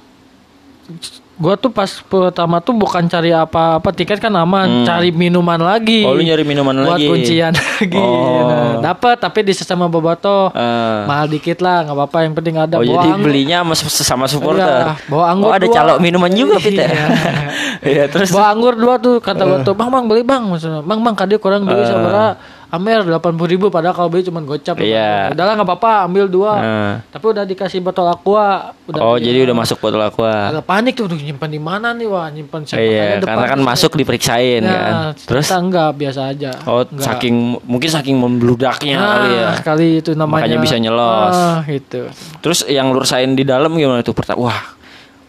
gua 1.35 1.55
tuh 1.55 1.67
pas 1.67 1.89
pertama 1.89 2.57
tuh 2.57 2.71
bukan 2.71 3.03
cari 3.03 3.29
apa-apa 3.29 3.89
tiket 3.89 4.17
kan 4.17 4.29
aman, 4.31 4.83
cari 4.83 5.09
minuman 5.09 5.57
lagi. 5.57 6.01
oh 6.01 6.13
lu 6.13 6.21
nyari 6.21 6.41
minuman 6.41 6.77
buat 6.77 6.93
lagi 6.93 7.05
kuncian 7.05 7.51
lagi. 7.73 7.97
Oh. 7.97 8.45
Nah, 8.45 8.93
dapat 8.93 9.17
tapi 9.17 9.41
di 9.41 9.51
sesama 9.51 9.87
boboto. 9.87 10.49
Eh, 10.49 11.01
Mahal 11.03 11.27
dikit 11.27 11.57
lah, 11.57 11.83
nggak 11.83 11.95
apa-apa 11.95 12.17
yang 12.21 12.33
penting 12.33 12.55
ada 12.55 12.75
oh 12.75 12.79
bawa 12.79 12.93
jadi 12.95 13.09
anggur. 13.11 13.25
belinya 13.25 13.57
sama 13.63 13.73
sesama 13.75 14.25
supporter 14.25 14.61
Iya, 14.61 14.93
bawa 15.05 15.25
anggur 15.27 15.49
oh 15.49 15.53
ada 15.53 15.65
dua. 15.65 15.73
calok 15.73 15.97
minuman 15.99 16.31
juga 16.31 16.55
Pit 16.57 16.73
ya 16.73 16.85
Iya. 16.85 17.05
Iya 17.91 18.03
terus 18.07 18.29
Bawa 18.29 18.47
anggur 18.49 18.73
dua 18.73 18.95
tuh 18.95 19.17
kata 19.17 19.43
gua 19.43 19.59
tuh, 19.59 19.73
"Bang, 19.73 19.89
Bang, 19.89 20.05
beli 20.05 20.21
Bang." 20.21 20.47
Maksudnya, 20.47 20.79
"Bang, 20.81 21.01
Bang, 21.01 21.13
kadi 21.13 21.35
kurang 21.35 21.65
beli 21.65 21.81
sabaraha?" 21.81 22.37
Amer 22.73 23.05
80 23.05 23.37
ribu 23.45 23.69
padahal 23.69 23.93
kalau 23.93 24.09
beli 24.09 24.25
cuma 24.25 24.41
gocap. 24.41 24.81
Iya. 24.81 25.29
Udahlah 25.29 25.53
nggak 25.53 25.69
apa-apa, 25.69 26.09
ambil 26.09 26.25
dua. 26.25 26.53
Eh, 26.57 26.93
Tapi 27.13 27.25
udah 27.29 27.45
dikasih 27.45 27.85
botol 27.85 28.09
aqua, 28.09 28.73
udah 28.89 28.97
oh 28.97 29.17
jadi 29.21 29.45
udah 29.45 29.53
masuk 29.53 29.77
botol 29.77 30.01
aqua 30.01 30.49
agak 30.49 30.65
panik 30.65 30.97
tuh, 30.97 31.05
"Duh, 31.05 31.21
nyimpan 31.21 31.53
di 31.53 31.61
mana 31.61 31.93
nih 31.93 32.09
wah, 32.09 32.33
nyimpan 32.33 32.65
siapa 32.65 32.81
iya 32.81 33.21
kayaknya 33.21 33.29
karena 33.29 33.45
kan 33.45 33.59
masuk 33.61 33.91
diperiksain 33.93 34.61
Nah, 34.65 34.73
kan 34.73 34.93
terus 35.13 35.45
enggak 35.53 35.93
biasa 35.93 36.21
aja. 36.33 36.51
oh 36.65 36.81
Enggak. 36.81 37.05
saking 37.05 37.35
mungkin 37.61 37.89
saking 37.93 38.15
membludaknya 38.17 38.95
nah, 38.97 39.05
kali 39.13 39.29
ya 39.29 39.49
kali 39.61 39.87
itu 40.01 40.11
namanya. 40.17 40.49
Makanya 40.49 40.57
bisa 40.57 40.75
nyelos. 40.81 41.37
Ah, 41.37 41.61
gitu. 41.69 42.09
Terus 42.41 42.65
yang 42.65 42.89
lu 42.89 42.97
rasain 42.97 43.37
di 43.37 43.45
dalam 43.45 43.69
gimana 43.77 44.01
tuh 44.01 44.17
pertama? 44.17 44.49
Wah, 44.49 44.61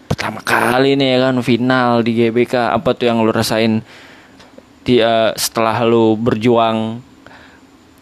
pertama 0.09 0.41
kali 0.41 0.97
nih 0.97 1.21
ya 1.21 1.29
kan 1.29 1.37
final 1.45 2.01
di 2.01 2.17
GBK. 2.17 2.73
Apa 2.73 2.97
tuh 2.97 3.05
yang 3.05 3.21
lu 3.21 3.29
rasain 3.29 3.85
di 4.81 4.97
eh, 4.97 5.31
setelah 5.37 5.85
lu 5.85 6.17
berjuang 6.17 7.05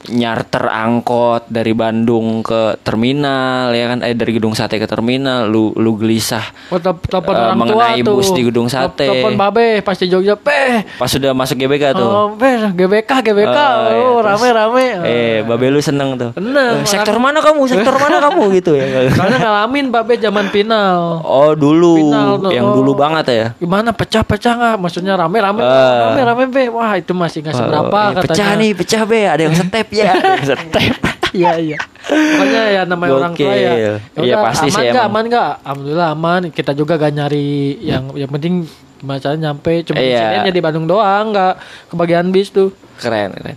nyarter 0.05 0.67
angkot 0.67 1.47
dari 1.47 1.71
Bandung 1.73 2.43
ke 2.43 2.75
terminal 2.83 3.71
ya 3.71 3.87
kan 3.87 3.99
eh 4.01 4.13
dari 4.13 4.33
gedung 4.33 4.51
sate 4.51 4.75
ke 4.75 4.85
terminal 4.85 5.47
lu 5.47 5.71
lu 5.75 5.95
gelisah 5.95 6.43
Oh, 6.69 6.77
tep- 6.77 7.05
telepon 7.05 7.31
Eh, 7.31 7.39
orang 7.39 7.55
tua 7.55 7.63
mengenai 7.63 7.99
tuh. 8.01 8.15
bus 8.17 8.29
di 8.31 8.43
gedung 8.43 8.67
Tep- 8.67 8.75
sate. 8.91 9.07
Telepon 9.07 9.35
babe 9.37 9.79
pas 9.81 9.95
di 9.95 10.07
Jogja, 10.07 10.35
"Peh, 10.35 10.83
pas 10.97 11.07
sudah 11.07 11.31
masuk 11.31 11.55
GBK 11.57 11.93
tuh 11.93 12.03
Oh, 12.05 12.27
Peh, 12.33 12.73
GBK, 12.73 13.11
GBK. 13.23 13.53
Oh, 13.53 13.79
iya, 13.85 13.95
Oh, 13.95 14.19
terus- 14.19 14.27
rame-rame. 14.43 14.87
eh 15.05 15.37
babe 15.43 15.67
lu 15.69 15.79
seneng 15.79 16.17
tuh 16.17 16.31
Bener, 16.33 16.81
Eh, 16.81 16.85
sektor 16.85 17.15
mana 17.17 17.39
kamu 17.39 17.63
sektor 17.65 17.95
mana 17.95 18.19
kamu 18.21 18.43
gitu 18.55 18.75
ya 18.75 18.87
Soalnya 19.15 19.39
ngalamin 19.41 19.87
babe 19.89 20.15
zaman 20.17 20.49
final. 20.49 21.23
oh 21.23 21.53
dulu 21.53 21.95
Final 22.01 22.31
tuh, 22.41 22.51
yang 22.51 22.67
oh. 22.67 22.75
dulu 22.75 22.93
banget 22.95 23.25
ya 23.29 23.47
Gimana 23.57 23.93
pecah-pecah 23.93 24.53
nggak? 24.53 24.77
Maksudnya 24.79 25.15
rame-rame, 25.15 25.61
Ah. 25.61 26.11
rame-rame 26.11 26.45
be. 26.49 26.65
Wah 26.69 26.93
itu 26.95 27.13
masih 27.13 27.41
nggak 27.41 27.55
seberapa 27.55 27.99
Oh, 28.09 28.13
eh. 28.13 28.23
Pecah 28.23 28.51
nih, 28.57 28.73
pecah 28.73 29.03
be. 29.05 29.21
Ada 29.25 29.43
yang 29.43 29.55
step 29.63 29.89
ya. 29.93 30.13
Step. 30.49 30.97
Iya 31.33 31.53
iya. 31.57 31.79
Pokoknya 32.05 32.63
ya 32.69 32.83
namanya 32.85 33.13
orang 33.17 33.33
tua 33.33 33.55
ya. 33.57 33.73
Gokil. 33.73 33.95
Ya 33.97 34.21
Iya, 34.21 34.37
pasti 34.43 34.67
aman 34.69 34.75
sih 34.75 34.85
emang. 34.89 35.05
Aman 35.09 35.25
nggak? 35.29 35.51
Alhamdulillah 35.65 36.09
aman. 36.13 36.41
Kita 36.53 36.73
juga 36.73 36.93
gak 37.01 37.13
nyari 37.13 37.49
yang 37.81 38.13
yang 38.13 38.29
penting 38.29 38.69
gimana 39.01 39.33
nyampe. 39.33 39.73
Cuma 39.83 39.97
Iya. 39.97 40.45
di 40.45 40.61
Bandung 40.61 40.85
doang, 40.85 41.33
nggak 41.33 41.55
kebagian 41.89 42.29
bis 42.29 42.53
tuh. 42.53 42.69
Keren, 43.01 43.33
keren. 43.33 43.57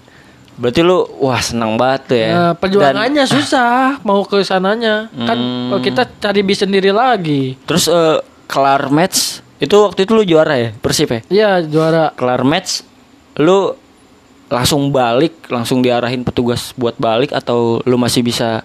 Berarti 0.56 0.80
lu 0.88 1.04
wah 1.20 1.44
senang 1.44 1.76
banget 1.76 2.02
tuh 2.08 2.18
ya. 2.18 2.30
Nah, 2.32 2.54
perjuangannya 2.56 3.28
susah 3.28 4.00
mau 4.08 4.24
ke 4.24 4.40
sananya. 4.40 5.12
Kan 5.12 5.36
Hmm. 5.36 5.76
oh, 5.76 5.80
kita 5.84 6.08
cari 6.08 6.48
bis 6.48 6.64
sendiri 6.64 6.96
lagi. 6.96 7.60
Terus 7.68 7.92
eh, 7.92 8.24
kelar 8.48 8.88
match 8.88 9.44
itu 9.60 9.76
waktu 9.76 10.08
itu 10.08 10.12
lu 10.16 10.24
juara 10.24 10.56
ya 10.56 10.70
Persib 10.80 11.12
ya. 11.12 11.20
Iya 11.28 11.50
juara. 11.68 12.16
Kelar 12.16 12.48
match 12.48 12.88
lu 13.36 13.76
langsung 14.48 14.90
balik, 14.90 15.48
langsung 15.48 15.80
diarahin 15.80 16.22
petugas 16.22 16.72
buat 16.74 16.94
balik 16.96 17.32
atau 17.32 17.82
lu 17.82 17.96
masih 17.96 18.22
bisa 18.22 18.62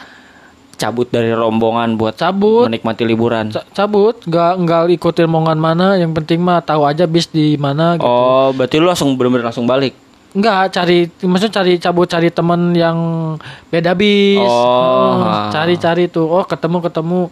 cabut 0.74 1.04
dari 1.06 1.28
rombongan 1.30 1.92
buat 1.94 2.16
Cabut. 2.16 2.64
menikmati 2.64 3.04
liburan. 3.04 3.52
Ca- 3.52 3.68
cabut 3.74 4.16
nggak 4.22 4.52
nggak 4.58 4.82
ikutin 4.94 5.28
mongan 5.28 5.56
mana 5.56 5.94
yang 5.94 6.10
penting 6.10 6.40
mah 6.40 6.60
tahu 6.60 6.84
aja 6.84 7.04
bis 7.04 7.26
di 7.26 7.56
mana 7.56 7.94
gitu. 7.94 8.04
Oh, 8.04 8.48
berarti 8.50 8.76
lu 8.76 8.88
langsung 8.88 9.12
bener-bener 9.12 9.44
langsung 9.46 9.64
balik. 9.64 9.92
Enggak, 10.30 10.72
cari 10.72 11.10
maksudnya 11.20 11.54
cari 11.54 11.72
cabut 11.76 12.06
cari 12.06 12.28
teman 12.30 12.72
yang 12.72 12.96
beda 13.66 13.92
bis. 13.92 14.40
Oh. 14.40 15.20
Hmm, 15.20 15.50
Cari-cari 15.50 16.06
tuh. 16.06 16.24
Oh, 16.24 16.44
ketemu-ketemu 16.44 17.28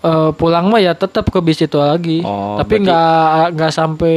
Eh, 0.00 0.32
pulang 0.32 0.64
mah 0.64 0.80
ya 0.80 0.96
tetap 0.96 1.28
ke 1.28 1.36
bis 1.44 1.60
itu 1.60 1.76
lagi. 1.76 2.24
Oh, 2.24 2.56
Tapi 2.56 2.80
berarti- 2.80 2.84
nggak 2.88 3.44
nggak 3.52 3.68
sampai 3.70 4.16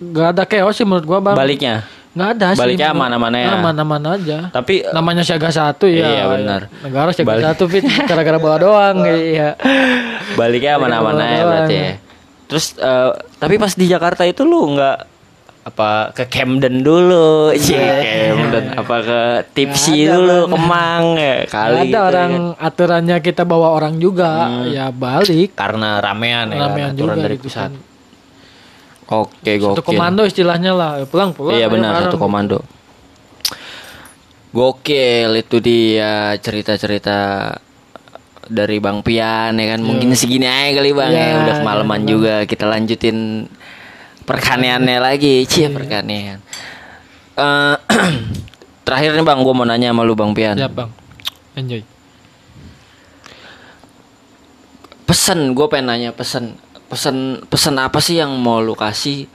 nggak 0.00 0.28
ada 0.30 0.42
chaos 0.44 0.72
sih 0.72 0.82
menurut 0.82 1.04
gua, 1.04 1.18
Bang. 1.20 1.34
Baliknya. 1.34 1.82
Nggak 2.10 2.28
ada 2.32 2.46
sih. 2.50 2.58
Baliknya 2.58 2.88
menurut- 2.88 3.04
aman-aman 3.14 3.32
ya? 3.34 3.48
Aman-aman 3.54 4.02
aja. 4.12 4.38
Tapi 4.48 4.74
Namanya 4.88 5.22
siaga 5.22 5.50
satu 5.50 5.86
ya. 5.86 6.08
Iya, 6.08 6.24
benar. 6.28 6.60
Negara 6.80 7.10
siaga 7.10 7.28
Balik. 7.30 7.44
satu 7.44 7.64
fit 7.66 7.84
gara-gara 8.04 8.38
bola 8.38 8.56
doang 8.56 8.96
iya. 9.12 9.54
baliknya 10.34 10.76
aman-aman 10.76 11.14
Baliknya 11.14 11.30
aja 11.32 11.44
berarti 11.44 11.74
ya. 11.76 11.90
Terus 12.48 12.66
eh, 12.74 13.10
tapi 13.36 13.54
pas 13.56 13.70
di 13.70 13.86
Jakarta 13.86 14.22
itu 14.22 14.42
lu 14.42 14.72
nggak 14.72 14.98
apa 15.60 16.16
ke 16.16 16.24
Camden 16.26 16.80
dulu, 16.80 17.52
cie 17.52 17.76
Camden, 18.24 18.72
apa 18.74 18.96
ke 18.98 19.20
Tipsy 19.52 19.92
Nggak 19.92 20.08
ada, 20.08 20.14
dulu, 20.16 20.38
Bang. 20.40 20.52
Kemang 20.56 21.04
ya 21.14 21.36
kali 21.44 21.68
ada 21.68 21.84
gitu 21.84 21.92
ya. 21.92 22.02
orang 22.02 22.32
aturannya 22.56 23.16
kita 23.20 23.42
bawa 23.44 23.68
orang 23.70 23.94
juga 23.96 24.30
ya 24.66 24.88
balik 24.88 25.52
karena 25.52 26.00
ramean 26.00 26.46
ya 26.48 26.60
ramean 26.64 26.88
aturan 26.90 27.14
juga 27.14 27.20
dari 27.20 27.36
gitu 27.36 27.46
pusat. 27.46 27.68
kan. 27.68 27.72
Oke, 29.08 29.56
Satu 29.56 29.80
gokil. 29.80 29.88
komando 29.88 30.20
istilahnya 30.28 30.76
lah 30.76 31.00
pulang 31.08 31.32
pulang 31.32 31.56
Iya 31.56 31.72
benar 31.72 31.96
bareng. 31.96 32.04
satu 32.12 32.16
komando. 32.20 32.58
Gokil 34.52 35.32
itu 35.40 35.56
dia 35.64 36.36
cerita-cerita 36.40 37.52
dari 38.48 38.76
Bang 38.80 39.00
Pian 39.00 39.56
ya 39.56 39.66
kan. 39.76 39.80
Mungkin 39.80 40.12
segini 40.12 40.44
aja 40.44 40.80
kali 40.80 40.92
Bang 40.92 41.12
ya. 41.12 41.20
Iya, 41.20 41.36
Udah 41.40 41.54
kemalaman 41.64 42.00
iya, 42.04 42.08
juga. 42.08 42.34
Kita 42.44 42.64
lanjutin 42.68 43.48
perkaneannya 44.28 44.98
lagi. 45.00 45.44
Cie 45.48 45.72
perkanean. 45.72 46.40
Eh, 47.38 47.76
terakhir 48.88 49.16
nih 49.16 49.24
Bang, 49.24 49.40
gua 49.40 49.54
mau 49.56 49.64
nanya 49.64 49.92
sama 49.92 50.04
lu 50.04 50.12
Bang 50.16 50.36
Pian. 50.36 50.56
Siap 50.56 50.72
bang 50.76 50.90
enjoy 51.58 51.82
Pesen, 55.08 55.56
gue 55.56 55.66
pengen 55.72 55.88
nanya 55.88 56.10
pesen. 56.12 56.60
Pesen 56.88 57.44
pesen 57.52 57.76
apa 57.76 58.00
sih 58.00 58.16
yang 58.16 58.32
mau 58.40 58.64
lu 58.64 58.72
kasih 58.72 59.28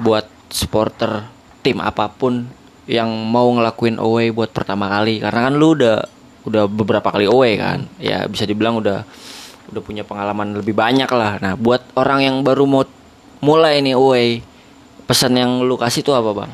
buat 0.00 0.24
supporter 0.48 1.28
tim 1.60 1.80
apa 1.80 2.08
pun 2.08 2.48
yang 2.84 3.08
mau 3.08 3.48
ngelakuin 3.52 4.00
away 4.00 4.32
buat 4.32 4.52
pertama 4.52 4.88
kali? 4.88 5.20
Karena 5.20 5.48
kan 5.48 5.54
lu 5.56 5.76
udah 5.76 6.04
udah 6.44 6.64
beberapa 6.68 7.08
kali 7.12 7.28
away 7.28 7.56
kan. 7.60 7.88
Ya 8.00 8.24
bisa 8.28 8.48
dibilang 8.48 8.80
udah 8.80 9.04
udah 9.72 9.82
punya 9.82 10.04
pengalaman 10.04 10.56
lebih 10.56 10.76
banyak 10.76 11.08
lah. 11.08 11.40
Nah, 11.40 11.56
buat 11.56 11.80
orang 11.96 12.20
yang 12.24 12.36
baru 12.44 12.64
mau 12.68 12.84
mulai 13.40 13.80
nih 13.80 13.96
away, 13.96 14.40
pesan 15.08 15.36
yang 15.36 15.64
lu 15.64 15.76
kasih 15.76 16.04
tuh 16.04 16.16
apa 16.16 16.30
bang? 16.32 16.52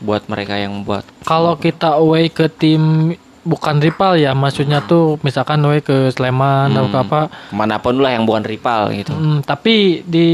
Buat 0.00 0.28
mereka 0.32 0.56
yang 0.56 0.80
buat 0.84 1.04
Kalau 1.28 1.60
kita 1.60 2.00
away 2.00 2.32
ke 2.32 2.48
tim 2.48 3.12
bukan 3.40 3.80
rival 3.80 4.14
ya, 4.14 4.36
maksudnya 4.36 4.84
tuh 4.84 5.16
misalkan 5.20 5.64
away 5.64 5.80
ke 5.80 6.12
Sleman 6.12 6.70
atau 6.70 6.86
ke 6.86 6.98
apa. 6.98 7.20
ke 7.28 7.54
mana 7.56 7.80
pun 7.80 7.96
lah 7.96 8.12
yang 8.12 8.28
bukan 8.28 8.44
rival 8.44 8.92
gitu. 8.92 9.12
Hmm, 9.12 9.40
tapi 9.40 10.04
di 10.04 10.28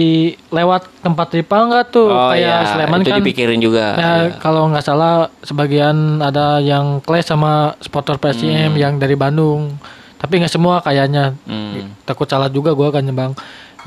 lewat 0.50 1.02
tempat 1.02 1.30
rival 1.30 1.70
nggak 1.70 1.86
tuh 1.88 2.10
Oh 2.10 2.34
kayak 2.34 2.42
iya, 2.42 2.70
Sleman 2.74 2.98
itu 3.00 3.10
kan 3.10 3.18
dipikirin 3.22 3.60
juga. 3.62 3.94
Ya, 3.94 4.10
Iya. 4.26 4.42
kalau 4.42 4.66
nggak 4.68 4.82
salah 4.82 5.30
sebagian 5.40 6.18
ada 6.18 6.58
yang 6.58 6.98
clash 7.00 7.26
sama 7.26 7.78
supporter 7.78 8.18
PSM 8.18 8.74
yang 8.74 8.98
dari 8.98 9.14
Bandung. 9.14 9.78
Tapi 10.16 10.40
nggak 10.40 10.50
semua 10.50 10.80
kayaknya. 10.80 11.36
Hmm. 11.44 11.92
Takut 12.02 12.26
salah 12.26 12.48
juga 12.48 12.72
gua 12.72 12.90
kan 12.90 13.04
bang. 13.04 13.32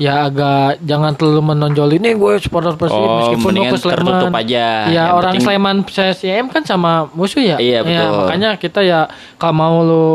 Ya 0.00 0.24
agak 0.24 0.80
jangan 0.80 1.12
terlalu 1.12 1.44
menonjol 1.46 1.92
ini 1.92 2.16
gue 2.16 2.32
supporter 2.40 2.72
PSM 2.72 2.96
Oh, 2.96 3.16
meskipun 3.20 3.52
gue 3.52 3.76
Sleman. 3.76 3.94
tertutup 3.94 4.32
aja. 4.32 4.48
Ya 4.48 4.64
Yang 4.88 5.08
orang 5.12 5.30
penting- 5.30 5.44
Sleman 5.44 5.76
PSM 5.84 6.44
kan 6.48 6.62
sama 6.64 6.92
musuh 7.12 7.38
ya. 7.38 7.56
Iya, 7.56 7.84
Ya, 7.84 8.00
betul. 8.00 8.08
makanya 8.18 8.50
kita 8.56 8.80
ya 8.80 9.00
kalau 9.36 9.54
mau 9.54 9.76
lu 9.80 10.06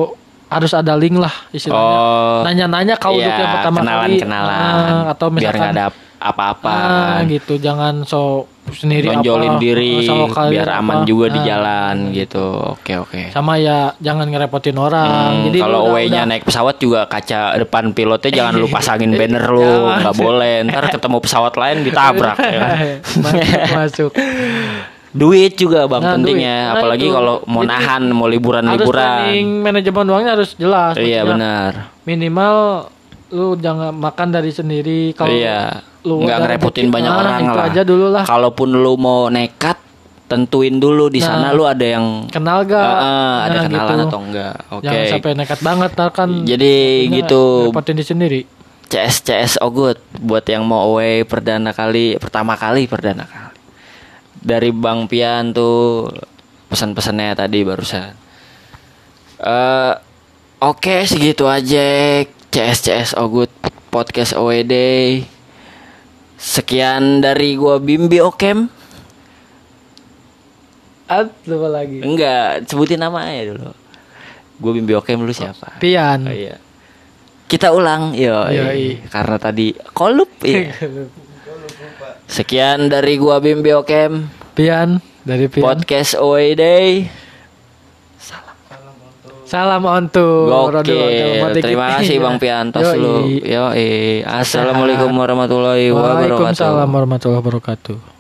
harus 0.48 0.72
ada 0.72 0.94
link 0.94 1.16
lah 1.16 1.34
istilahnya. 1.50 1.98
Oh. 2.02 2.42
Nanya-nanya 2.42 2.96
kau 2.98 3.14
Iya, 3.14 3.30
yang 3.30 3.52
pertama 3.52 3.78
kenalan, 3.80 4.02
kali. 4.04 4.18
kenalan. 4.20 4.58
Ah, 4.58 5.04
atau 5.08 5.28
biar 5.30 5.54
misalkan 5.54 5.70
ada 5.72 5.86
apa-apa. 6.18 6.74
Kan. 6.74 7.22
gitu 7.28 7.54
jangan 7.56 7.94
so 8.04 8.50
sendiri 8.68 9.08
apa, 9.08 9.22
diri 9.58 10.08
biar 10.48 10.68
aman 10.74 10.98
apa. 10.98 11.06
juga 11.06 11.26
di 11.28 11.38
Ah, 11.38 11.46
jalan 11.46 11.96
gitu. 12.12 12.46
Oke 12.72 12.94
oke. 12.96 13.22
sama 13.30 13.56
ya 13.56 13.94
jangan 13.98 14.26
ngerepotin 14.26 14.74
orang 14.74 15.06
Hmm, 15.06 15.44
jadi 15.46 15.58
kalau 15.62 15.80
away-nya 15.88 16.22
naik 16.24 16.44
pesawat 16.44 16.76
juga 16.78 17.06
kaca 17.06 17.54
depan 17.58 17.92
pilotnya 17.92 18.32
jangan 18.34 18.54
lu 18.56 18.68
pasangin 18.76 19.12
banner 19.12 19.46
lu, 19.46 19.70
nggak 19.94 20.16
boleh. 20.16 20.56
Ntar 20.64 20.86
ketemu 20.90 21.18
pesawat 21.20 21.54
lain 21.54 21.78
ditabrak 21.82 22.38
ya 22.38 22.58
kan. 22.58 22.78
masuk 23.24 23.70
masuk 23.72 24.12
Duit 25.12 25.56
juga 25.56 25.88
bang 25.88 26.02
Nah, 26.02 26.12
pentingnya, 26.14 26.36
duit. 26.52 26.68
Nah, 26.68 26.76
apalagi 26.76 27.06
itu. 27.06 27.16
kalau 27.16 27.36
mau 27.46 27.64
Jadi, 27.64 27.72
nahan, 27.72 28.04
mau 28.10 28.26
harus 28.26 28.36
liburan-liburan. 28.36 28.92
planning 28.92 29.48
manajemen 29.62 30.06
uangnya 30.06 30.32
harus 30.34 30.52
jelas 30.56 30.94
Iya 30.98 31.24
benar. 31.24 31.72
minimal 32.04 32.56
lu 33.28 33.56
jangan 33.56 33.90
makan 33.92 34.28
dari 34.30 34.50
sendiri 34.50 35.12
kalau 35.12 35.32
Iya. 35.32 35.82
lu 36.02 36.22
Nggak 36.22 36.38
ngerepotin 36.40 36.88
banyak 36.88 37.10
ah, 37.10 37.18
orang 37.18 37.34
itu 37.42 37.52
lah. 37.52 37.66
aja 37.66 37.82
dulu 37.82 38.08
lah 38.08 38.24
Kalaupun 38.24 38.70
lu 38.72 38.94
mau 38.96 39.26
nekat, 39.28 39.82
tentuin 40.26 40.76
dulu 40.76 41.08
di 41.08 41.18
sana 41.18 41.50
Nah. 41.50 41.52
lu 41.52 41.64
ada 41.64 41.82
yang 41.84 42.26
kenal 42.28 42.62
gak 42.64 42.78
Ah, 42.78 42.94
ah, 42.96 43.36
ada 43.44 43.58
Nah, 43.58 43.64
kenalan 43.66 43.90
gitu. 43.92 44.06
atau 44.06 44.20
enggak. 44.22 44.56
Oke. 44.70 44.84
jangan 44.84 45.04
sampai 45.12 45.32
nekat 45.34 45.60
banget 45.60 45.90
ntar 45.92 46.10
kan 46.12 46.30
Jadi 46.44 46.74
gitu. 47.12 47.44
ngerepotin 47.66 47.96
di 47.96 48.06
sendiri 48.06 48.42
CS 48.86 49.16
CS 49.20 49.54
Ogut 49.60 49.98
buat 50.16 50.46
yang 50.46 50.62
mau 50.62 50.86
away 50.88 51.22
perdana 51.22 51.72
kali 51.72 52.16
pertama 52.16 52.54
kali 52.54 52.86
perdana 52.86 53.26
kali 53.26 53.58
dari 54.38 54.70
Bang 54.70 55.06
Pian 55.06 55.50
tuh 55.50 56.14
pesan-pesannya 56.68 57.34
tadi 57.34 57.62
barusan 57.62 58.14
eh 59.38 59.94
oke 60.60 60.96
segitu 61.04 61.46
aja 61.46 62.22
CS 62.56 62.88
CS 62.88 63.10
Ogut 63.20 63.52
podcast 63.92 64.32
OED 64.32 64.72
sekian 66.40 67.20
dari 67.20 67.60
gua 67.60 67.84
Bimbi 67.84 68.24
Okem. 68.24 68.72
At, 71.12 71.36
lupa 71.52 71.68
lagi. 71.68 72.00
Enggak 72.00 72.64
sebutin 72.64 73.04
nama 73.04 73.28
aja 73.28 73.52
dulu. 73.52 73.76
Gua 74.56 74.72
Bimbi 74.72 74.96
Okem 74.96 75.28
lu 75.28 75.36
siapa? 75.36 75.76
Pian. 75.84 76.24
Oh, 76.24 76.32
iya. 76.32 76.56
Kita 77.52 77.76
ulang, 77.76 78.16
yo, 78.16 78.48
Yoi. 78.48 79.04
karena 79.12 79.36
tadi 79.36 79.76
kolup. 79.92 80.32
Iya. 80.48 80.72
Sekian 82.40 82.88
dari 82.88 83.20
gua 83.20 83.44
Bimbi 83.44 83.76
Okem. 83.76 84.32
Pian 84.56 85.04
dari 85.28 85.52
Pian. 85.52 85.76
Podcast 85.76 86.16
Away 86.16 86.56
Salam 89.46 89.86
ontu. 89.86 90.50
Gokil. 90.50 91.62
Terima 91.62 91.86
kasih 92.02 92.18
Bang 92.18 92.42
Piantos 92.42 92.82
Yoi. 92.82 92.98
lu. 92.98 93.14
Yo, 93.46 93.70
Assalamualaikum 94.26 95.14
warahmatullahi 95.14 95.94
wabarakatuh. 95.94 96.34
Waalaikumsalam 96.34 96.90
warahmatullahi 96.90 97.40
wabarakatuh. 97.46 98.15